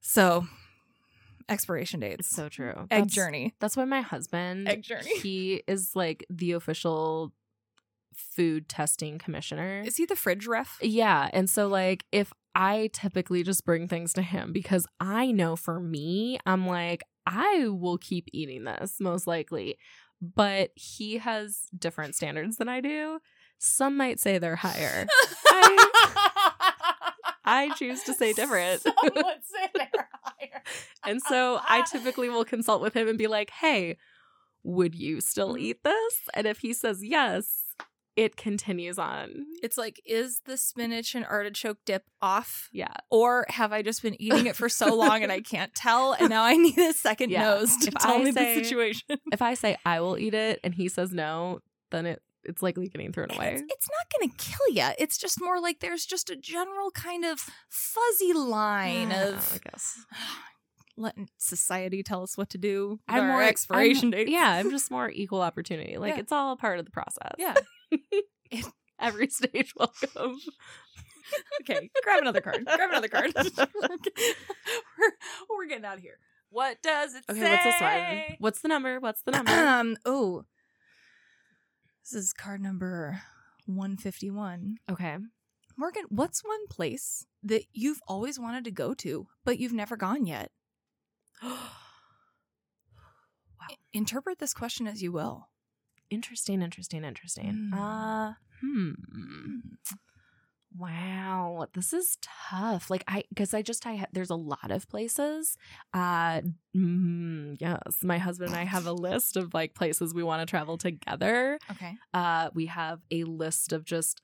So, 0.01 0.47
expiration 1.49 2.01
dates. 2.01 2.27
It's 2.27 2.37
so 2.37 2.49
true. 2.49 2.71
Egg 2.71 2.89
That's- 2.91 3.13
journey. 3.13 3.55
That's 3.61 3.77
why 3.77 3.85
my 3.85 4.01
husband, 4.01 4.69
Egg 4.69 4.83
journey. 4.83 5.19
he 5.23 5.63
is 5.67 5.95
like 5.95 6.25
the 6.31 6.53
official 6.53 7.33
food 8.15 8.69
testing 8.69 9.19
commissioner. 9.19 9.83
Is 9.85 9.97
he 9.97 10.07
the 10.07 10.17
fridge 10.17 10.47
ref? 10.47 10.79
Yeah. 10.81 11.31
And 11.33 11.51
so, 11.51 11.67
like, 11.69 12.05
if 12.13 12.33
I 12.55 12.91
typically 12.93 13.43
just 13.43 13.65
bring 13.65 13.89
things 13.89 14.13
to 14.15 14.23
him 14.23 14.53
because 14.53 14.87
I 15.01 15.33
know 15.33 15.57
for 15.57 15.81
me, 15.81 16.39
I'm 16.47 16.67
like, 16.67 17.03
I 17.27 17.67
will 17.69 17.99
keep 17.99 18.29
eating 18.33 18.65
this 18.65 19.01
most 19.01 19.27
likely. 19.27 19.77
But 20.23 20.71
he 20.75 21.19
has 21.19 21.63
different 21.77 22.15
standards 22.15 22.57
than 22.57 22.69
I 22.69 22.81
do. 22.81 23.19
Some 23.59 23.97
might 23.97 24.21
say 24.21 24.39
they're 24.39 24.57
higher. 24.57 25.07
I 27.47 27.71
choose 27.77 28.03
to 28.05 28.15
say 28.15 28.33
different. 28.33 28.83
Some 28.83 28.95
would 29.03 29.45
say 29.45 29.69
they're 29.75 29.89
higher. 29.93 30.09
And 31.07 31.21
so 31.23 31.61
I 31.67 31.83
typically 31.91 32.29
will 32.29 32.45
consult 32.45 32.81
with 32.81 32.95
him 32.95 33.09
and 33.09 33.19
be 33.19 33.27
like, 33.27 33.51
hey, 33.51 33.97
would 34.63 34.95
you 34.95 35.21
still 35.21 35.59
eat 35.59 35.83
this? 35.85 36.15
And 36.33 36.47
if 36.47 36.59
he 36.61 36.73
says 36.73 37.05
yes, 37.05 37.47
it 38.17 38.37
continues 38.37 38.99
on. 38.99 39.45
It's 39.63 39.77
like, 39.77 40.01
is 40.07 40.41
the 40.47 40.57
spinach 40.57 41.15
and 41.15 41.25
artichoke 41.27 41.79
dip 41.85 42.05
off? 42.23 42.69
Yeah. 42.73 42.95
Or 43.11 43.45
have 43.49 43.73
I 43.73 43.83
just 43.83 44.03
been 44.03 44.15
eating 44.23 44.47
it 44.47 44.55
for 44.57 44.69
so 44.69 44.95
long 44.95 45.23
and 45.23 45.33
I 45.33 45.41
can't 45.53 45.75
tell 45.75 46.13
and 46.13 46.31
now 46.31 46.45
I 46.45 46.55
need 46.57 46.79
a 46.79 46.93
second 46.93 47.31
Yeah. 47.31 47.43
nose 47.43 47.77
to 47.79 47.89
If 47.89 47.95
tell 47.95 48.15
I 48.15 48.19
me 48.23 48.33
say- 48.33 48.55
the 48.59 48.65
situation? 48.65 49.19
If 49.33 49.43
I 49.43 49.55
say 49.55 49.77
I 49.85 50.01
will 50.01 50.17
eat 50.17 50.33
it 50.35 50.61
and 50.63 50.75
he 50.75 50.89
says 50.89 51.13
no, 51.13 51.59
then 51.91 52.07
it 52.07 52.23
it's 52.47 52.63
likely 52.63 52.89
getting 52.89 53.11
thrown 53.11 53.31
away. 53.31 53.55
It's, 53.55 53.63
it's 53.69 53.89
not 53.89 54.21
going 54.21 54.31
to 54.31 54.37
kill 54.37 54.75
you. 54.77 54.95
It's 54.99 55.17
just 55.17 55.41
more 55.41 55.59
like 55.61 55.81
there's 55.81 56.05
just 56.05 56.29
a 56.29 56.37
general 56.37 56.91
kind 56.91 57.25
of 57.25 57.41
fuzzy 57.71 58.35
line 58.35 59.11
Yeah, 59.11 59.29
of 59.29 59.35
I 59.65 59.71
guess. 59.71 59.97
Letting 60.97 61.29
society 61.39 62.03
tell 62.03 62.23
us 62.23 62.37
what 62.39 62.51
to 62.51 62.59
do. 62.59 63.01
I'm 63.09 63.23
Our 63.25 63.29
more 63.29 63.43
expiration 63.43 64.15
I'm- 64.15 64.29
Yeah, 64.29 64.49
I'm 64.51 64.71
just 64.77 64.91
more 64.91 65.11
equal 65.11 65.43
opportunity. 65.43 65.97
Like 65.99 66.15
Yeah. 66.15 66.21
it's 66.21 66.33
all 66.33 66.53
a 66.53 66.57
part 66.57 66.79
of 66.79 66.85
the 66.85 66.91
process. 66.91 67.33
Yeah. 67.39 67.55
Every 69.01 69.29
stage 69.29 69.73
welcome. 69.77 70.39
Okay, 71.63 71.91
grab 72.05 72.21
another 72.23 72.41
card. 72.41 72.65
Grab 72.65 72.91
another 72.91 73.09
card. 73.09 73.33
we're, 73.35 75.11
we're 75.51 75.67
getting 75.67 75.85
out 75.85 75.97
of 75.97 76.03
here. 76.03 76.19
What 76.51 76.81
does 76.83 77.15
it 77.15 77.25
Okay, 77.29 77.41
say? 77.41 77.51
what's 77.51 77.65
this 77.65 77.81
one? 77.81 78.37
What's 78.39 78.61
the 78.61 78.69
number? 78.69 79.01
What's 79.01 79.23
the 79.23 79.33
number? 79.33 79.51
Um. 79.53 79.97
Oh, 80.05 80.45
this 82.05 82.13
is 82.13 82.33
card 82.33 82.61
number 82.61 83.21
one 83.67 83.97
fifty 83.97 84.31
one. 84.31 84.77
okay. 84.91 85.17
Morgan, 85.77 86.05
what's 86.09 86.45
one 86.45 86.69
place 86.69 87.27
that 87.43 87.65
you've 87.73 88.01
always 88.07 88.39
wanted 88.39 88.63
to 88.65 88.71
go 88.71 88.95
to 88.95 89.27
but 89.45 89.59
you've 89.59 89.73
never 89.73 89.97
gone 89.97 90.25
yet? 90.27 90.53
I- 93.61 93.77
Interpret 93.93 94.39
this 94.39 94.55
question 94.55 94.87
as 94.87 95.03
you 95.03 95.13
will. 95.13 95.49
Interesting, 96.11 96.63
interesting, 96.63 97.05
interesting. 97.05 97.71
Mm. 97.73 97.79
Uh 97.79 98.33
hmm. 98.61 99.59
Wow, 100.77 101.69
this 101.73 101.93
is 101.93 102.19
tough. 102.21 102.91
Like 102.91 103.05
I 103.07 103.23
cuz 103.37 103.55
I 103.55 103.63
just 103.63 103.87
I 103.87 103.95
ha- 103.97 104.07
there's 104.13 104.31
a 104.31 104.35
lot 104.37 104.71
of 104.73 104.89
places. 104.89 105.57
Uh 105.93 106.43
mm, 106.77 107.57
yes, 107.61 108.03
my 108.03 108.19
husband 108.19 108.51
and 108.51 108.59
I 108.61 108.65
have 108.65 108.87
a 108.87 108.93
list 108.93 109.37
of 109.37 109.55
like 109.55 109.75
places 109.75 110.13
we 110.13 110.25
want 110.25 110.41
to 110.43 110.47
travel 110.51 110.77
together. 110.77 111.59
Okay. 111.71 111.97
Uh 112.13 112.51
we 112.55 112.67
have 112.67 113.01
a 113.13 113.23
list 113.25 113.73
of 113.73 113.85
just 113.85 114.21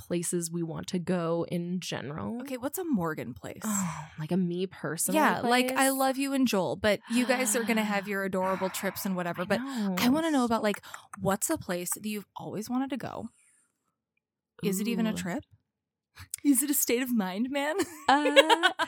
places 0.00 0.50
we 0.50 0.62
want 0.62 0.86
to 0.88 0.98
go 0.98 1.46
in 1.50 1.78
general. 1.78 2.40
Okay, 2.40 2.56
what's 2.56 2.78
a 2.78 2.84
Morgan 2.84 3.34
place? 3.34 3.60
Oh, 3.62 4.04
like 4.18 4.32
a 4.32 4.36
me 4.36 4.66
personally. 4.66 5.20
yeah, 5.20 5.40
like 5.40 5.70
I 5.72 5.90
love 5.90 6.16
you 6.16 6.32
and 6.32 6.48
Joel, 6.48 6.76
but 6.76 7.00
you 7.10 7.26
guys 7.26 7.54
are 7.54 7.64
gonna 7.64 7.84
have 7.84 8.08
your 8.08 8.24
adorable 8.30 8.70
trips 8.70 9.04
and 9.04 9.14
whatever. 9.14 9.44
But 9.44 9.60
know. 9.60 9.96
I 9.98 10.08
want 10.08 10.24
to 10.24 10.30
know 10.30 10.44
about 10.44 10.62
like 10.62 10.82
what's 11.20 11.50
a 11.50 11.58
place 11.58 11.90
that 11.94 12.06
you've 12.06 12.26
always 12.34 12.70
wanted 12.70 12.90
to 12.90 12.96
go? 12.96 13.28
Is 14.62 14.80
it 14.80 14.88
even 14.88 15.06
a 15.06 15.12
trip? 15.12 15.44
Is 16.44 16.62
it 16.62 16.70
a 16.70 16.74
state 16.74 17.02
of 17.02 17.12
mind, 17.14 17.48
man? 17.50 17.76
Uh, 18.08 18.70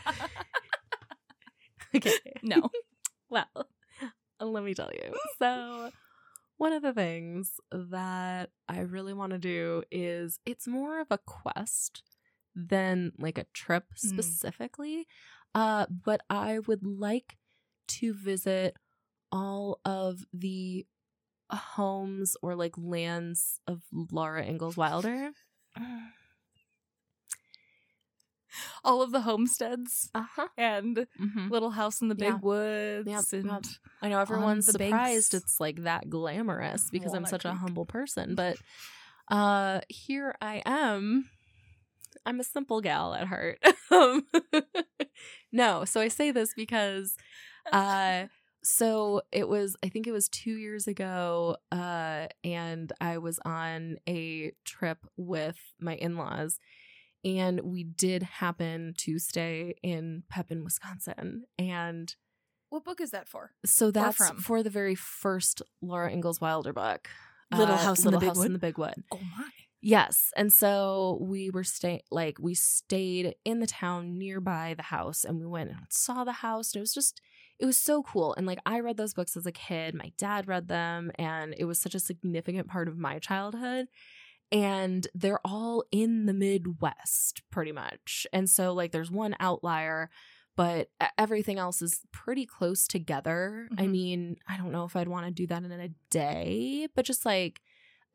okay. 1.96 2.12
no. 2.42 2.70
Well, 3.30 3.46
let 4.40 4.64
me 4.64 4.74
tell 4.74 4.90
you. 4.92 5.14
So, 5.38 5.90
one 6.62 6.72
of 6.72 6.82
the 6.82 6.92
things 6.92 7.58
that 7.72 8.50
I 8.68 8.78
really 8.82 9.12
want 9.12 9.32
to 9.32 9.38
do 9.38 9.82
is 9.90 10.38
it's 10.46 10.68
more 10.68 11.00
of 11.00 11.08
a 11.10 11.18
quest 11.18 12.04
than 12.54 13.10
like 13.18 13.36
a 13.36 13.46
trip 13.52 13.86
Mm. 13.94 13.96
specifically. 13.96 15.08
Uh, 15.56 15.86
but 15.90 16.20
I 16.30 16.60
would 16.60 16.84
like 16.86 17.36
to 17.98 18.14
visit 18.14 18.76
all 19.32 19.80
of 19.84 20.24
the 20.32 20.86
homes 21.50 22.36
or 22.42 22.54
like 22.54 22.78
lands 22.78 23.58
of 23.66 23.82
Laura 23.90 24.44
Ingalls 24.44 24.76
Wilder. 24.76 25.32
All 28.84 29.02
of 29.02 29.12
the 29.12 29.20
homesteads 29.22 30.10
Uh 30.14 30.24
huh. 30.34 30.48
and 30.56 31.06
Mm-hmm. 31.20 31.48
Little 31.48 31.70
House 31.70 32.00
in 32.00 32.08
the 32.08 32.14
Big 32.14 32.28
Yeah. 32.28 32.38
Woods. 32.42 33.08
Yep, 33.08 33.24
and 33.32 33.46
yep. 33.46 33.64
I 34.02 34.08
know 34.08 34.18
everyone's 34.20 34.66
surprised 34.66 35.32
banks. 35.32 35.34
it's 35.34 35.60
like 35.60 35.82
that 35.84 36.08
glamorous 36.10 36.88
because 36.90 37.12
I'm 37.12 37.22
Walnut 37.22 37.30
such 37.30 37.44
a 37.44 37.54
humble 37.54 37.86
person, 37.86 38.34
but 38.34 38.56
uh 39.30 39.80
here 39.88 40.34
I 40.40 40.62
am. 40.66 41.28
I'm 42.26 42.40
a 42.40 42.44
simple 42.44 42.80
gal 42.80 43.14
at 43.14 43.26
heart. 43.26 43.58
Um, 43.90 44.26
no, 45.52 45.84
so 45.84 46.00
I 46.00 46.08
say 46.08 46.30
this 46.30 46.52
because 46.54 47.16
uh 47.72 48.26
so 48.64 49.22
it 49.32 49.48
was 49.48 49.76
I 49.84 49.88
think 49.88 50.06
it 50.06 50.12
was 50.12 50.28
2 50.28 50.50
years 50.52 50.86
ago 50.86 51.56
uh 51.70 52.26
and 52.44 52.92
I 53.00 53.18
was 53.18 53.38
on 53.44 53.96
a 54.08 54.52
trip 54.64 54.98
with 55.16 55.58
my 55.80 55.94
in-laws 55.96 56.58
and 57.24 57.60
we 57.60 57.84
did 57.84 58.22
happen 58.22 58.94
to 58.98 59.18
stay 59.18 59.74
in 59.82 60.22
Pepin, 60.28 60.64
Wisconsin 60.64 61.44
and 61.58 62.14
what 62.70 62.84
book 62.84 63.00
is 63.02 63.10
that 63.10 63.28
for? 63.28 63.50
so 63.66 63.90
that's 63.90 64.30
for 64.42 64.62
the 64.62 64.70
very 64.70 64.94
first 64.94 65.60
Laura 65.82 66.10
Ingalls 66.10 66.40
Wilder 66.40 66.72
book, 66.72 67.08
Little 67.50 67.74
uh, 67.74 67.78
House 67.78 67.98
in 68.00 68.06
Little 68.06 68.20
the 68.20 68.24
Big 68.24 68.28
House 68.30 68.38
Wood? 68.38 68.46
in 68.46 68.52
the 68.54 68.58
Big 68.58 68.78
Wood. 68.78 68.94
Oh 69.12 69.20
my. 69.36 69.50
Yes, 69.84 70.30
and 70.36 70.52
so 70.52 71.18
we 71.20 71.50
were 71.50 71.64
staying, 71.64 72.02
like 72.12 72.38
we 72.40 72.54
stayed 72.54 73.34
in 73.44 73.58
the 73.58 73.66
town 73.66 74.16
nearby 74.16 74.74
the 74.76 74.84
house, 74.84 75.24
and 75.24 75.40
we 75.40 75.44
went 75.44 75.70
and 75.70 75.80
saw 75.90 76.22
the 76.22 76.32
house, 76.32 76.72
and 76.72 76.78
it 76.78 76.82
was 76.82 76.94
just, 76.94 77.20
it 77.58 77.66
was 77.66 77.76
so 77.76 78.04
cool. 78.04 78.32
And 78.34 78.46
like 78.46 78.60
I 78.64 78.78
read 78.78 78.96
those 78.96 79.12
books 79.12 79.36
as 79.36 79.44
a 79.44 79.50
kid, 79.52 79.94
my 79.94 80.12
dad 80.16 80.46
read 80.46 80.68
them, 80.68 81.10
and 81.16 81.52
it 81.58 81.64
was 81.64 81.80
such 81.80 81.96
a 81.96 82.00
significant 82.00 82.68
part 82.68 82.86
of 82.86 82.96
my 82.96 83.18
childhood. 83.18 83.88
And 84.52 85.08
they're 85.14 85.40
all 85.44 85.84
in 85.90 86.26
the 86.26 86.34
Midwest, 86.34 87.42
pretty 87.50 87.72
much. 87.72 88.26
And 88.32 88.50
so 88.50 88.74
like 88.74 88.92
there's 88.92 89.10
one 89.10 89.34
outlier, 89.40 90.10
but 90.56 90.90
everything 91.18 91.58
else 91.58 91.80
is 91.80 92.04
pretty 92.12 92.44
close 92.46 92.86
together. 92.86 93.70
I 93.78 93.86
Mhm. 93.86 93.88
mean, 93.88 94.36
I 94.46 94.58
don't 94.58 94.72
know 94.72 94.84
if 94.84 94.94
I'd 94.94 95.08
want 95.08 95.26
to 95.26 95.32
do 95.32 95.46
that 95.46 95.64
in 95.64 95.72
a 95.72 95.88
day, 96.10 96.88
but 96.94 97.06
just 97.06 97.24
like 97.24 97.62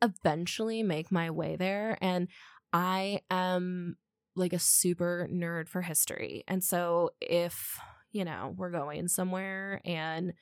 eventually 0.02 0.82
make 0.82 1.10
my 1.10 1.30
way 1.30 1.56
there. 1.56 1.98
And 2.00 2.28
I 2.72 3.22
am 3.30 3.96
like 4.36 4.52
a 4.52 4.58
super 4.60 5.28
nerd 5.30 5.68
for 5.68 5.82
history. 5.82 6.44
And 6.46 6.62
so 6.62 7.10
if, 7.20 7.78
you 8.12 8.24
know, 8.24 8.54
we're 8.56 8.70
going 8.70 9.08
somewhere 9.08 9.80
and 9.84 10.34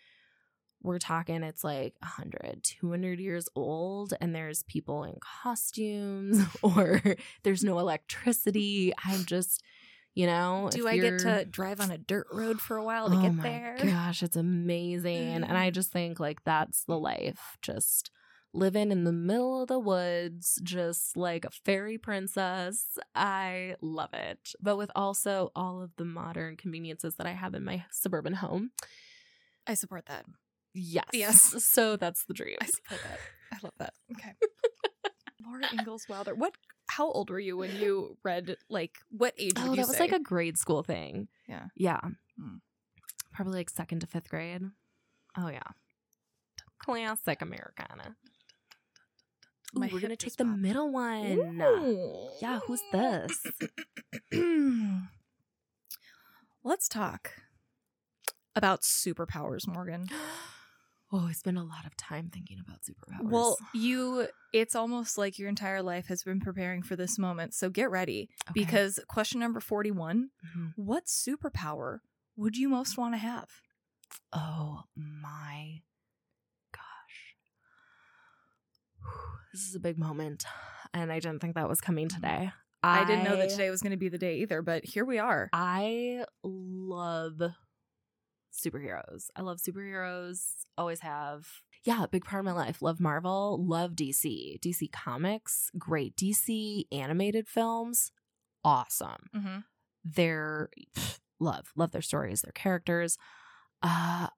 we're 0.86 0.98
talking 0.98 1.42
it's 1.42 1.64
like 1.64 1.94
100 2.00 2.62
200 2.62 3.20
years 3.20 3.48
old 3.54 4.14
and 4.20 4.34
there's 4.34 4.62
people 4.64 5.04
in 5.04 5.16
costumes 5.20 6.42
or 6.62 7.02
there's 7.42 7.64
no 7.64 7.78
electricity 7.78 8.92
i'm 9.04 9.24
just 9.24 9.62
you 10.14 10.26
know 10.26 10.70
Do 10.72 10.88
I 10.88 10.96
get 10.96 11.18
to 11.20 11.44
drive 11.44 11.80
on 11.80 11.90
a 11.90 11.98
dirt 11.98 12.26
road 12.32 12.60
for 12.60 12.76
a 12.76 12.84
while 12.84 13.10
to 13.10 13.16
oh 13.16 13.20
get 13.20 13.34
my 13.34 13.42
there? 13.42 13.76
gosh, 13.82 14.22
it's 14.22 14.34
amazing. 14.34 15.44
And 15.44 15.58
I 15.58 15.70
mm. 15.70 15.74
just 15.74 15.92
think 15.92 16.18
like 16.18 16.42
that's 16.42 16.84
the 16.84 16.98
life. 16.98 17.58
Just 17.60 18.10
living 18.56 18.90
in 18.90 19.04
the 19.04 19.12
middle 19.12 19.62
of 19.62 19.68
the 19.68 19.78
woods, 19.78 20.58
just 20.62 21.16
like 21.16 21.44
a 21.44 21.50
fairy 21.50 21.98
princess. 21.98 22.98
I 23.14 23.76
love 23.82 24.14
it. 24.14 24.54
But 24.60 24.76
with 24.78 24.90
also 24.96 25.52
all 25.54 25.82
of 25.82 25.90
the 25.96 26.06
modern 26.06 26.56
conveniences 26.56 27.16
that 27.16 27.26
I 27.26 27.32
have 27.32 27.54
in 27.54 27.64
my 27.64 27.84
suburban 27.90 28.34
home. 28.34 28.70
I 29.66 29.74
support 29.74 30.06
that. 30.06 30.24
Yes. 30.76 31.06
Yes. 31.12 31.64
So 31.64 31.96
that's 31.96 32.24
the 32.26 32.34
dream. 32.34 32.58
I 32.60 32.66
support 32.66 33.00
that. 33.02 33.18
I 33.52 33.58
love 33.62 33.72
that. 33.78 33.94
Okay. 34.12 34.32
Laura 35.44 35.64
Ingalls 35.72 36.06
Wilder. 36.08 36.34
What? 36.34 36.54
How 36.88 37.10
old 37.10 37.30
were 37.30 37.40
you 37.40 37.56
when 37.56 37.74
you 37.76 38.16
read? 38.22 38.56
Like, 38.68 38.98
what 39.10 39.32
age? 39.38 39.54
Oh, 39.56 39.74
that 39.74 39.88
was 39.88 39.96
say? 39.96 40.04
like 40.04 40.12
a 40.12 40.20
grade 40.20 40.58
school 40.58 40.82
thing. 40.82 41.28
Yeah. 41.48 41.66
Yeah. 41.74 42.00
Hmm. 42.38 42.56
Probably 43.32 43.54
like 43.54 43.70
second 43.70 44.00
to 44.00 44.06
fifth 44.06 44.28
grade. 44.28 44.62
Oh 45.38 45.48
yeah. 45.48 45.62
Classic 46.78 47.40
Americana. 47.40 48.16
Ooh, 49.76 49.88
we're 49.90 50.00
gonna 50.00 50.16
take 50.16 50.36
the 50.36 50.44
popped. 50.44 50.58
middle 50.58 50.92
one. 50.92 51.38
Ooh. 51.38 52.28
Yeah, 52.40 52.60
who's 52.66 52.82
this? 52.92 53.46
Let's 56.64 56.88
talk 56.88 57.32
about 58.54 58.82
superpowers, 58.82 59.66
Morgan. 59.66 60.08
Oh, 61.12 61.26
I 61.28 61.32
spend 61.32 61.56
a 61.56 61.62
lot 61.62 61.86
of 61.86 61.96
time 61.96 62.30
thinking 62.32 62.58
about 62.58 62.78
superpowers. 62.82 63.30
Well, 63.30 63.58
you, 63.72 64.26
it's 64.52 64.74
almost 64.74 65.16
like 65.16 65.38
your 65.38 65.48
entire 65.48 65.80
life 65.82 66.08
has 66.08 66.24
been 66.24 66.40
preparing 66.40 66.82
for 66.82 66.96
this 66.96 67.16
moment. 67.18 67.54
So 67.54 67.70
get 67.70 67.90
ready 67.90 68.28
Okay. 68.50 68.60
because 68.60 68.98
question 69.08 69.38
number 69.40 69.60
41 69.60 70.30
Mhm. 70.56 70.72
What 70.76 71.06
superpower 71.06 72.00
would 72.36 72.56
you 72.56 72.68
most 72.68 72.98
want 72.98 73.14
to 73.14 73.18
have? 73.18 73.48
oh 74.32 74.82
my 74.96 75.82
gosh, 76.72 77.36
this 79.52 79.62
is 79.62 79.74
a 79.74 79.80
big 79.80 79.98
moment, 79.98 80.44
and 80.92 81.12
I 81.12 81.20
didn't 81.20 81.40
think 81.40 81.54
that 81.54 81.68
was 81.68 81.80
coming 81.80 82.08
today. 82.08 82.50
I, 82.82 83.04
didn't 83.04 83.24
know 83.24 83.36
that 83.36 83.50
today 83.50 83.68
was 83.70 83.82
going 83.82 83.92
to 83.92 83.96
be 83.96 84.08
the 84.08 84.18
day 84.18 84.36
either, 84.38 84.62
but 84.62 84.84
here 84.84 85.04
we 85.04 85.18
are. 85.18 85.48
I 85.52 86.24
love 86.44 87.40
superheroes. 88.56 89.28
I 89.36 89.42
love 89.42 89.58
superheroes. 89.58 90.42
Always 90.78 91.00
have. 91.00 91.46
Yeah, 91.84 92.06
big 92.10 92.24
part 92.24 92.40
of 92.40 92.44
my 92.44 92.52
life. 92.52 92.82
Love 92.82 93.00
Marvel. 93.00 93.64
Love 93.64 93.92
DC. 93.92 94.58
DC 94.60 94.90
Comics. 94.92 95.70
Great. 95.78 96.16
DC 96.16 96.84
animated 96.90 97.48
films. 97.48 98.10
Awesome. 98.64 99.28
Mm-hmm. 99.34 99.58
Their 100.04 100.70
love. 101.38 101.72
Love 101.76 101.92
their 101.92 102.02
stories, 102.02 102.42
their 102.42 102.52
characters. 102.52 103.18
Uh 103.82 104.28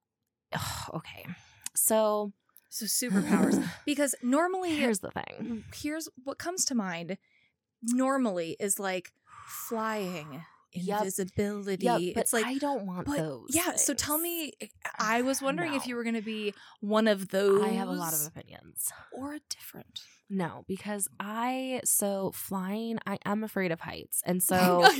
okay. 0.95 1.27
So 1.75 2.33
So 2.71 2.85
superpowers. 2.87 3.67
because 3.87 4.15
normally, 4.23 4.75
here's 4.75 5.01
the 5.01 5.11
thing. 5.11 5.65
here's 5.75 6.09
what 6.25 6.39
comes 6.39 6.65
to 6.67 6.75
mind 6.75 7.17
normally 7.83 8.57
is 8.59 8.79
like 8.79 9.13
flying. 9.47 10.43
Invisibility. 10.73 11.85
Yeah, 11.85 11.99
but 12.15 12.23
it's 12.23 12.33
like, 12.33 12.47
I 12.47 12.59
don't 12.59 12.87
want 12.87 13.07
but 13.07 13.17
those. 13.17 13.49
yeah. 13.51 13.77
So 13.77 13.95
tell 13.95 14.19
me, 14.19 14.53
eh, 14.61 14.67
I 14.99 15.23
was 15.23 15.41
wondering 15.41 15.75
if 15.75 15.87
you 15.87 15.97
were 15.97 16.03
going 16.03 16.15
to 16.15 16.23
be 16.23 16.55
one 16.81 17.09
of 17.09 17.29
those. 17.29 17.63
I 17.63 17.69
have 17.69 17.89
a 17.89 17.93
lot 17.93 18.13
of 18.13 18.27
opinions. 18.27 18.91
or 19.13 19.35
a 19.35 19.41
different. 19.49 20.01
No, 20.31 20.65
because 20.69 21.09
I 21.19 21.81
so 21.85 22.33
flying, 22.35 22.99
I 23.07 23.19
am 23.25 23.45
afraid 23.45 23.73
of 23.73 23.81
heights. 23.81 24.23
And 24.27 24.43
so 24.43 24.87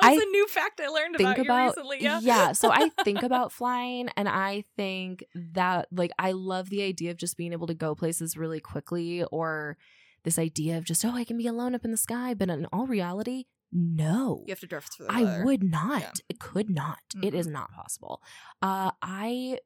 That's 0.00 0.16
I 0.16 0.22
a 0.22 0.30
new 0.30 0.46
fact 0.46 0.80
I 0.80 0.88
learned 0.88 1.16
think 1.16 1.38
about, 1.38 1.46
about 1.46 1.76
you 1.76 1.90
recently. 1.90 2.24
Yeah. 2.24 2.52
so 2.52 2.70
I 2.70 2.90
think 3.04 3.22
about 3.22 3.50
flying 3.52 4.08
and 4.16 4.28
I 4.28 4.64
think 4.76 5.24
that 5.34 5.88
like 5.90 6.12
I 6.18 6.32
love 6.32 6.70
the 6.70 6.82
idea 6.82 7.10
of 7.10 7.16
just 7.16 7.36
being 7.36 7.52
able 7.52 7.66
to 7.66 7.74
go 7.74 7.94
places 7.96 8.36
really 8.36 8.60
quickly 8.60 9.24
or 9.24 9.76
this 10.22 10.38
idea 10.38 10.78
of 10.78 10.84
just 10.84 11.04
oh 11.04 11.14
I 11.14 11.24
can 11.24 11.36
be 11.36 11.48
alone 11.48 11.74
up 11.74 11.84
in 11.84 11.90
the 11.90 11.96
sky, 11.96 12.32
but 12.34 12.48
in 12.48 12.66
all 12.66 12.86
reality, 12.86 13.46
no. 13.72 14.42
you 14.46 14.52
have 14.52 14.60
to 14.60 14.66
drift 14.66 14.94
through 14.96 15.06
the 15.06 15.12
I 15.12 15.22
weather. 15.24 15.44
would 15.44 15.62
not. 15.62 16.00
Yeah. 16.00 16.10
It 16.28 16.38
could 16.40 16.70
not. 16.70 16.98
It 17.22 17.34
Mhm. 17.34 17.38
is 17.38 17.46
not 17.46 17.70
possible. 17.72 18.22
Uh 18.62 18.90
I 19.02 19.58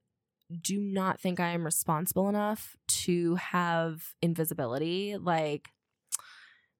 do 0.61 0.79
not 0.81 1.19
think 1.21 1.41
I 1.41 1.49
am 1.51 1.65
responsible 1.65 2.29
enough 2.29 2.77
to 3.05 3.37
have 3.37 4.15
invisibility. 4.21 5.17
Like, 5.17 5.69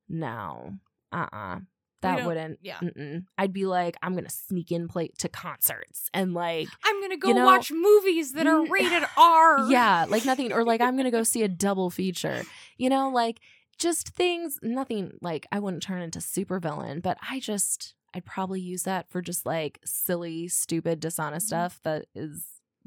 no. 0.09 0.75
uh 1.13 1.27
uh 1.33 1.59
that 2.01 2.27
wouldn't. 2.27 2.59
yeah. 2.63 2.79
Mm-mm. 2.83 3.27
I'd 3.39 3.53
be 3.53 3.65
like, 3.65 3.97
I'm 4.03 4.17
gonna 4.17 4.29
sneak 4.29 4.73
in 4.73 4.89
play 4.89 5.11
to 5.21 5.29
concerts 5.29 6.11
and 6.13 6.35
like, 6.35 6.67
I'm 6.85 7.01
gonna 7.01 7.17
go 7.17 7.29
You 7.29 7.35
know- 7.35 7.47
watch 7.47 7.71
movies 7.71 8.33
that 8.33 8.45
are 8.49 8.59
Mm, 8.67 8.71
rated 8.71 9.05
R. 9.17 9.71
yeah, 9.71 10.07
like 10.09 10.25
nothing, 10.25 10.53
or 10.53 10.65
like 10.65 10.81
I'm 10.81 10.97
gonna 10.97 11.13
go 11.13 11.23
see 11.23 11.45
a 11.45 11.49
double 11.49 11.91
feature. 11.91 12.43
You 12.77 12.91
know, 12.91 13.11
like 13.11 13.39
just 13.79 14.11
things. 14.11 14.59
Nothing 14.63 15.13
like 15.21 15.47
I 15.53 15.59
wouldn't 15.59 15.83
turn 15.83 16.03
into 16.03 16.21
super 16.21 16.59
villain, 16.61 17.01
but 17.01 17.19
I 17.29 17.41
just 17.41 17.95
I'd 18.15 18.25
probably 18.27 18.61
use 18.61 18.83
that 18.83 19.09
for 19.11 19.23
just 19.23 19.47
like 19.47 19.79
silly, 19.85 20.47
stupid, 20.49 21.01
dishonest 21.01 21.47
Mhm. 21.47 21.49
stuff 21.49 21.81
that 21.85 22.07
is 22.15 22.45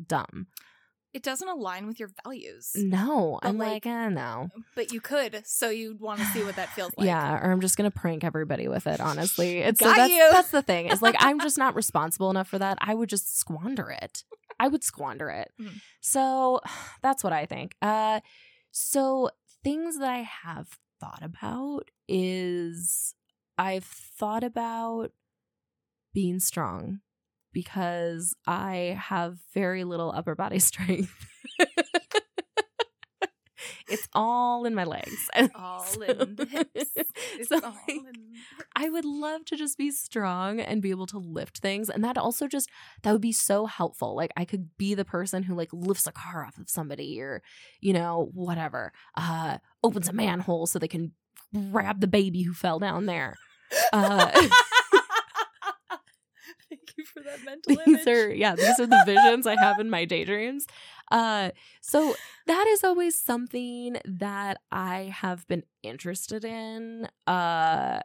dumb. 0.08 0.48
It 1.14 1.24
doesn't 1.24 1.48
align 1.48 1.88
with 1.88 1.98
your 1.98 2.10
values, 2.26 2.74
No, 2.76 3.40
But, 3.42 3.48
I'm 3.48 3.58
like, 3.58 3.86
like, 3.86 3.88
eh, 3.88 4.10
no. 4.10 4.50
but 4.76 4.92
you 4.92 5.00
could, 5.00 5.44
so 5.48 5.70
you'd 5.70 6.02
want 6.02 6.20
to 6.20 6.26
see 6.28 6.44
what 6.44 6.58
that 6.58 6.74
feels 6.74 6.92
like. 6.98 7.08
yeah, 7.08 7.38
or 7.42 7.52
I'm 7.54 7.62
just 7.62 7.78
gonna 7.78 7.90
prank 7.90 8.24
everybody 8.26 8.68
with 8.68 8.86
it. 8.86 9.00
Honestly, 9.00 9.60
it's 9.60 9.80
so 9.80 9.86
Got 9.86 9.96
that's 9.96 10.14
you. 10.14 10.28
that's 10.32 10.52
the 10.52 10.62
thing. 10.62 10.88
Is 10.90 11.02
like 11.02 11.16
I'm 11.20 11.40
just 11.40 11.58
not 11.66 11.74
responsible 11.74 12.30
enough 12.30 12.50
for 12.50 12.60
that. 12.60 12.78
I 12.82 12.94
would 12.94 13.08
just 13.10 13.38
squander 13.40 13.90
it. 13.90 14.26
I 14.60 14.68
would 14.68 14.84
squander 14.84 15.30
it. 15.30 15.52
Mhm. 15.60 15.80
So 16.02 16.60
that's 17.02 17.24
what 17.24 17.32
I 17.34 17.46
think. 17.46 17.76
Uh, 17.82 18.20
so 18.72 19.30
things 19.66 19.97
that 19.97 20.07
I 20.07 20.20
have 20.20 20.78
thought 20.99 21.24
about 21.24 21.89
is 22.07 23.16
I've 23.57 23.84
thought 23.84 24.43
about 24.43 25.11
being 26.13 26.39
strong 26.39 26.99
because 27.51 28.36
I 28.45 28.95
have 29.01 29.39
very 29.55 29.84
little 29.84 30.11
upper 30.16 30.36
body 30.36 30.59
strength. 30.72 31.13
It's 33.88 34.08
all 34.14 34.66
in 34.66 34.74
my 34.74 34.84
legs. 34.84 35.30
All 35.56 35.82
so- 35.82 36.02
in 36.02 36.36
the 36.36 36.46
hips. 36.46 36.92
It's 37.38 37.50
so, 37.50 37.56
all 37.56 37.76
like, 37.88 37.98
in 37.98 38.06
hips. 38.06 38.66
I 38.76 38.90
would 38.90 39.06
love 39.06 39.46
to 39.46 39.56
just 39.58 39.78
be 39.78 39.92
strong 39.92 40.60
and 40.60 40.82
be 40.82 40.90
able 40.90 41.08
to 41.08 41.18
lift 41.18 41.58
things. 41.60 41.90
And 41.90 42.04
that 42.04 42.18
also 42.18 42.48
just, 42.48 42.70
that 43.04 43.12
would 43.12 43.22
be 43.22 43.32
so 43.32 43.66
helpful. 43.66 44.16
Like 44.16 44.32
I 44.38 44.46
could 44.46 44.70
be 44.78 44.94
the 44.96 45.06
person 45.06 45.44
who 45.44 45.56
like 45.56 45.70
lifts 45.74 46.08
a 46.08 46.12
car 46.12 46.46
off 46.46 46.58
of 46.58 46.70
somebody 46.70 47.20
or, 47.22 47.42
you 47.82 47.94
know, 47.94 48.30
whatever, 48.34 48.92
uh, 49.16 49.58
opens 49.84 50.08
a 50.08 50.14
manhole 50.14 50.66
so 50.66 50.80
they 50.80 50.88
can 50.88 51.12
grab 51.72 52.00
the 52.00 52.08
baby 52.08 52.44
who 52.44 52.54
fell 52.54 52.80
down 52.80 53.06
there. 53.06 53.36
Uh, 53.92 54.32
for 57.16 57.24
that 57.24 57.43
mental 57.43 57.76
these 57.86 57.88
image. 57.88 58.07
are, 58.07 58.34
yeah, 58.34 58.55
these 58.55 58.80
are 58.80 58.88
the 58.88 59.03
visions 59.05 59.47
I 59.47 59.55
have 59.55 59.80
in 59.80 59.89
my 59.89 60.05
daydreams. 60.05 60.68
Uh, 61.11 61.51
so 61.82 62.16
that 62.47 62.68
is 62.68 62.84
always 62.84 63.18
something 63.18 63.97
that 64.05 64.59
I 64.72 65.13
have 65.16 65.47
been 65.47 65.63
interested 65.84 66.43
in. 66.43 67.07
Uh, 67.26 67.99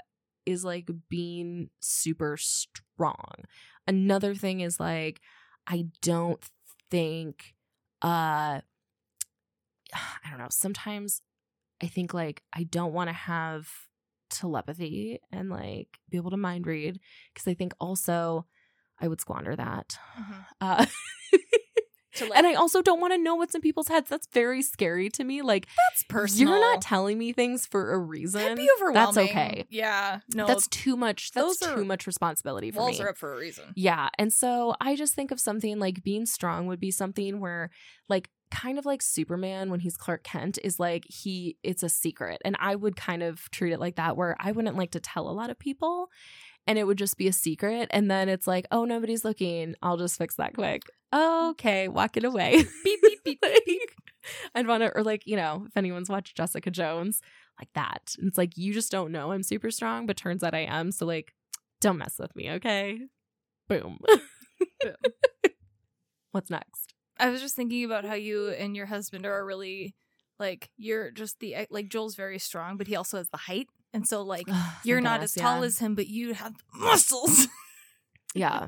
is 0.46 0.64
like 0.64 0.88
being 1.08 1.70
super 1.80 2.36
strong. 2.36 3.44
Another 3.86 4.34
thing 4.34 4.60
is 4.60 4.80
like 4.80 5.20
I 5.66 5.86
don't 6.02 6.42
think 6.90 7.54
uh 8.02 8.60
I 9.94 10.30
don't 10.30 10.38
know, 10.38 10.48
sometimes 10.50 11.22
I 11.82 11.86
think 11.86 12.14
like 12.14 12.42
I 12.52 12.64
don't 12.64 12.92
want 12.92 13.08
to 13.08 13.14
have 13.14 13.68
telepathy 14.30 15.20
and 15.32 15.50
like 15.50 15.98
be 16.08 16.16
able 16.16 16.30
to 16.30 16.36
mind 16.36 16.66
read 16.66 17.00
because 17.32 17.50
I 17.50 17.54
think 17.54 17.72
also 17.80 18.46
I 19.00 19.08
would 19.08 19.20
squander 19.20 19.56
that. 19.56 19.98
Mhm. 20.18 20.44
Uh 20.60 20.86
like, 22.20 22.36
and 22.36 22.46
I 22.46 22.54
also 22.54 22.82
don't 22.82 23.00
want 23.00 23.12
to 23.14 23.18
know 23.18 23.36
what's 23.36 23.54
in 23.54 23.60
people's 23.60 23.88
heads. 23.88 24.08
That's 24.10 24.26
very 24.32 24.62
scary 24.62 25.08
to 25.10 25.24
me. 25.24 25.42
Like 25.42 25.66
that's 25.90 26.02
personal. 26.08 26.52
you're 26.54 26.60
not 26.60 26.82
telling 26.82 27.16
me 27.18 27.32
things 27.32 27.66
for 27.66 27.92
a 27.92 27.98
reason. 27.98 28.42
That'd 28.42 28.58
be 28.58 28.68
overwhelming. 28.78 29.14
That's 29.14 29.30
okay. 29.30 29.66
Yeah. 29.70 30.20
No. 30.34 30.46
That's 30.46 30.66
too 30.68 30.96
much. 30.96 31.30
That's 31.32 31.60
those 31.60 31.68
are- 31.70 31.76
too 31.76 31.84
much 31.84 32.06
responsibility 32.06 32.72
for 32.72 32.80
walls 32.80 32.98
me. 32.98 33.04
are 33.04 33.10
up 33.10 33.16
for 33.16 33.32
a 33.32 33.36
reason. 33.38 33.72
Yeah. 33.76 34.08
And 34.18 34.32
so 34.32 34.74
I 34.80 34.96
just 34.96 35.14
think 35.14 35.30
of 35.30 35.38
something 35.40 35.78
like 35.78 36.02
being 36.02 36.26
strong 36.26 36.66
would 36.66 36.80
be 36.80 36.90
something 36.90 37.38
where, 37.40 37.70
like, 38.08 38.28
kind 38.50 38.78
of 38.80 38.84
like 38.84 39.00
Superman 39.00 39.70
when 39.70 39.78
he's 39.78 39.96
Clark 39.96 40.24
Kent 40.24 40.58
is 40.64 40.80
like, 40.80 41.04
he, 41.08 41.56
it's 41.62 41.84
a 41.84 41.88
secret. 41.88 42.42
And 42.44 42.56
I 42.58 42.74
would 42.74 42.96
kind 42.96 43.22
of 43.22 43.48
treat 43.52 43.72
it 43.72 43.78
like 43.78 43.94
that, 43.96 44.16
where 44.16 44.36
I 44.40 44.50
wouldn't 44.50 44.76
like 44.76 44.90
to 44.90 45.00
tell 45.00 45.28
a 45.28 45.30
lot 45.30 45.50
of 45.50 45.58
people 45.60 46.08
and 46.66 46.78
it 46.78 46.84
would 46.84 46.98
just 46.98 47.16
be 47.16 47.28
a 47.28 47.32
secret. 47.32 47.88
And 47.90 48.10
then 48.10 48.28
it's 48.28 48.46
like, 48.46 48.66
oh, 48.70 48.84
nobody's 48.84 49.24
looking. 49.24 49.74
I'll 49.82 49.96
just 49.96 50.18
fix 50.18 50.36
that 50.36 50.54
quick. 50.54 50.82
Okay. 51.14 51.88
Walk 51.88 52.16
it 52.16 52.24
away. 52.24 52.64
Beep 52.84 53.00
beep 53.02 53.24
beep. 53.24 53.40
Like, 53.74 53.96
I'd 54.54 54.66
want 54.66 54.82
to, 54.82 54.94
or 54.94 55.02
like, 55.02 55.26
you 55.26 55.34
know, 55.34 55.64
if 55.66 55.76
anyone's 55.78 56.10
watched 56.10 56.36
Jessica 56.36 56.70
Jones, 56.70 57.22
like 57.58 57.70
that. 57.74 58.14
It's 58.18 58.36
like, 58.36 58.58
you 58.58 58.74
just 58.74 58.92
don't 58.92 59.12
know 59.12 59.32
I'm 59.32 59.42
super 59.42 59.70
strong, 59.70 60.06
but 60.06 60.18
turns 60.18 60.44
out 60.44 60.54
I 60.54 60.60
am. 60.60 60.92
So, 60.92 61.06
like, 61.06 61.32
don't 61.80 61.96
mess 61.96 62.18
with 62.18 62.36
me, 62.36 62.50
okay? 62.52 63.00
Boom. 63.66 63.98
Boom. 64.82 64.94
What's 66.32 66.50
next? 66.50 66.92
I 67.18 67.30
was 67.30 67.40
just 67.40 67.56
thinking 67.56 67.84
about 67.84 68.04
how 68.04 68.14
you 68.14 68.50
and 68.50 68.76
your 68.76 68.86
husband 68.86 69.26
are 69.26 69.44
really 69.44 69.94
like 70.38 70.70
you're 70.76 71.10
just 71.10 71.38
the 71.40 71.66
like 71.70 71.88
Joel's 71.88 72.16
very 72.16 72.38
strong, 72.38 72.76
but 72.76 72.86
he 72.86 72.96
also 72.96 73.18
has 73.18 73.28
the 73.28 73.36
height, 73.36 73.68
and 73.92 74.06
so 74.06 74.22
like 74.22 74.46
you're 74.84 75.00
not 75.00 75.22
as 75.22 75.34
tall 75.34 75.62
as 75.62 75.78
him, 75.78 75.94
but 75.94 76.06
you 76.08 76.34
have 76.34 76.54
muscles. 76.74 77.48
Yeah. 78.34 78.66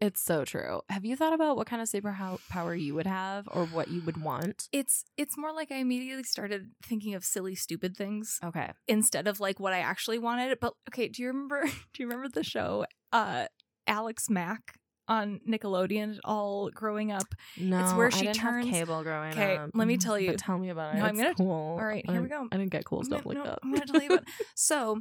It's 0.00 0.22
so 0.22 0.44
true. 0.46 0.80
Have 0.88 1.04
you 1.04 1.14
thought 1.14 1.34
about 1.34 1.56
what 1.56 1.66
kind 1.66 1.82
of 1.82 1.88
super 1.88 2.16
power 2.48 2.74
you 2.74 2.94
would 2.94 3.06
have 3.06 3.46
or 3.50 3.66
what 3.66 3.88
you 3.88 4.00
would 4.02 4.22
want? 4.22 4.68
it's 4.72 5.04
it's 5.18 5.36
more 5.36 5.52
like 5.52 5.70
I 5.70 5.74
immediately 5.76 6.22
started 6.22 6.70
thinking 6.82 7.14
of 7.14 7.22
silly, 7.24 7.54
stupid 7.54 7.96
things 7.98 8.38
Okay. 8.42 8.70
instead 8.86 9.26
of 9.26 9.40
like 9.40 9.60
what 9.60 9.72
I 9.74 9.80
actually 9.80 10.18
wanted. 10.18 10.56
But 10.60 10.72
okay, 10.88 11.08
do 11.08 11.20
you 11.20 11.28
remember? 11.28 11.64
Do 11.92 12.02
you 12.02 12.06
remember 12.06 12.28
the 12.28 12.44
show 12.44 12.86
uh 13.12 13.46
Alex 13.86 14.30
Mack 14.30 14.78
on 15.08 15.40
Nickelodeon? 15.48 16.18
All 16.24 16.70
growing 16.70 17.10
up. 17.12 17.34
No, 17.56 17.80
it's 17.82 17.92
where 17.94 18.06
I 18.08 18.10
she 18.10 18.32
turns- 18.32 18.70
cable 18.70 19.02
growing 19.02 19.32
Okay, 19.32 19.56
up. 19.56 19.70
let 19.74 19.88
me 19.88 19.96
tell 19.96 20.14
But 20.14 20.22
you. 20.22 20.34
tell 20.36 20.58
me 20.58 20.68
about 20.70 20.94
it. 20.94 20.98
No, 20.98 21.04
I'm 21.04 21.10
It's 21.14 21.22
gonna- 21.22 21.34
cool. 21.34 21.50
all 21.78 21.84
right, 21.84 22.04
I 22.08 22.12
here 22.12 22.22
we 22.22 22.28
go. 22.28 22.46
I 22.52 22.56
didn't 22.56 22.70
get 22.72 22.84
cool 22.84 23.02
stuff 23.02 23.24
gonna- 23.24 23.28
like 23.38 23.44
no, 23.44 23.50
that. 23.50 23.58
I'm 23.62 23.72
gonna 23.72 23.86
tell 23.86 24.02
you 24.02 24.10
about. 24.12 24.24
So, 24.54 25.00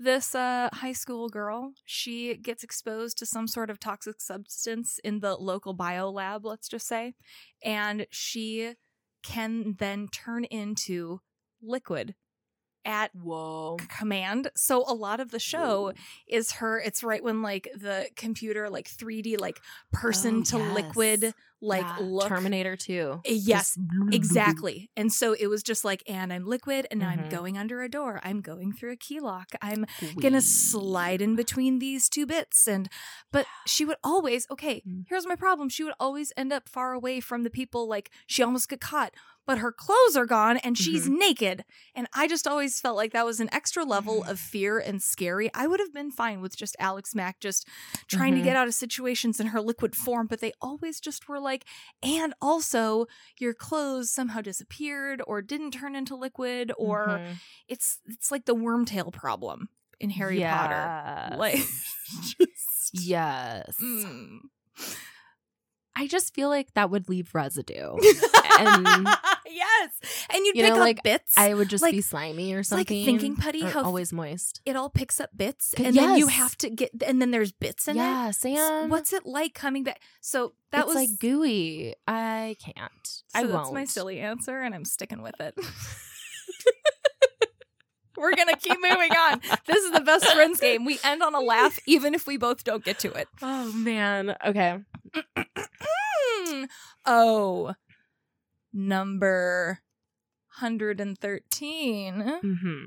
this 0.00 0.34
uh, 0.34 0.68
high 0.72 0.92
school 0.92 1.28
girl, 1.28 1.72
she 1.84 2.36
gets 2.36 2.62
exposed 2.62 3.18
to 3.18 3.26
some 3.26 3.48
sort 3.48 3.68
of 3.70 3.80
toxic 3.80 4.20
substance 4.20 5.00
in 5.02 5.18
the 5.20 5.34
local 5.36 5.72
bio 5.74 6.08
lab, 6.10 6.44
let's 6.44 6.68
just 6.68 6.86
say, 6.86 7.14
and 7.64 8.06
she 8.10 8.74
can 9.24 9.74
then 9.78 10.06
turn 10.08 10.44
into 10.44 11.20
liquid 11.60 12.14
at 12.84 13.10
Whoa. 13.14 13.76
command. 13.98 14.50
So 14.56 14.84
a 14.86 14.94
lot 14.94 15.20
of 15.20 15.30
the 15.30 15.38
show 15.38 15.92
is 16.26 16.52
her. 16.52 16.78
It's 16.80 17.02
right 17.02 17.22
when 17.22 17.42
like 17.42 17.68
the 17.76 18.08
computer, 18.16 18.70
like 18.70 18.88
3D, 18.88 19.38
like 19.40 19.60
person 19.92 20.38
Oh, 20.40 20.42
to 20.44 20.58
yes. 20.58 20.74
liquid, 20.74 21.34
like 21.60 21.82
Yeah, 21.82 21.96
look. 22.00 22.28
Terminator 22.28 22.76
2. 22.76 23.20
Yes, 23.26 23.74
Just- 23.74 23.78
Exactly. 24.12 24.90
And 24.96 25.12
so 25.12 25.32
it 25.32 25.48
was 25.48 25.62
just 25.62 25.84
like, 25.84 26.02
and 26.08 26.32
I'm 26.32 26.46
liquid, 26.46 26.86
and 26.90 27.00
now 27.00 27.08
I'm 27.08 27.28
going 27.28 27.58
under 27.58 27.82
a 27.82 27.88
door. 27.90 28.20
I'm 28.22 28.40
going 28.40 28.72
through 28.72 28.92
a 28.92 28.96
key 28.96 29.18
lock. 29.20 29.48
I'm 29.60 29.84
gonna 30.20 30.40
slide 30.40 31.20
in 31.20 31.34
between 31.36 31.78
these 31.80 32.08
two 32.08 32.26
bits. 32.26 32.66
And, 32.68 32.88
but 33.32 33.46
she 33.66 33.84
would 33.84 33.96
always, 34.04 34.46
okay, 34.50 34.82
Mm. 34.88 35.04
here's 35.08 35.26
my 35.26 35.34
problem. 35.36 35.68
She 35.68 35.82
would 35.84 35.94
always 35.98 36.32
end 36.36 36.52
up 36.52 36.68
far 36.68 36.92
away 36.92 37.20
from 37.20 37.42
the 37.42 37.50
people. 37.50 37.88
Like 37.88 38.10
she 38.26 38.42
almost 38.42 38.68
got 38.68 38.80
caught, 38.80 39.12
but 39.48 39.58
her 39.58 39.72
clothes 39.72 40.14
are 40.14 40.26
gone 40.26 40.58
and 40.58 40.76
she's 40.76 41.06
Mm-hmm. 41.06 41.18
naked. 41.18 41.64
And 41.94 42.06
I 42.14 42.28
just 42.28 42.46
always 42.46 42.80
felt 42.80 42.96
like 42.96 43.12
that 43.14 43.24
was 43.24 43.40
an 43.40 43.48
extra 43.52 43.82
level 43.82 44.22
of 44.24 44.38
fear 44.38 44.78
and 44.78 45.02
scary. 45.02 45.50
I 45.54 45.66
would 45.66 45.80
have 45.80 45.92
been 45.92 46.10
fine 46.12 46.40
with 46.42 46.54
just 46.56 46.76
Alex 46.78 47.14
Mack 47.14 47.40
just 47.40 47.66
trying 48.08 48.34
to 48.34 48.40
Mhm. 48.40 48.44
get 48.44 48.56
out 48.56 48.68
of 48.68 48.74
situations 48.74 49.40
in 49.40 49.48
her 49.48 49.60
liquid 49.62 49.96
form, 49.96 50.26
but 50.26 50.40
they 50.40 50.52
always 50.60 51.00
just 51.00 51.28
were 51.28 51.40
like, 51.40 51.64
and 52.02 52.34
also 52.42 53.06
your 53.38 53.54
clothes 53.54 54.10
somehow 54.10 54.42
disappeared 54.42 55.22
or 55.26 55.40
didn't 55.40 55.70
turn 55.72 55.96
into 55.96 56.14
liquid, 56.14 56.70
or 56.76 57.18
Mhm. 57.20 57.36
it's 57.68 58.00
it's 58.04 58.30
like 58.30 58.44
the 58.44 58.54
wormtail 58.54 59.10
problem 59.12 59.70
in 59.98 60.10
Harry 60.10 60.40
Potter. 60.40 60.84
Yes. 61.30 61.38
Like 61.38 61.54
just 62.38 62.90
yes. 62.92 63.74
mm. 63.82 64.40
I 65.98 66.06
just 66.06 66.32
feel 66.34 66.48
like 66.48 66.72
that 66.74 66.90
would 66.90 67.08
leave 67.08 67.34
residue. 67.34 67.96
And 68.60 69.06
yes. 69.46 69.90
And 70.34 70.44
you'd 70.44 70.56
You 70.56 70.64
pick 70.64 70.70
know, 70.74 70.80
up 70.80 70.84
like, 70.84 71.02
bits. 71.04 71.34
I 71.38 71.54
would 71.54 71.68
just 71.68 71.80
Like- 71.80 71.92
be 71.92 72.00
slimy 72.00 72.52
or 72.54 72.58
it's 72.58 72.72
like 72.72 72.88
something. 72.88 73.04
thinking 73.04 73.36
putty, 73.36 73.60
how- 73.60 73.84
always 73.84 74.12
moist. 74.12 74.60
it 74.66 74.74
all 74.74 74.90
picks 74.90 75.20
up 75.20 75.30
bits 75.36 75.74
and 75.76 75.94
then 75.94 76.16
you 76.18 76.26
have 76.26 76.56
to 76.58 76.68
get 76.70 76.90
and 77.06 77.22
then 77.22 77.30
there's 77.30 77.52
bits 77.52 77.86
in 77.86 77.96
it. 77.96 78.00
Yeah, 78.00 78.28
S- 78.30 78.38
Sam. 78.40 78.88
What's 78.88 79.12
it 79.12 79.24
like 79.26 79.54
coming 79.54 79.84
back? 79.84 80.00
So 80.20 80.54
that 80.72 80.78
it's 80.80 80.86
was 80.88 80.96
like 80.96 81.10
gooey. 81.20 81.94
I 82.08 82.56
can't. 82.60 82.90
So 83.06 83.20
I 83.36 83.42
that's 83.44 83.54
won't. 83.54 83.74
my 83.74 83.84
silly 83.84 84.18
answer, 84.18 84.58
and 84.60 84.74
I'm 84.74 84.84
sticking 84.84 85.22
with 85.22 85.40
it. 85.40 85.54
We're 88.16 88.34
gonna 88.34 88.56
keep 88.56 88.76
moving 88.82 89.12
on. 89.12 89.40
This 89.66 89.84
is 89.84 89.92
the 89.92 90.00
best 90.00 90.26
friends 90.32 90.58
game. 90.58 90.84
We 90.84 90.98
end 91.04 91.22
on 91.22 91.36
a 91.36 91.40
laugh, 91.40 91.78
even 91.86 92.14
if 92.14 92.26
we 92.26 92.36
both 92.36 92.64
don't 92.64 92.84
get 92.84 92.98
to 93.00 93.12
it. 93.12 93.28
Oh 93.42 93.70
man. 93.72 94.34
Okay. 94.44 94.78
Oh, 97.06 97.74
number 98.72 99.80
hundred 100.48 101.00
and 101.00 101.16
thirteen. 101.18 102.14
Mm-hmm. 102.44 102.84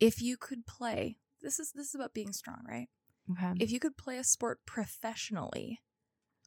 if 0.00 0.20
you 0.22 0.36
could 0.36 0.66
play, 0.66 1.16
this 1.42 1.58
is 1.58 1.72
this 1.74 1.88
is 1.88 1.94
about 1.94 2.14
being 2.14 2.32
strong, 2.32 2.58
right? 2.68 2.88
Okay. 3.30 3.54
If 3.60 3.70
you 3.70 3.78
could 3.80 3.96
play 3.96 4.16
a 4.18 4.24
sport 4.24 4.60
professionally, 4.66 5.80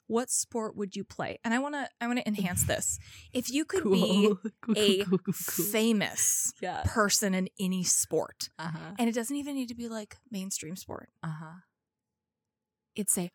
what 0.07 0.29
sport 0.29 0.75
would 0.75 0.95
you 0.95 1.03
play? 1.03 1.37
And 1.43 1.53
I 1.53 1.59
want 1.59 1.75
to 1.75 1.89
I 2.01 2.07
want 2.07 2.19
to 2.19 2.27
enhance 2.27 2.63
this. 2.67 2.97
If 3.33 3.49
you 3.51 3.65
could 3.65 3.83
be 3.83 4.33
Cool, 4.63 4.75
a 4.75 5.03
cool, 5.03 5.17
cool, 5.19 5.33
cool. 5.35 5.65
famous 5.65 6.51
yeah. 6.61 6.81
person 6.85 7.33
in 7.33 7.49
any 7.59 7.83
sport, 7.83 8.49
Uh-huh. 8.57 8.95
and 8.97 9.07
it 9.09 9.13
doesn't 9.13 9.35
even 9.35 9.55
need 9.55 9.67
to 9.69 9.75
be 9.75 9.87
like 9.89 10.17
mainstream 10.31 10.75
sport. 10.75 11.09
Uh-huh. 11.23 11.59
It'd 12.95 13.09
say 13.09 13.31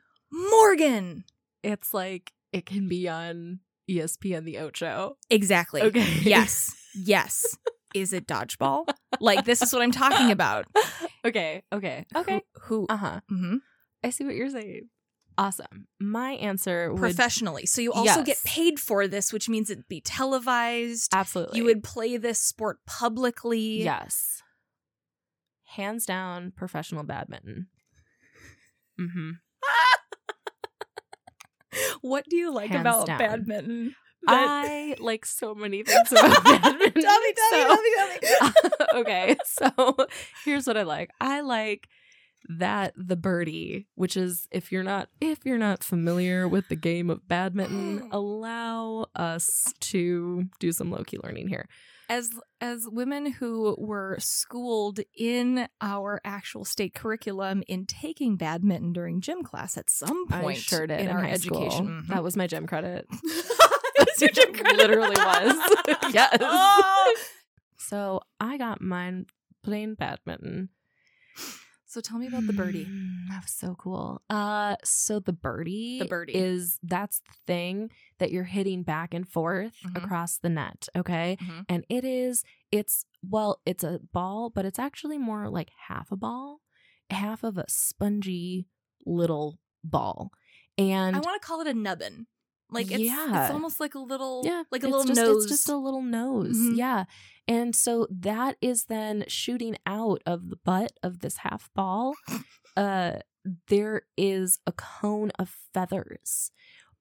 Morgan. 0.50 1.24
It's 1.62 1.94
like 1.94 2.32
it 2.52 2.66
can 2.66 2.88
be 2.88 3.08
on 3.08 3.60
ESPN 3.88 4.44
the 4.44 4.58
Ocho. 4.58 5.16
Exactly. 5.30 5.82
Okay. 5.82 6.06
Yes. 6.22 6.74
Yes. 6.96 7.58
Is 7.92 8.12
it 8.12 8.28
dodgeball? 8.28 8.86
Like 9.20 9.44
this 9.44 9.62
is 9.62 9.72
what 9.72 9.82
I'm 9.82 9.90
talking 9.90 10.30
about. 10.30 10.66
okay. 11.24 11.64
Okay. 11.72 12.06
Okay. 12.14 12.40
Who? 12.62 12.82
who 12.82 12.86
Uh-huh. 12.88 13.20
mhm. 13.28 13.58
I 14.04 14.10
see 14.10 14.24
what 14.24 14.36
you're 14.36 14.48
saying. 14.48 14.90
Awesome. 15.36 15.88
My 15.98 16.32
answer 16.34 16.92
would 16.92 17.00
Professionally. 17.00 17.66
So 17.66 17.80
you 17.80 17.92
also 17.92 18.22
get 18.22 18.38
paid 18.44 18.78
for 18.78 19.08
this, 19.08 19.32
which 19.32 19.48
means 19.48 19.70
it'd 19.70 19.88
be 19.88 20.00
televised. 20.00 21.12
absolutely 21.12 21.58
You 21.58 21.64
would 21.64 21.82
play 21.82 22.16
this 22.16 22.40
sport 22.40 22.78
publicly. 22.86 23.82
Yes. 23.82 24.40
Hands 25.64 26.04
down 26.06 26.52
professional 26.52 27.02
badminton. 27.02 27.66
Mm-hmm. 29.00 29.30
What 32.00 32.24
do 32.28 32.36
you 32.36 32.52
like 32.52 32.70
Hands 32.70 32.80
about 32.80 33.06
down. 33.06 33.18
badminton? 33.18 33.94
I 34.26 34.96
like 35.00 35.26
so 35.26 35.54
many 35.54 35.82
things 35.82 36.10
about 36.12 36.42
badminton. 36.44 37.02
Tell 37.02 37.20
me, 37.20 37.32
tell 37.32 37.50
me, 37.52 37.60
so- 37.60 37.66
tell 37.66 37.82
me, 37.82 37.90
tell 37.96 38.48
me. 38.48 39.00
okay, 39.00 39.36
so 39.44 39.96
here's 40.44 40.66
what 40.66 40.76
I 40.78 40.82
like. 40.82 41.10
I 41.20 41.40
like 41.42 41.88
that 42.58 42.92
the 42.96 43.16
birdie, 43.16 43.86
which 43.94 44.16
is 44.16 44.46
if 44.50 44.70
you're 44.72 44.82
not 44.82 45.08
if 45.20 45.40
you're 45.44 45.58
not 45.58 45.82
familiar 45.84 46.46
with 46.48 46.68
the 46.68 46.76
game 46.76 47.10
of 47.10 47.26
badminton, 47.28 48.08
allow 48.12 49.06
us 49.16 49.72
to 49.80 50.44
do 50.58 50.72
some 50.72 50.90
low 50.90 51.02
key 51.04 51.18
learning 51.22 51.48
here. 51.48 51.68
As 52.08 52.30
as 52.60 52.86
women 52.90 53.32
who 53.32 53.76
were 53.78 54.16
schooled 54.20 55.00
in 55.16 55.68
our 55.80 56.20
actual 56.24 56.64
state 56.64 56.94
curriculum 56.94 57.62
in 57.66 57.86
taking 57.86 58.36
badminton 58.36 58.92
during 58.92 59.20
gym 59.20 59.42
class 59.42 59.76
at 59.78 59.88
some 59.88 60.26
point 60.26 60.58
I 60.58 60.60
sure 60.60 60.84
in, 60.84 60.90
in, 60.90 61.08
our 61.08 61.24
education. 61.24 61.86
Mhm. 61.86 62.06
That 62.08 62.22
was 62.22 62.36
my 62.36 62.46
gym 62.46 62.66
credit. 62.66 63.06
Your 64.20 64.30
gym 64.30 64.54
It 64.54 64.60
credit. 64.60 64.76
literally 64.76 65.16
was. 65.16 66.12
yes. 66.12 66.36
Oh! 66.40 67.16
So 67.76 68.20
I 68.40 68.56
got 68.56 68.80
mine 68.80 69.26
playing 69.62 69.96
badminton. 69.96 70.70
So 71.94 72.00
tell 72.00 72.18
me 72.18 72.26
about 72.26 72.44
the 72.48 72.52
birdie. 72.52 72.86
Mm, 72.86 73.28
that 73.28 73.42
was 73.44 73.52
so 73.52 73.76
cool. 73.76 74.20
Uh 74.28 74.74
so 74.82 75.20
the 75.20 75.32
birdie 75.32 76.00
The 76.00 76.06
birdie. 76.06 76.34
is 76.34 76.80
that's 76.82 77.20
the 77.20 77.34
thing 77.46 77.92
that 78.18 78.32
you're 78.32 78.42
hitting 78.42 78.82
back 78.82 79.14
and 79.14 79.28
forth 79.28 79.74
Mhm. 79.86 80.02
across 80.02 80.38
the 80.38 80.48
net, 80.48 80.88
okay? 80.96 81.38
Mhm. 81.40 81.66
And 81.68 81.84
it 81.88 82.04
is 82.04 82.42
it's 82.72 83.04
well, 83.22 83.60
it's 83.64 83.84
a 83.84 84.00
ball, 84.12 84.50
but 84.50 84.64
it's 84.64 84.80
actually 84.80 85.18
more 85.18 85.48
like 85.48 85.70
half 85.86 86.10
a 86.10 86.16
ball, 86.16 86.62
half 87.10 87.44
of 87.44 87.56
a 87.58 87.64
spongy 87.68 88.66
little 89.06 89.60
ball. 89.84 90.32
And 90.76 91.14
I 91.14 91.20
want 91.20 91.40
to 91.40 91.46
call 91.46 91.60
it 91.60 91.68
a 91.68 91.74
nubbin. 91.74 92.26
Like 92.74 92.90
it's 92.90 93.00
Yeah. 93.00 93.44
it's 93.44 93.52
almost 93.54 93.80
like 93.80 93.94
a 93.94 93.98
little 93.98 94.42
yeah, 94.44 94.64
like 94.70 94.82
a 94.82 94.86
it's 94.86 94.92
little 94.92 95.06
just, 95.06 95.20
nose. 95.20 95.44
It's 95.44 95.52
just 95.52 95.68
a 95.68 95.76
little 95.76 96.02
nose. 96.02 96.56
Mhm. 96.56 96.76
Yeah. 96.76 97.04
And 97.48 97.74
so 97.74 98.06
that 98.10 98.56
is 98.60 98.84
then 98.86 99.24
shooting 99.28 99.76
out 99.86 100.22
of 100.26 100.50
the 100.50 100.56
butt 100.56 100.92
of 101.02 101.20
this 101.20 101.38
half 101.38 101.70
ball. 101.74 102.14
Uh 102.76 103.18
there 103.68 104.02
is 104.16 104.58
a 104.66 104.72
cone 104.72 105.30
of 105.38 105.48
feathers. 105.72 106.50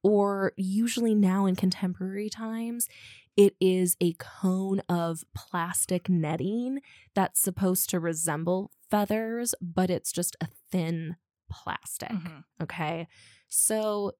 Or 0.04 0.52
usually 0.58 1.16
now 1.16 1.46
in 1.46 1.56
contemporary 1.56 2.30
times, 2.30 2.90
it 3.38 3.56
is 3.62 3.96
a 4.02 4.14
cone 4.20 4.82
of 4.90 5.24
plastic 5.34 6.10
netting 6.10 6.82
that's 7.16 7.40
supposed 7.40 7.90
to 7.92 8.00
resemble 8.02 8.70
feathers, 8.92 9.56
but 9.62 9.90
it's 9.90 10.12
just 10.12 10.36
a 10.42 10.48
thin 10.70 11.16
plastic. 11.50 12.10
Mhm. 12.10 12.44
Okay. 12.62 13.08
So, 13.48 14.12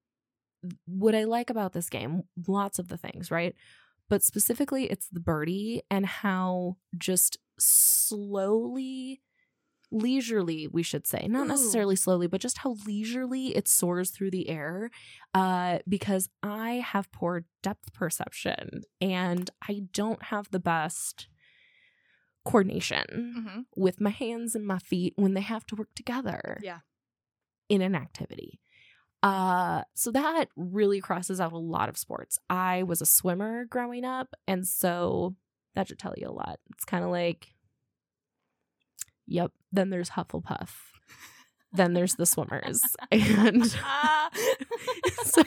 what 0.86 1.14
I 1.14 1.24
like 1.24 1.50
about 1.50 1.72
this 1.72 1.88
game, 1.90 2.22
lots 2.46 2.78
of 2.78 2.88
the 2.88 2.96
things, 2.96 3.30
right? 3.30 3.54
But 4.08 4.22
specifically, 4.22 4.84
it's 4.90 5.08
the 5.08 5.20
birdie 5.20 5.82
and 5.90 6.04
how 6.06 6.76
just 6.98 7.38
slowly, 7.58 9.22
leisurely, 9.90 10.66
we 10.66 10.82
should 10.82 11.06
say, 11.06 11.26
not 11.28 11.44
Ooh. 11.46 11.48
necessarily 11.48 11.96
slowly, 11.96 12.26
but 12.26 12.40
just 12.40 12.58
how 12.58 12.76
leisurely 12.86 13.56
it 13.56 13.66
soars 13.68 14.10
through 14.10 14.30
the 14.32 14.48
air. 14.48 14.90
Uh, 15.32 15.78
because 15.88 16.28
I 16.42 16.74
have 16.86 17.10
poor 17.12 17.44
depth 17.62 17.92
perception 17.94 18.82
and 19.00 19.50
I 19.68 19.84
don't 19.92 20.24
have 20.24 20.50
the 20.50 20.60
best 20.60 21.28
coordination 22.44 23.04
Mhm. 23.38 23.64
with 23.76 24.00
my 24.02 24.10
hands 24.10 24.54
and 24.54 24.66
my 24.66 24.78
feet 24.78 25.14
when 25.16 25.32
they 25.34 25.40
have 25.40 25.64
to 25.66 25.76
work 25.76 25.94
together 25.94 26.60
Yeah. 26.62 26.80
in 27.70 27.80
an 27.80 27.94
activity. 27.94 28.60
Uh, 29.24 29.82
so 29.94 30.10
that 30.10 30.48
really 30.54 31.00
crosses 31.00 31.40
out 31.40 31.52
a 31.52 31.58
lot 31.58 31.88
of 31.88 31.96
sports. 31.96 32.38
I 32.50 32.82
was 32.82 33.00
a 33.00 33.06
swimmer 33.06 33.64
growing 33.64 34.04
up, 34.04 34.34
and 34.46 34.66
so 34.68 35.34
that 35.74 35.88
should 35.88 35.98
tell 35.98 36.12
you 36.18 36.28
a 36.28 36.32
lot. 36.32 36.60
It's 36.74 36.84
kind 36.84 37.02
of 37.04 37.10
like, 37.10 37.48
yep. 39.26 39.50
Then 39.72 39.88
there's 39.90 40.10
Hufflepuff. 40.10 40.70
then 41.72 41.94
there's 41.94 42.14
the 42.16 42.26
swimmers, 42.26 42.82
and 43.10 43.66
so 45.24 45.42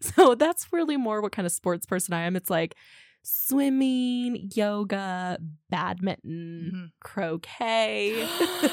so 0.00 0.34
that's 0.34 0.72
really 0.72 0.96
more 0.96 1.22
what 1.22 1.32
kind 1.32 1.46
of 1.46 1.52
sports 1.52 1.86
person 1.86 2.14
I 2.14 2.22
am. 2.22 2.36
It's 2.36 2.50
like 2.50 2.74
swimming, 3.22 4.50
yoga, 4.54 5.38
badminton, 5.70 6.72
Mhm. 6.74 6.90
croquet. 7.00 8.26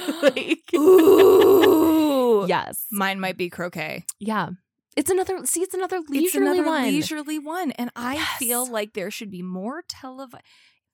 like 0.23 0.63
Ooh. 0.75 2.12
Yes. 2.47 2.85
Mine 2.91 3.19
might 3.19 3.37
be 3.37 3.49
croquet. 3.49 4.05
Yeah. 4.19 4.49
It's 4.95 5.09
another 5.09 5.45
see 5.45 5.61
it's 5.61 5.73
another 5.73 5.97
it's 5.97 6.09
leisurely 6.09 6.59
another 6.59 6.63
one. 6.69 6.83
leisurely 6.83 7.39
one, 7.39 7.71
and 7.71 7.89
I 7.95 8.13
Yes. 8.15 8.37
feel 8.37 8.65
like 8.69 8.93
there 8.93 9.09
should 9.09 9.31
be 9.31 9.41
more 9.41 9.81
televi 9.83 10.39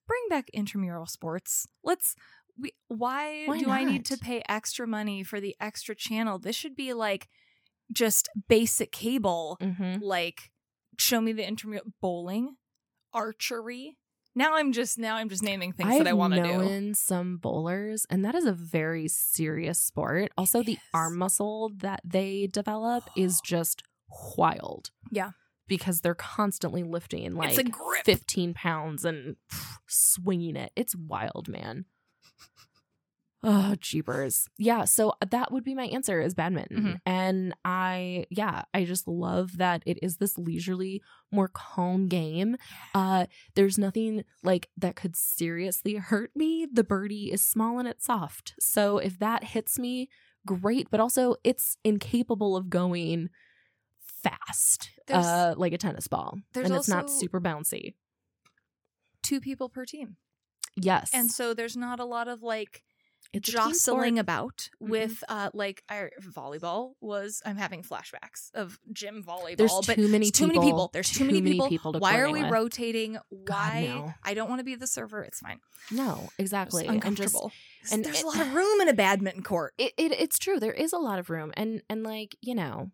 Bring 0.07 0.21
back 0.29 0.49
intramural 0.53 1.05
sports. 1.05 1.67
Let's. 1.83 2.15
We, 2.57 2.71
why, 2.87 3.43
Why 3.45 3.59
do 3.59 3.69
I 3.69 3.83
need 3.85 4.05
to 4.05 4.17
pay 4.17 4.41
extra 4.49 4.85
money 4.87 5.23
for 5.23 5.39
the 5.39 5.55
extra 5.61 5.95
channel? 5.95 6.39
This 6.39 6.55
should 6.55 6.75
be 6.75 6.93
like 6.93 7.27
just 7.91 8.27
basic 8.47 8.91
cable. 8.91 9.57
Mhm. 9.61 9.99
Like, 10.01 10.51
show 10.97 11.21
me 11.21 11.31
the 11.31 11.47
intramural 11.47 11.85
bowling, 12.01 12.55
archery. 13.13 13.97
Now 14.35 14.55
I'm 14.55 14.71
just 14.71 14.97
now 14.97 15.15
I'm 15.15 15.29
just 15.29 15.43
naming 15.43 15.73
things 15.73 15.97
that 15.97 16.07
I 16.07 16.13
want 16.13 16.33
to 16.35 16.43
do. 16.43 16.47
known 16.47 16.93
some 16.93 17.37
bowlers, 17.37 18.05
and 18.09 18.23
that 18.23 18.35
is 18.35 18.45
a 18.45 18.53
very 18.53 19.07
serious 19.07 19.81
sport. 19.81 20.31
Also, 20.37 20.61
the 20.63 20.73
is. 20.73 20.79
arm 20.93 21.17
muscle 21.17 21.71
that 21.77 22.01
they 22.05 22.47
develop 22.47 23.03
is 23.17 23.41
just 23.45 23.83
wild. 24.37 24.91
Yeah. 25.11 25.31
because 25.67 26.01
they're 26.01 26.15
constantly 26.15 26.83
lifting 26.83 27.35
like 27.35 27.49
it's 27.49 27.59
a 27.59 27.63
grip. 27.63 28.03
15 28.05 28.53
pounds 28.53 29.05
and 29.05 29.35
swinging 29.87 30.55
it. 30.55 30.71
It's 30.75 30.95
wild, 30.95 31.47
man. 31.47 31.85
Oh, 33.41 33.75
jeepers. 33.79 34.47
Yeah, 34.57 34.83
so 34.83 35.13
that 35.31 35.51
would 35.51 35.63
be 35.63 35.73
my 35.73 35.85
answer 35.85 36.19
is 36.19 36.33
badminton. 36.33 36.77
Mhm. 36.83 37.01
And 37.05 37.53
I 37.63 38.25
yeah, 38.29 38.63
I 38.73 38.83
just 38.83 39.07
love 39.07 39.57
that 39.57 39.81
it 39.85 39.97
is 40.01 40.17
this 40.17 40.37
leisurely, 40.37 41.01
more 41.31 41.47
calm 41.47 42.07
game. 42.09 42.57
Uh 42.93 43.27
there's 43.55 43.77
nothing 43.77 44.25
like 44.43 44.69
that 44.75 44.97
could 44.97 45.15
seriously 45.15 45.95
hurt 45.95 46.31
me. 46.35 46.67
The 46.69 46.83
birdie 46.83 47.31
is 47.31 47.41
small 47.41 47.79
and 47.79 47.87
it's 47.87 48.05
soft. 48.05 48.55
So 48.59 48.97
if 48.97 49.17
that 49.19 49.45
hits 49.45 49.79
me, 49.79 50.09
great, 50.45 50.89
but 50.91 50.99
also 50.99 51.35
it's 51.45 51.77
incapable 51.85 52.57
of 52.57 52.69
going 52.69 53.29
fast 54.01 54.89
uh 55.07 55.53
like 55.57 55.71
a 55.71 55.77
tennis 55.77 56.07
ball. 56.09 56.39
and 56.55 56.73
it's 56.75 56.89
not 56.89 57.09
super 57.09 57.39
bouncy. 57.39 57.93
Two 59.23 59.39
people 59.39 59.69
per 59.69 59.85
team, 59.85 60.17
Yes. 60.75 61.11
and 61.13 61.29
so 61.31 61.53
there's 61.53 61.77
not 61.77 61.99
a 61.99 62.05
lot 62.05 62.27
of 62.27 62.41
like 62.41 62.83
it's 63.31 63.49
jostling 63.51 64.17
about 64.17 64.69
Mhm. 64.81 64.89
with 64.89 65.23
uh 65.29 65.49
like 65.53 65.83
I, 65.87 66.09
volleyball 66.21 66.93
was 66.99 67.41
I'm 67.45 67.57
having 67.57 67.83
flashbacks 67.83 68.49
of 68.55 68.79
gym 68.91 69.23
volleyball 69.23 69.57
There's 69.57 69.73
but 69.85 69.95
too 69.95 70.07
many 70.07 70.27
it's 70.29 70.37
too 70.39 70.47
people. 70.47 70.61
many 70.61 70.71
people 70.71 70.89
there's 70.93 71.11
too, 71.11 71.25
many 71.25 71.41
people, 71.69 71.93
to 71.93 71.99
why 71.99 72.17
are 72.19 72.31
we 72.31 72.41
with. 72.41 72.51
rotating 72.51 73.17
why 73.29 73.85
no. 73.87 74.13
I 74.23 74.33
don't 74.33 74.49
want 74.49 74.59
to 74.59 74.63
be 74.65 74.75
the 74.75 74.87
server 74.87 75.21
it's 75.23 75.39
fine 75.39 75.59
No, 75.91 76.23
It's 76.23 76.39
exactly. 76.39 76.87
And 76.87 76.95
just 77.01 77.05
uncomfortable 77.35 77.51
and 77.91 78.03
there's 78.03 78.19
it- 78.19 78.23
a 78.23 78.27
lot 78.27 78.41
of 78.41 78.53
room 78.55 78.81
in 78.81 78.87
a 78.89 78.93
badminton 78.93 79.43
court 79.43 79.73
it, 79.77 79.93
it 79.97 80.11
it's 80.13 80.39
true. 80.39 80.59
There 80.59 80.73
is 80.73 80.91
a 80.93 80.97
lot 80.97 81.19
of 81.19 81.29
room. 81.29 81.51
And 81.55 81.81
and 81.89 82.03
like, 82.03 82.35
you 82.41 82.55
know, 82.55 82.91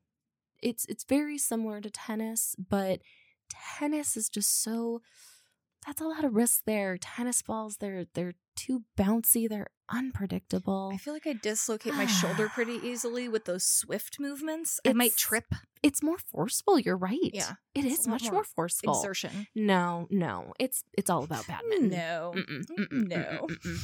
it's 0.61 0.85
it's 0.85 1.03
very 1.05 1.37
similar 1.37 1.79
to 1.81 1.89
tennis, 1.89 2.55
but 2.57 3.01
tennis 3.49 4.17
is 4.17 4.29
just 4.29 4.61
so 4.63 5.01
that's 5.85 6.01
a 6.01 6.05
lot 6.05 6.23
of 6.23 6.33
risk 6.35 6.61
there. 6.65 6.97
Tennis 6.97 7.41
balls, 7.41 7.77
they're 7.77 8.05
they're 8.13 8.33
too 8.55 8.83
bouncy, 8.97 9.47
they're 9.49 9.67
unpredictable. 9.89 10.89
I 10.93 10.97
feel 10.97 11.13
like 11.13 11.27
I 11.27 11.33
dislocate 11.33 11.93
my 11.93 12.05
shoulder 12.05 12.49
pretty 12.53 12.79
easily 12.83 13.27
with 13.27 13.45
those 13.45 13.63
swift 13.63 14.19
movements. 14.19 14.79
I 14.85 14.93
might 14.93 15.15
trip. 15.17 15.45
It's 15.83 16.01
more 16.01 16.17
forceful, 16.17 16.79
you're 16.79 16.97
right. 16.97 17.19
Yeah, 17.33 17.53
it's 17.75 17.99
is 18.01 18.07
much 18.07 18.23
more 18.23 18.31
more 18.33 18.43
forceful. 18.43 18.95
Exertion. 18.95 19.47
No, 19.55 20.07
no. 20.09 20.53
It's 20.59 20.83
it's 20.97 21.09
all 21.09 21.23
about 21.23 21.45
badminton. 21.49 21.89
No. 21.89 22.33
Mm-mm, 22.35 22.65
Mm, 22.65 22.87
mm-mm, 22.89 23.07
no. 23.07 23.47
mm-mm. 23.49 23.79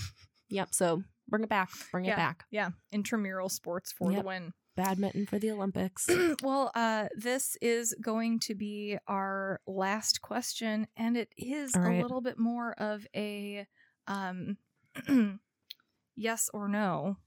Yep, 0.50 0.74
so 0.74 1.04
bring 1.30 1.44
it 1.44 1.50
back. 1.50 1.70
Bring 1.92 2.06
Yeah. 2.06 2.14
it 2.14 2.18
back. 2.18 2.46
Yeah, 2.52 2.70
intramural 2.92 3.50
sports 3.50 3.92
for 3.92 4.12
Yep. 4.12 4.22
the 4.22 4.28
win. 4.28 4.54
Badminton 4.76 5.26
for 5.26 5.40
the 5.40 5.52
Olympics. 5.52 6.10
well, 6.44 6.72
uh, 6.76 7.08
this 7.16 7.58
is 7.62 7.96
going 8.02 8.40
to 8.42 8.56
be 8.56 8.98
our 9.08 9.60
last 9.68 10.22
question, 10.22 10.88
and 10.96 11.18
it 11.18 11.34
is 11.38 11.76
All 11.76 11.86
a 11.86 12.02
little 12.02 12.22
bit 12.22 12.40
more 12.40 12.74
of 12.74 13.06
a 13.16 13.68
um, 14.08 14.58
yes 16.16 16.50
or 16.54 16.68
no. 16.68 17.18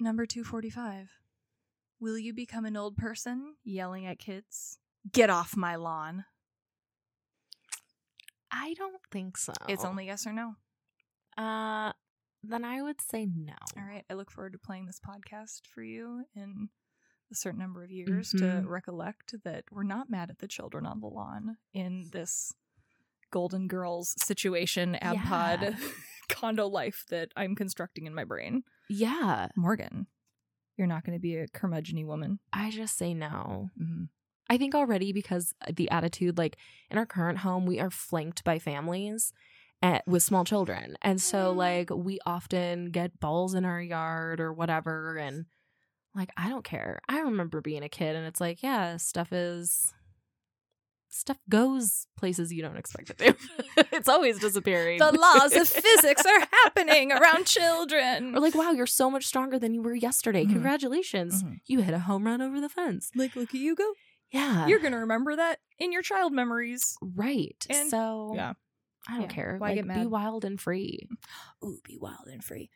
Number 0.00 0.26
245. 0.26 1.10
Will 2.00 2.18
you 2.18 2.34
become 2.34 2.64
an 2.64 2.76
old 2.76 2.96
person 2.96 3.54
yelling 3.62 4.06
at 4.06 4.18
kids? 4.18 4.78
Get 5.12 5.30
off 5.30 5.56
my 5.56 5.76
lawn. 5.76 6.24
I 8.50 8.74
don't 8.74 9.00
think 9.10 9.36
so. 9.36 9.52
It's 9.68 9.84
only 9.84 10.06
yes 10.06 10.26
or 10.26 10.32
no. 10.32 10.56
uh 11.36 11.92
then 12.42 12.64
I 12.64 12.82
would 12.82 13.00
say 13.00 13.26
no. 13.26 13.54
All 13.76 13.84
right. 13.84 14.04
I 14.10 14.14
look 14.14 14.30
forward 14.30 14.52
to 14.52 14.58
playing 14.58 14.86
this 14.86 15.00
podcast 15.00 15.62
for 15.72 15.82
you 15.82 16.24
in 16.34 16.68
a 17.30 17.34
certain 17.34 17.60
number 17.60 17.82
of 17.84 17.90
years 17.90 18.30
to 18.30 18.36
Mhm. 18.44 18.66
recollect 18.66 19.34
that 19.44 19.64
we're 19.70 19.82
not 19.84 20.10
mad 20.10 20.28
at 20.30 20.38
the 20.38 20.48
children 20.48 20.84
on 20.84 21.00
the 21.00 21.06
lawn 21.06 21.56
in 21.72 22.08
this 22.12 22.52
Golden 23.30 23.68
Girls 23.68 24.14
situation, 24.22 24.94
ab 24.96 25.14
Yeah. 25.16 25.24
pod 25.28 25.60
condo 26.28 26.66
life 26.66 27.04
that 27.10 27.30
I'm 27.36 27.54
constructing 27.54 28.06
in 28.06 28.14
my 28.14 28.24
brain. 28.24 28.64
Yeah. 28.90 29.48
Morgan, 29.56 30.06
you're 30.76 30.86
not 30.86 31.04
going 31.04 31.16
to 31.16 31.22
be 31.22 31.36
a 31.36 31.48
curmudgeony 31.48 32.04
woman. 32.04 32.40
I 32.52 32.70
just 32.70 32.96
say 32.98 33.14
no. 33.14 33.70
Mm-hmm. 33.80 34.04
I 34.50 34.58
think 34.58 34.74
already 34.74 35.12
because 35.14 35.54
the 35.72 35.88
attitude, 35.90 36.36
like 36.36 36.58
in 36.90 36.98
our 36.98 37.06
current 37.06 37.38
home, 37.38 37.64
we 37.64 37.80
are 37.80 37.90
flanked 37.90 38.44
by 38.44 38.58
families 38.58 39.32
at, 39.82 40.06
with 40.06 40.22
small 40.22 40.44
children. 40.44 40.96
And 41.02 41.20
so, 41.20 41.52
Mm. 41.52 41.56
like, 41.56 41.90
we 41.90 42.18
often 42.24 42.90
get 42.90 43.18
balls 43.20 43.54
in 43.54 43.64
our 43.64 43.80
yard 43.82 44.40
or 44.40 44.52
whatever. 44.52 45.16
And, 45.18 45.46
like, 46.14 46.30
I 46.36 46.48
don't 46.48 46.64
care. 46.64 47.00
I 47.08 47.20
remember 47.20 47.60
being 47.60 47.82
a 47.82 47.88
kid 47.88 48.14
and 48.16 48.26
it's 48.26 48.40
like, 48.40 48.62
yeah, 48.62 48.96
stuff 48.96 49.32
is. 49.32 49.92
Stuff 51.14 51.36
goes 51.50 52.06
places 52.16 52.54
you 52.54 52.62
don't 52.62 52.78
expect 52.78 53.10
it 53.10 53.18
to. 53.18 53.36
it's 53.92 54.08
always 54.08 54.38
disappearing. 54.38 54.98
The 54.98 55.12
laws 55.12 55.54
of 55.54 55.68
physics 55.68 56.24
are 56.24 56.40
happening 56.64 57.12
around 57.12 57.44
children. 57.44 58.34
Or 58.34 58.40
like, 58.40 58.54
wow, 58.54 58.70
you're 58.70 58.86
so 58.86 59.10
much 59.10 59.26
stronger 59.26 59.58
than 59.58 59.74
you 59.74 59.82
were 59.82 59.94
yesterday. 59.94 60.46
Mhm. 60.46 60.52
Congratulations. 60.52 61.42
Mhm. 61.42 61.60
You 61.66 61.80
hit 61.82 61.92
a 61.92 61.98
home 61.98 62.24
run 62.24 62.40
over 62.40 62.62
the 62.62 62.70
fence. 62.70 63.10
like, 63.14 63.36
look 63.36 63.50
at 63.50 63.60
you 63.60 63.74
go. 63.74 63.92
Yeah. 64.30 64.66
You're 64.66 64.78
going 64.78 64.92
to 64.92 64.98
remember 65.00 65.36
that 65.36 65.58
in 65.78 65.92
your 65.92 66.00
child 66.00 66.32
memories. 66.32 66.96
right. 67.02 67.62
And- 67.68 67.90
so 67.90 68.32
yeah. 68.34 68.54
I 69.08 69.12
don't 69.12 69.22
Yeah. 69.22 69.26
care. 69.28 69.56
Why 69.58 69.68
like, 69.74 69.84
get 69.86 69.94
Be 69.94 70.06
wild 70.06 70.44
and 70.44 70.60
free. 70.60 71.08
ooh, 71.64 71.80
be 71.84 71.96
wild 71.98 72.28
and 72.28 72.42
free. 72.42 72.70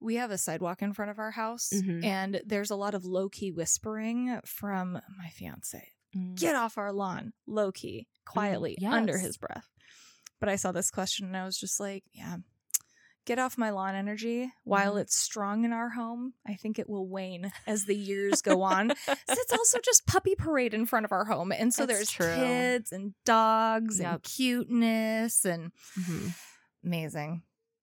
We 0.00 0.16
have 0.16 0.30
a 0.30 0.38
sidewalk 0.38 0.82
in 0.82 0.92
front 0.94 1.10
of 1.10 1.18
our 1.18 1.30
house, 1.30 1.70
Mhm. 1.72 2.04
and 2.04 2.42
there's 2.44 2.70
a 2.70 2.76
lot 2.76 2.94
of 2.94 3.04
low 3.04 3.28
key 3.28 3.50
whispering 3.52 4.40
from 4.44 4.92
my 5.16 5.28
fiance. 5.32 5.92
Mm. 6.14 6.34
Get 6.36 6.56
off 6.56 6.76
our 6.76 6.92
lawn, 6.92 7.32
low 7.46 7.70
key, 7.72 8.08
quietly, 8.24 8.76
under 8.84 9.12
yes. 9.14 9.22
his 9.22 9.36
breath. 9.36 9.68
But 10.40 10.48
I 10.48 10.56
saw 10.56 10.72
this 10.72 10.90
question 10.90 11.26
and 11.26 11.36
I 11.36 11.44
was 11.44 11.56
just 11.56 11.78
like, 11.78 12.04
yeah, 12.12 12.38
get 13.24 13.38
off 13.38 13.56
my 13.56 13.70
lawn 13.70 13.94
energy. 13.94 14.52
While 14.64 14.94
Mhm. 14.94 15.02
it's 15.02 15.16
strong 15.16 15.64
in 15.64 15.72
our 15.72 15.90
home, 15.90 16.34
I 16.46 16.54
think 16.54 16.78
it 16.78 16.88
will 16.88 17.06
wane 17.06 17.52
as 17.66 17.84
the 17.84 17.94
years 17.96 18.42
go 18.42 18.62
on. 18.62 18.90
it's 19.28 19.52
also 19.52 19.78
just 19.84 20.06
puppy 20.06 20.34
parade 20.34 20.74
in 20.74 20.86
front 20.86 21.04
of 21.04 21.12
our 21.12 21.24
home. 21.24 21.52
And 21.52 21.72
so 21.72 21.86
That's 21.86 21.98
there's 21.98 22.10
true. 22.10 22.34
kids 22.34 22.90
and 22.92 23.14
dogs 23.24 24.00
and 24.00 24.20
cuteness 24.22 25.44
and 25.44 25.72
Mhm. 25.98 26.34
amazing. 26.84 27.42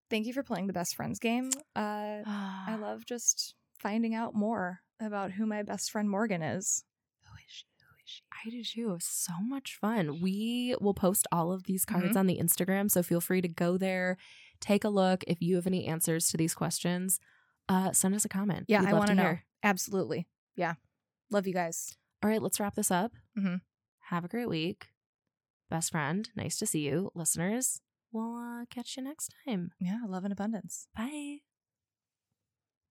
Thank 0.10 0.26
you 0.26 0.34
for 0.34 0.44
playing 0.44 0.68
the 0.68 0.74
best 0.74 0.96
friends 0.96 1.20
game. 1.20 1.52
Uh, 1.76 2.24
I 2.26 2.76
love 2.82 3.06
just 3.06 3.56
finding 3.78 4.14
out 4.16 4.34
more 4.36 4.82
about 5.00 5.32
who 5.32 5.46
my 5.46 5.64
best 5.64 5.92
friend 5.92 6.10
Morgan 6.10 6.42
is. 6.42 6.84
Who 7.24 7.36
is 7.36 7.44
she? 7.48 7.66
Who 7.80 7.96
is 8.04 8.10
she? 8.10 8.24
I 8.46 8.50
do 8.50 8.64
too. 8.64 8.98
So 9.02 9.34
much 9.42 9.78
fun. 9.80 10.20
We 10.22 10.76
will 10.82 10.94
post 10.96 11.28
all 11.32 11.52
of 11.54 11.64
these 11.64 11.86
cards 11.86 12.16
Mhm. 12.16 12.20
on 12.20 12.28
the 12.28 12.40
Instagram, 12.40 12.90
so 12.92 13.04
feel 13.04 13.22
free 13.22 13.42
to 13.42 13.48
go 13.48 13.78
there, 13.78 14.18
take 14.60 14.84
a 14.84 14.90
look. 14.90 15.24
If 15.28 15.42
you 15.42 15.56
have 15.56 15.68
any 15.68 15.86
answers 15.86 16.30
to 16.30 16.38
these 16.38 16.54
questions, 16.56 17.20
uh, 17.68 17.92
send 17.92 18.16
us 18.16 18.26
a 18.26 18.30
comment. 18.30 18.66
Yeah, 18.68 18.82
We'd 18.82 18.90
I 18.90 18.94
want 18.94 19.08
to 19.08 19.16
know. 19.16 19.38
Absolutely. 19.64 20.28
Yeah. 20.56 20.76
Love 21.32 21.46
you 21.48 21.54
guys. 21.54 21.96
All 22.24 22.30
right, 22.30 22.42
let's 22.42 22.60
wrap 22.60 22.76
this 22.76 22.92
up. 22.92 23.14
Mhm. 23.38 23.62
Have 24.10 24.26
a 24.26 24.28
great 24.28 24.50
week, 24.50 24.90
best 25.70 25.92
friend. 25.92 26.30
Nice 26.36 26.58
to 26.58 26.66
see 26.66 26.80
you, 26.82 27.12
listeners. 27.16 27.82
We'll 28.12 28.36
uh, 28.36 28.66
catch 28.70 28.98
you 28.98 29.04
next 29.04 29.34
time. 29.46 29.72
Yeah, 29.80 30.00
love 30.08 30.24
and 30.24 30.34
abundance. 30.34 30.88
Bye. 30.96 31.42